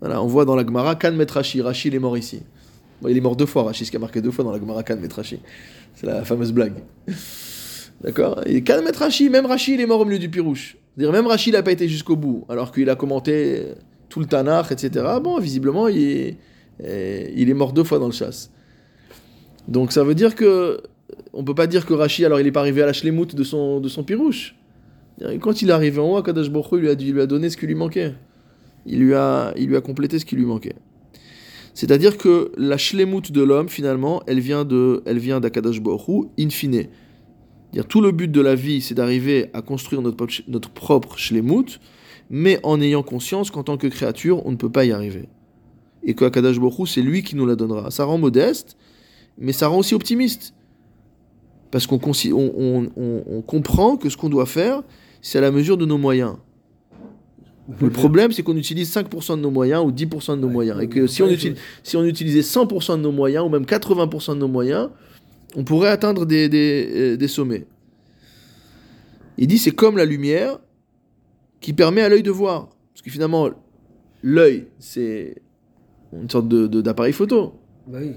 voilà, 0.04 0.22
on 0.22 0.26
voit 0.26 0.44
dans 0.44 0.54
la 0.54 0.66
Gemara 0.66 0.96
Kan 0.96 1.12
met 1.12 1.24
Rashi. 1.30 1.62
Il 1.86 1.94
est 1.94 1.98
mort 1.98 2.18
ici. 2.18 2.42
Il 3.08 3.16
est 3.16 3.22
mort 3.22 3.36
deux 3.36 3.46
fois, 3.46 3.62
Rashi, 3.62 3.86
ce 3.86 3.90
qui 3.90 3.96
a 3.96 3.98
marqué 3.98 4.20
deux 4.20 4.30
fois 4.30 4.44
dans 4.44 4.52
la 4.52 4.58
Gemara 4.58 4.82
Kan 4.82 4.96
met 4.96 5.08
Rashi. 5.10 5.38
C'est 5.94 6.04
la 6.04 6.24
fameuse 6.24 6.52
blague. 6.52 6.74
D'accord? 8.02 8.42
Et 8.44 8.62
Kan 8.62 8.82
met 8.82 8.94
Rashi, 8.94 9.30
même 9.30 9.46
Rashi, 9.46 9.76
il 9.76 9.80
est 9.80 9.86
mort 9.86 10.00
au 10.00 10.04
milieu 10.04 10.18
du 10.18 10.28
pirouche. 10.28 10.76
C'est-à-dire, 10.94 11.10
même 11.10 11.26
Rashi, 11.26 11.52
n'a 11.52 11.62
pas 11.62 11.72
été 11.72 11.88
jusqu'au 11.88 12.16
bout, 12.16 12.44
alors 12.50 12.70
qu'il 12.70 12.90
a 12.90 12.96
commenté 12.96 13.62
tout 14.10 14.20
le 14.20 14.26
Tanakh, 14.26 14.70
etc. 14.72 15.06
Bon, 15.22 15.38
visiblement, 15.38 15.88
il 15.88 15.98
est, 15.98 16.36
euh, 16.84 17.26
il 17.34 17.48
est 17.48 17.54
mort 17.54 17.72
deux 17.72 17.84
fois 17.84 17.98
dans 17.98 18.08
le 18.08 18.12
chasse. 18.12 18.50
Donc 19.68 19.90
ça 19.90 20.04
veut 20.04 20.14
dire 20.14 20.34
que 20.34 20.82
on 21.32 21.44
peut 21.44 21.54
pas 21.54 21.66
dire 21.66 21.86
que 21.86 21.94
Rashi, 21.94 22.26
alors 22.26 22.40
il 22.40 22.44
n'est 22.44 22.52
pas 22.52 22.60
arrivé 22.60 22.82
à 22.82 22.86
la 22.86 22.92
shlemout 22.92 23.34
de 23.34 23.42
son, 23.42 23.80
de 23.80 23.88
son 23.88 24.04
pirouche. 24.04 24.54
Quand 25.40 25.62
il 25.62 25.70
est 25.70 25.72
arrivé 25.72 25.98
en 25.98 26.10
haut, 26.10 26.16
Akadosh 26.18 26.50
Baruch 26.50 26.72
il 26.72 26.78
lui 26.80 26.90
a, 26.90 26.92
il 26.92 27.12
lui 27.14 27.22
a 27.22 27.26
donné 27.26 27.48
ce 27.48 27.56
qui 27.56 27.66
lui 27.66 27.74
manquait. 27.74 28.12
Il 28.86 29.00
lui 29.00 29.14
a, 29.14 29.52
il 29.56 29.66
lui 29.68 29.76
a 29.76 29.80
complété 29.80 30.18
ce 30.18 30.24
qui 30.24 30.36
lui 30.36 30.44
manquait. 30.44 30.74
C'est-à-dire 31.74 32.16
que 32.18 32.52
la 32.56 32.76
shlemout 32.76 33.32
de 33.32 33.42
l'homme, 33.42 33.68
finalement, 33.68 34.22
elle 34.26 34.40
vient 34.40 34.64
de, 34.64 35.02
elle 35.06 35.18
vient 35.18 35.40
d'Akadosh 35.40 35.80
Baruch 35.80 36.06
Hu, 36.08 36.24
in 36.38 36.50
fine. 36.50 36.86
Dire 37.72 37.86
tout 37.86 38.00
le 38.00 38.12
but 38.12 38.30
de 38.30 38.40
la 38.40 38.54
vie, 38.54 38.80
c'est 38.80 38.94
d'arriver 38.94 39.50
à 39.52 39.62
construire 39.62 40.00
notre, 40.00 40.16
propre- 40.16 40.38
shlemout, 41.18 41.80
mais 42.30 42.60
en 42.62 42.80
ayant 42.80 43.02
conscience 43.02 43.50
qu'en 43.50 43.64
tant 43.64 43.76
que 43.76 43.88
créature, 43.88 44.46
on 44.46 44.52
ne 44.52 44.56
peut 44.56 44.70
pas 44.70 44.84
y 44.84 44.92
arriver. 44.92 45.28
Et 46.04 46.14
Baruch 46.60 46.78
Hu, 46.78 46.86
c'est 46.86 47.02
lui 47.02 47.22
qui 47.22 47.34
nous 47.34 47.46
la 47.46 47.56
donnera. 47.56 47.90
Ça 47.90 48.04
rend 48.04 48.18
modeste, 48.18 48.76
mais 49.38 49.52
ça 49.52 49.66
rend 49.66 49.78
aussi 49.78 49.94
optimiste. 49.94 50.54
Parce 51.72 51.88
qu'on 51.88 51.98
on- 52.56 52.86
on- 52.96 53.24
on 53.26 53.42
comprend 53.42 53.96
que 53.96 54.08
ce 54.08 54.16
qu'on 54.16 54.28
doit 54.28 54.46
faire, 54.46 54.82
c'est 55.22 55.38
à 55.38 55.40
la 55.40 55.50
mesure 55.50 55.76
de 55.76 55.86
nos 55.86 55.98
moyens. 55.98 56.36
Le 57.80 57.88
problème, 57.90 58.30
c'est 58.30 58.42
qu'on 58.42 58.56
utilise 58.56 58.94
5% 58.94 59.36
de 59.36 59.40
nos 59.40 59.50
moyens 59.50 59.82
ou 59.84 59.90
10% 59.90 60.32
de 60.36 60.40
nos 60.40 60.48
Ouais, 60.48 60.52
moyens. 60.52 60.82
Et 60.82 60.88
que 60.88 61.06
si 61.06 61.22
on, 61.22 61.28
utilise, 61.30 61.56
si 61.82 61.96
on 61.96 62.04
utilisait 62.04 62.42
100% 62.42 62.96
de 62.98 63.02
nos 63.02 63.12
moyens, 63.12 63.44
ou 63.46 63.48
même 63.48 63.64
80% 63.64 64.34
de 64.34 64.38
nos 64.40 64.48
moyens, 64.48 64.90
on 65.56 65.64
pourrait 65.64 65.88
atteindre 65.88 66.26
des, 66.26 66.48
des, 66.50 66.88
euh, 66.94 67.16
des 67.16 67.28
sommets. 67.28 67.64
Il 69.38 69.46
dit 69.46 69.58
c'est 69.58 69.70
comme 69.72 69.96
la 69.96 70.04
lumière 70.04 70.58
qui 71.60 71.72
permet 71.72 72.02
à 72.02 72.08
l'œil 72.08 72.22
de 72.22 72.30
voir. 72.30 72.68
Parce 72.92 73.02
que 73.02 73.10
finalement, 73.10 73.48
l'œil, 74.22 74.66
c'est 74.78 75.36
une 76.12 76.28
sorte 76.30 76.48
de- 76.48 76.66
de- 76.66 76.80
d'appareil 76.82 77.12
photo. 77.12 77.54
Bah 77.86 77.98
oui. 78.00 78.12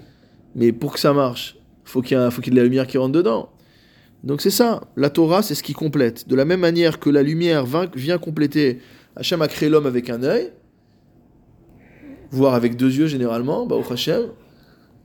Mais 0.56 0.72
pour 0.72 0.94
que 0.94 1.00
ça 1.00 1.14
marche, 1.14 1.58
faut 1.86 2.02
qu'il 2.02 2.18
faut 2.32 2.42
qu'il 2.42 2.54
y 2.54 2.56
ait 2.56 2.60
de 2.60 2.62
la 2.62 2.64
lumière 2.66 2.86
qui 2.88 2.98
rentre 2.98 3.14
dedans. 3.14 3.50
Donc 4.24 4.42
c'est 4.42 4.50
ça. 4.52 4.82
La 4.96 5.10
Torah, 5.10 5.42
c'est 5.42 5.56
ce 5.56 5.64
qui 5.64 5.74
complète. 5.74 6.28
De 6.28 6.36
la 6.36 6.44
même 6.46 6.60
manière 6.60 7.00
que 7.00 7.10
la 7.10 7.24
lumière 7.24 7.66
vient 7.96 8.18
compléter, 8.18 8.80
Hachem 9.18 9.42
a 9.42 9.48
créé 9.48 9.68
l'homme 9.68 9.88
avec 9.88 10.10
un 10.12 10.22
œil, 10.22 10.52
voire 12.30 12.54
avec 12.54 12.78
deux 12.78 12.94
yeux 12.94 13.08
généralement, 13.08 13.66
bah, 13.66 13.76
au 13.76 13.92
Hachem. 13.92 14.28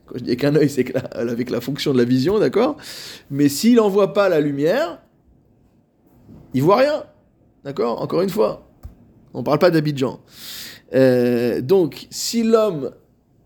Quand 0.05 0.17
je 0.17 0.23
dis 0.23 0.29
avec 0.29 0.43
un 0.43 0.55
œil, 0.55 0.69
c'est 0.69 0.95
avec 1.15 1.49
la 1.49 1.61
fonction 1.61 1.93
de 1.93 1.97
la 1.97 2.03
vision, 2.03 2.37
d'accord? 2.37 2.77
Mais 3.31 3.49
s'il 3.49 3.75
n'envoie 3.75 4.13
pas 4.13 4.29
la 4.29 4.39
lumière, 4.39 5.01
il 6.53 6.61
voit 6.61 6.77
rien. 6.77 7.03
D'accord? 7.63 8.01
Encore 8.01 8.21
une 8.21 8.29
fois. 8.29 8.69
On 9.33 9.39
ne 9.39 9.43
parle 9.43 9.59
pas 9.59 9.71
d'Abidjan. 9.71 10.19
Euh, 10.93 11.61
donc, 11.61 12.07
si 12.11 12.43
l'homme 12.43 12.91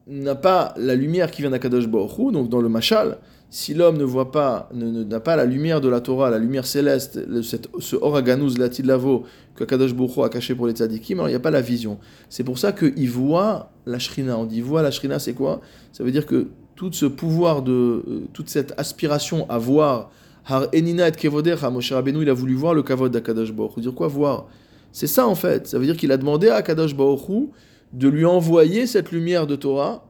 n'a 0.07 0.35
pas 0.35 0.73
la 0.75 0.95
lumière 0.95 1.31
qui 1.31 1.41
vient 1.41 1.51
d'Akadosh 1.51 1.87
Baruch 1.87 2.17
Hu, 2.17 2.31
donc 2.33 2.49
dans 2.49 2.59
le 2.59 2.67
Machal, 2.67 3.19
si 3.49 3.73
l'homme 3.73 3.97
ne 3.97 4.03
voit 4.03 4.31
pas, 4.31 4.69
n'a 4.73 5.19
pas 5.19 5.35
la 5.37 5.45
lumière 5.45 5.79
de 5.79 5.87
la 5.87 6.01
Torah, 6.01 6.29
la 6.29 6.37
lumière 6.37 6.65
céleste, 6.65 7.19
ce 7.41 7.95
Oraganus 7.95 8.57
Latidlavo 8.57 9.23
que 9.55 9.63
Akadosh 9.63 9.93
Baruch 9.93 10.17
Hu 10.17 10.21
a 10.23 10.29
caché 10.29 10.53
pour 10.53 10.67
les 10.67 10.73
tzadikim, 10.73 11.19
alors 11.19 11.29
il 11.29 11.31
n'y 11.31 11.37
a 11.37 11.39
pas 11.39 11.51
la 11.51 11.61
vision. 11.61 11.97
C'est 12.29 12.43
pour 12.43 12.57
ça 12.57 12.73
qu'il 12.73 13.09
voit 13.09 13.71
la 13.85 13.99
Shrina. 13.99 14.37
On 14.37 14.45
dit 14.45 14.61
voit 14.61 14.81
la 14.81 14.91
Shrina, 14.91 15.17
c'est 15.17 15.33
quoi? 15.33 15.61
Ça 15.93 16.03
veut 16.03 16.11
dire 16.11 16.25
que 16.25 16.47
tout 16.75 16.91
ce 16.91 17.05
pouvoir 17.05 17.61
de, 17.63 17.71
euh, 17.71 18.27
toute 18.33 18.49
cette 18.49 18.73
aspiration 18.77 19.49
à 19.49 19.57
voir, 19.57 20.11
Har 20.45 20.67
Enina 20.73 21.07
et 21.07 21.11
Kevodecha, 21.11 21.69
Moshe 21.69 21.91
il 21.91 22.29
a 22.29 22.33
voulu 22.33 22.53
voir 22.53 22.73
le 22.73 22.83
Kavod 22.83 23.11
d'Akadosh 23.11 23.53
Baruch. 23.53 23.79
Dire 23.79 23.93
quoi 23.93 24.07
voir? 24.07 24.47
C'est 24.91 25.07
ça 25.07 25.27
en 25.27 25.35
fait. 25.35 25.67
Ça 25.67 25.79
veut 25.79 25.85
dire 25.85 25.97
qu'il 25.97 26.11
a 26.11 26.17
demandé 26.17 26.49
à 26.49 26.55
Akadosh 26.55 26.95
Baruch 26.95 27.49
de 27.93 28.07
lui 28.09 28.25
envoyer 28.25 28.87
cette 28.87 29.11
lumière 29.11 29.47
de 29.47 29.55
Torah 29.55 30.05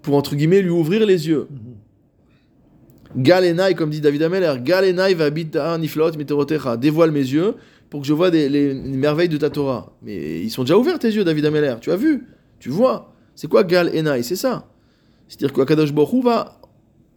pour, 0.00 0.16
entre 0.16 0.34
guillemets, 0.34 0.62
lui 0.62 0.70
ouvrir 0.70 1.06
les 1.06 1.28
yeux. 1.28 1.46
Galenai, 3.16 3.74
comme 3.74 3.90
dit 3.90 4.00
David 4.00 4.22
Ameller, 4.22 4.54
Galenai 4.62 5.14
va 5.14 5.30
niflot 5.78 6.12
miterotecha, 6.16 6.76
dévoile 6.76 7.10
mes 7.10 7.20
yeux 7.20 7.54
pour 7.90 8.00
que 8.00 8.06
je 8.06 8.12
vois 8.12 8.30
les, 8.30 8.48
les 8.48 8.74
merveilles 8.74 9.28
de 9.28 9.36
ta 9.36 9.50
Torah. 9.50 9.92
Mais 10.02 10.40
ils 10.40 10.50
sont 10.50 10.62
déjà 10.62 10.78
ouverts 10.78 10.98
tes 10.98 11.10
yeux, 11.10 11.24
David 11.24 11.46
Ameller, 11.46 11.74
tu 11.80 11.90
as 11.90 11.96
vu, 11.96 12.26
tu 12.58 12.70
vois? 12.70 13.12
C'est 13.34 13.48
quoi 13.48 13.64
Gal 13.64 13.88
Enai 13.88 14.22
C'est 14.22 14.36
ça. 14.36 14.68
C'est-à-dire 15.28 15.52
qu'Akadosh 15.52 15.90
Hu 15.90 16.22
va 16.22 16.58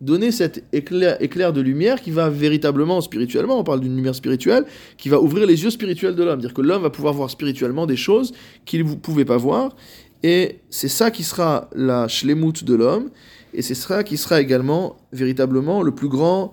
donner 0.01 0.31
cet 0.31 0.63
éclair, 0.73 1.53
de 1.53 1.61
lumière 1.61 2.01
qui 2.01 2.11
va 2.11 2.29
véritablement, 2.29 3.01
spirituellement, 3.01 3.59
on 3.59 3.63
parle 3.63 3.79
d'une 3.79 3.95
lumière 3.95 4.15
spirituelle, 4.15 4.65
qui 4.97 5.09
va 5.09 5.19
ouvrir 5.21 5.47
les 5.47 5.63
yeux 5.63 5.69
spirituels 5.69 6.15
de 6.15 6.23
l'homme. 6.23 6.39
Dire 6.39 6.53
que 6.53 6.61
l'homme 6.61 6.81
va 6.81 6.89
pouvoir 6.89 7.13
voir 7.13 7.29
spirituellement 7.29 7.85
des 7.85 7.95
choses 7.95 8.33
qu'il 8.65 8.85
ne 8.85 8.95
pouvait 8.95 9.25
pas 9.25 9.37
voir. 9.37 9.75
Et 10.23 10.59
c'est 10.69 10.87
ça 10.87 11.11
qui 11.11 11.23
sera 11.23 11.69
la 11.73 12.07
shlemut 12.07 12.63
de 12.63 12.75
l'homme. 12.75 13.09
Et 13.57 13.61
c'est 13.61 13.75
ça 13.75 14.03
qui 14.03 14.17
sera 14.17 14.41
également 14.41 14.97
véritablement 15.13 15.81
le 15.81 15.93
plus 15.93 16.09
grand, 16.09 16.51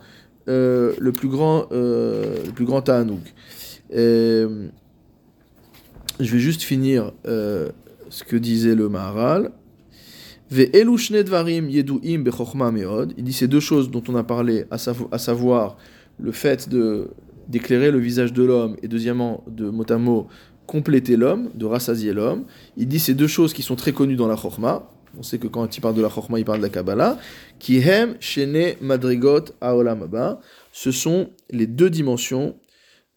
euh, 0.49 0.95
le 0.99 1.13
plus 1.13 1.29
grand, 1.29 1.67
euh, 1.73 2.37
le 2.47 2.53
plus 2.53 2.65
grand 2.65 2.83
ta'anoug. 2.83 3.21
Euh, 3.95 4.69
je 6.21 6.33
vais 6.33 6.39
juste 6.39 6.63
finir 6.63 7.13
euh, 7.27 7.71
ce 8.09 8.23
que 8.25 8.37
disait 8.37 8.75
le 8.75 8.89
Maharal. 8.89 9.51
Il 10.55 10.71
dit 13.19 13.33
ces 13.33 13.49
deux 13.49 13.61
choses 13.61 13.91
dont 13.91 14.03
on 14.09 14.17
a 14.17 14.23
parlé, 14.23 14.67
à, 14.71 14.77
savo- 14.77 15.09
à 15.11 15.19
savoir 15.19 15.77
le 16.21 16.31
fait 16.31 16.69
d'éclairer 17.49 17.91
le 17.91 17.99
visage 17.99 18.33
de 18.33 18.43
l'homme 18.43 18.77
et 18.83 18.89
deuxièmement 18.89 19.45
de 19.49 19.71
mot 19.71 19.85
à 19.89 19.97
mot 19.99 20.29
compléter 20.67 21.17
l'homme, 21.17 21.49
de 21.55 21.65
rassasier 21.65 22.13
l'homme. 22.13 22.45
Il 22.77 22.87
dit 22.87 23.01
ces 23.01 23.15
deux 23.15 23.27
choses 23.27 23.53
qui 23.53 23.63
sont 23.63 23.77
très 23.77 23.93
connues 23.93 24.17
dans 24.17 24.29
la 24.29 24.37
chokma. 24.37 24.89
On 25.19 25.23
sait 25.23 25.39
que 25.39 25.47
quand 25.47 25.77
il 25.77 25.81
parle 25.81 25.95
de 25.95 26.03
la 26.03 26.09
chokma, 26.09 26.39
il 26.39 26.45
parle 26.45 26.59
de 26.59 26.65
la 26.65 26.71
Kabbalah. 26.71 27.19
Qui 27.59 27.79
hem 27.79 28.17
shene 28.21 28.77
madrigot 28.81 29.45
haolam 29.61 30.03
haba. 30.03 30.41
Ce 30.73 30.91
sont 30.91 31.31
les 31.51 31.67
deux 31.67 31.91
dimensions 31.91 32.57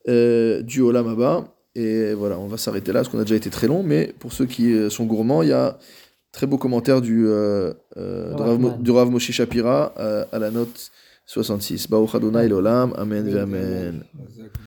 euh, 0.08 0.62
du 0.62 0.82
olam 0.82 1.08
haba. 1.08 1.56
Et 1.76 2.14
voilà, 2.14 2.40
on 2.40 2.48
va 2.48 2.58
s'arrêter 2.58 2.94
là 2.94 3.00
parce 3.02 3.10
qu'on 3.10 3.20
a 3.20 3.24
déjà 3.24 3.36
été 3.36 3.50
très 3.50 3.68
long. 3.68 3.84
Mais 3.84 4.14
pour 4.20 4.32
ceux 4.32 4.46
qui 4.46 4.74
euh, 4.74 4.90
sont 4.90 5.06
gourmands, 5.06 5.42
il 5.44 5.50
y 5.50 5.54
a 5.54 5.78
très 6.32 6.48
beau 6.48 6.58
commentaire 6.58 7.02
du, 7.02 7.28
euh, 7.28 7.74
euh, 7.98 8.34
Rav, 8.36 8.82
du 8.82 8.92
Moshe 8.92 9.32
Shapira 9.32 9.94
à 10.32 10.40
la 10.40 10.52
note 10.52 10.92
66. 11.26 11.90
Baruch 11.90 12.16
Adonai 12.16 12.48
l'olam, 12.48 12.94
amen 12.98 13.36
amen. 13.38 14.04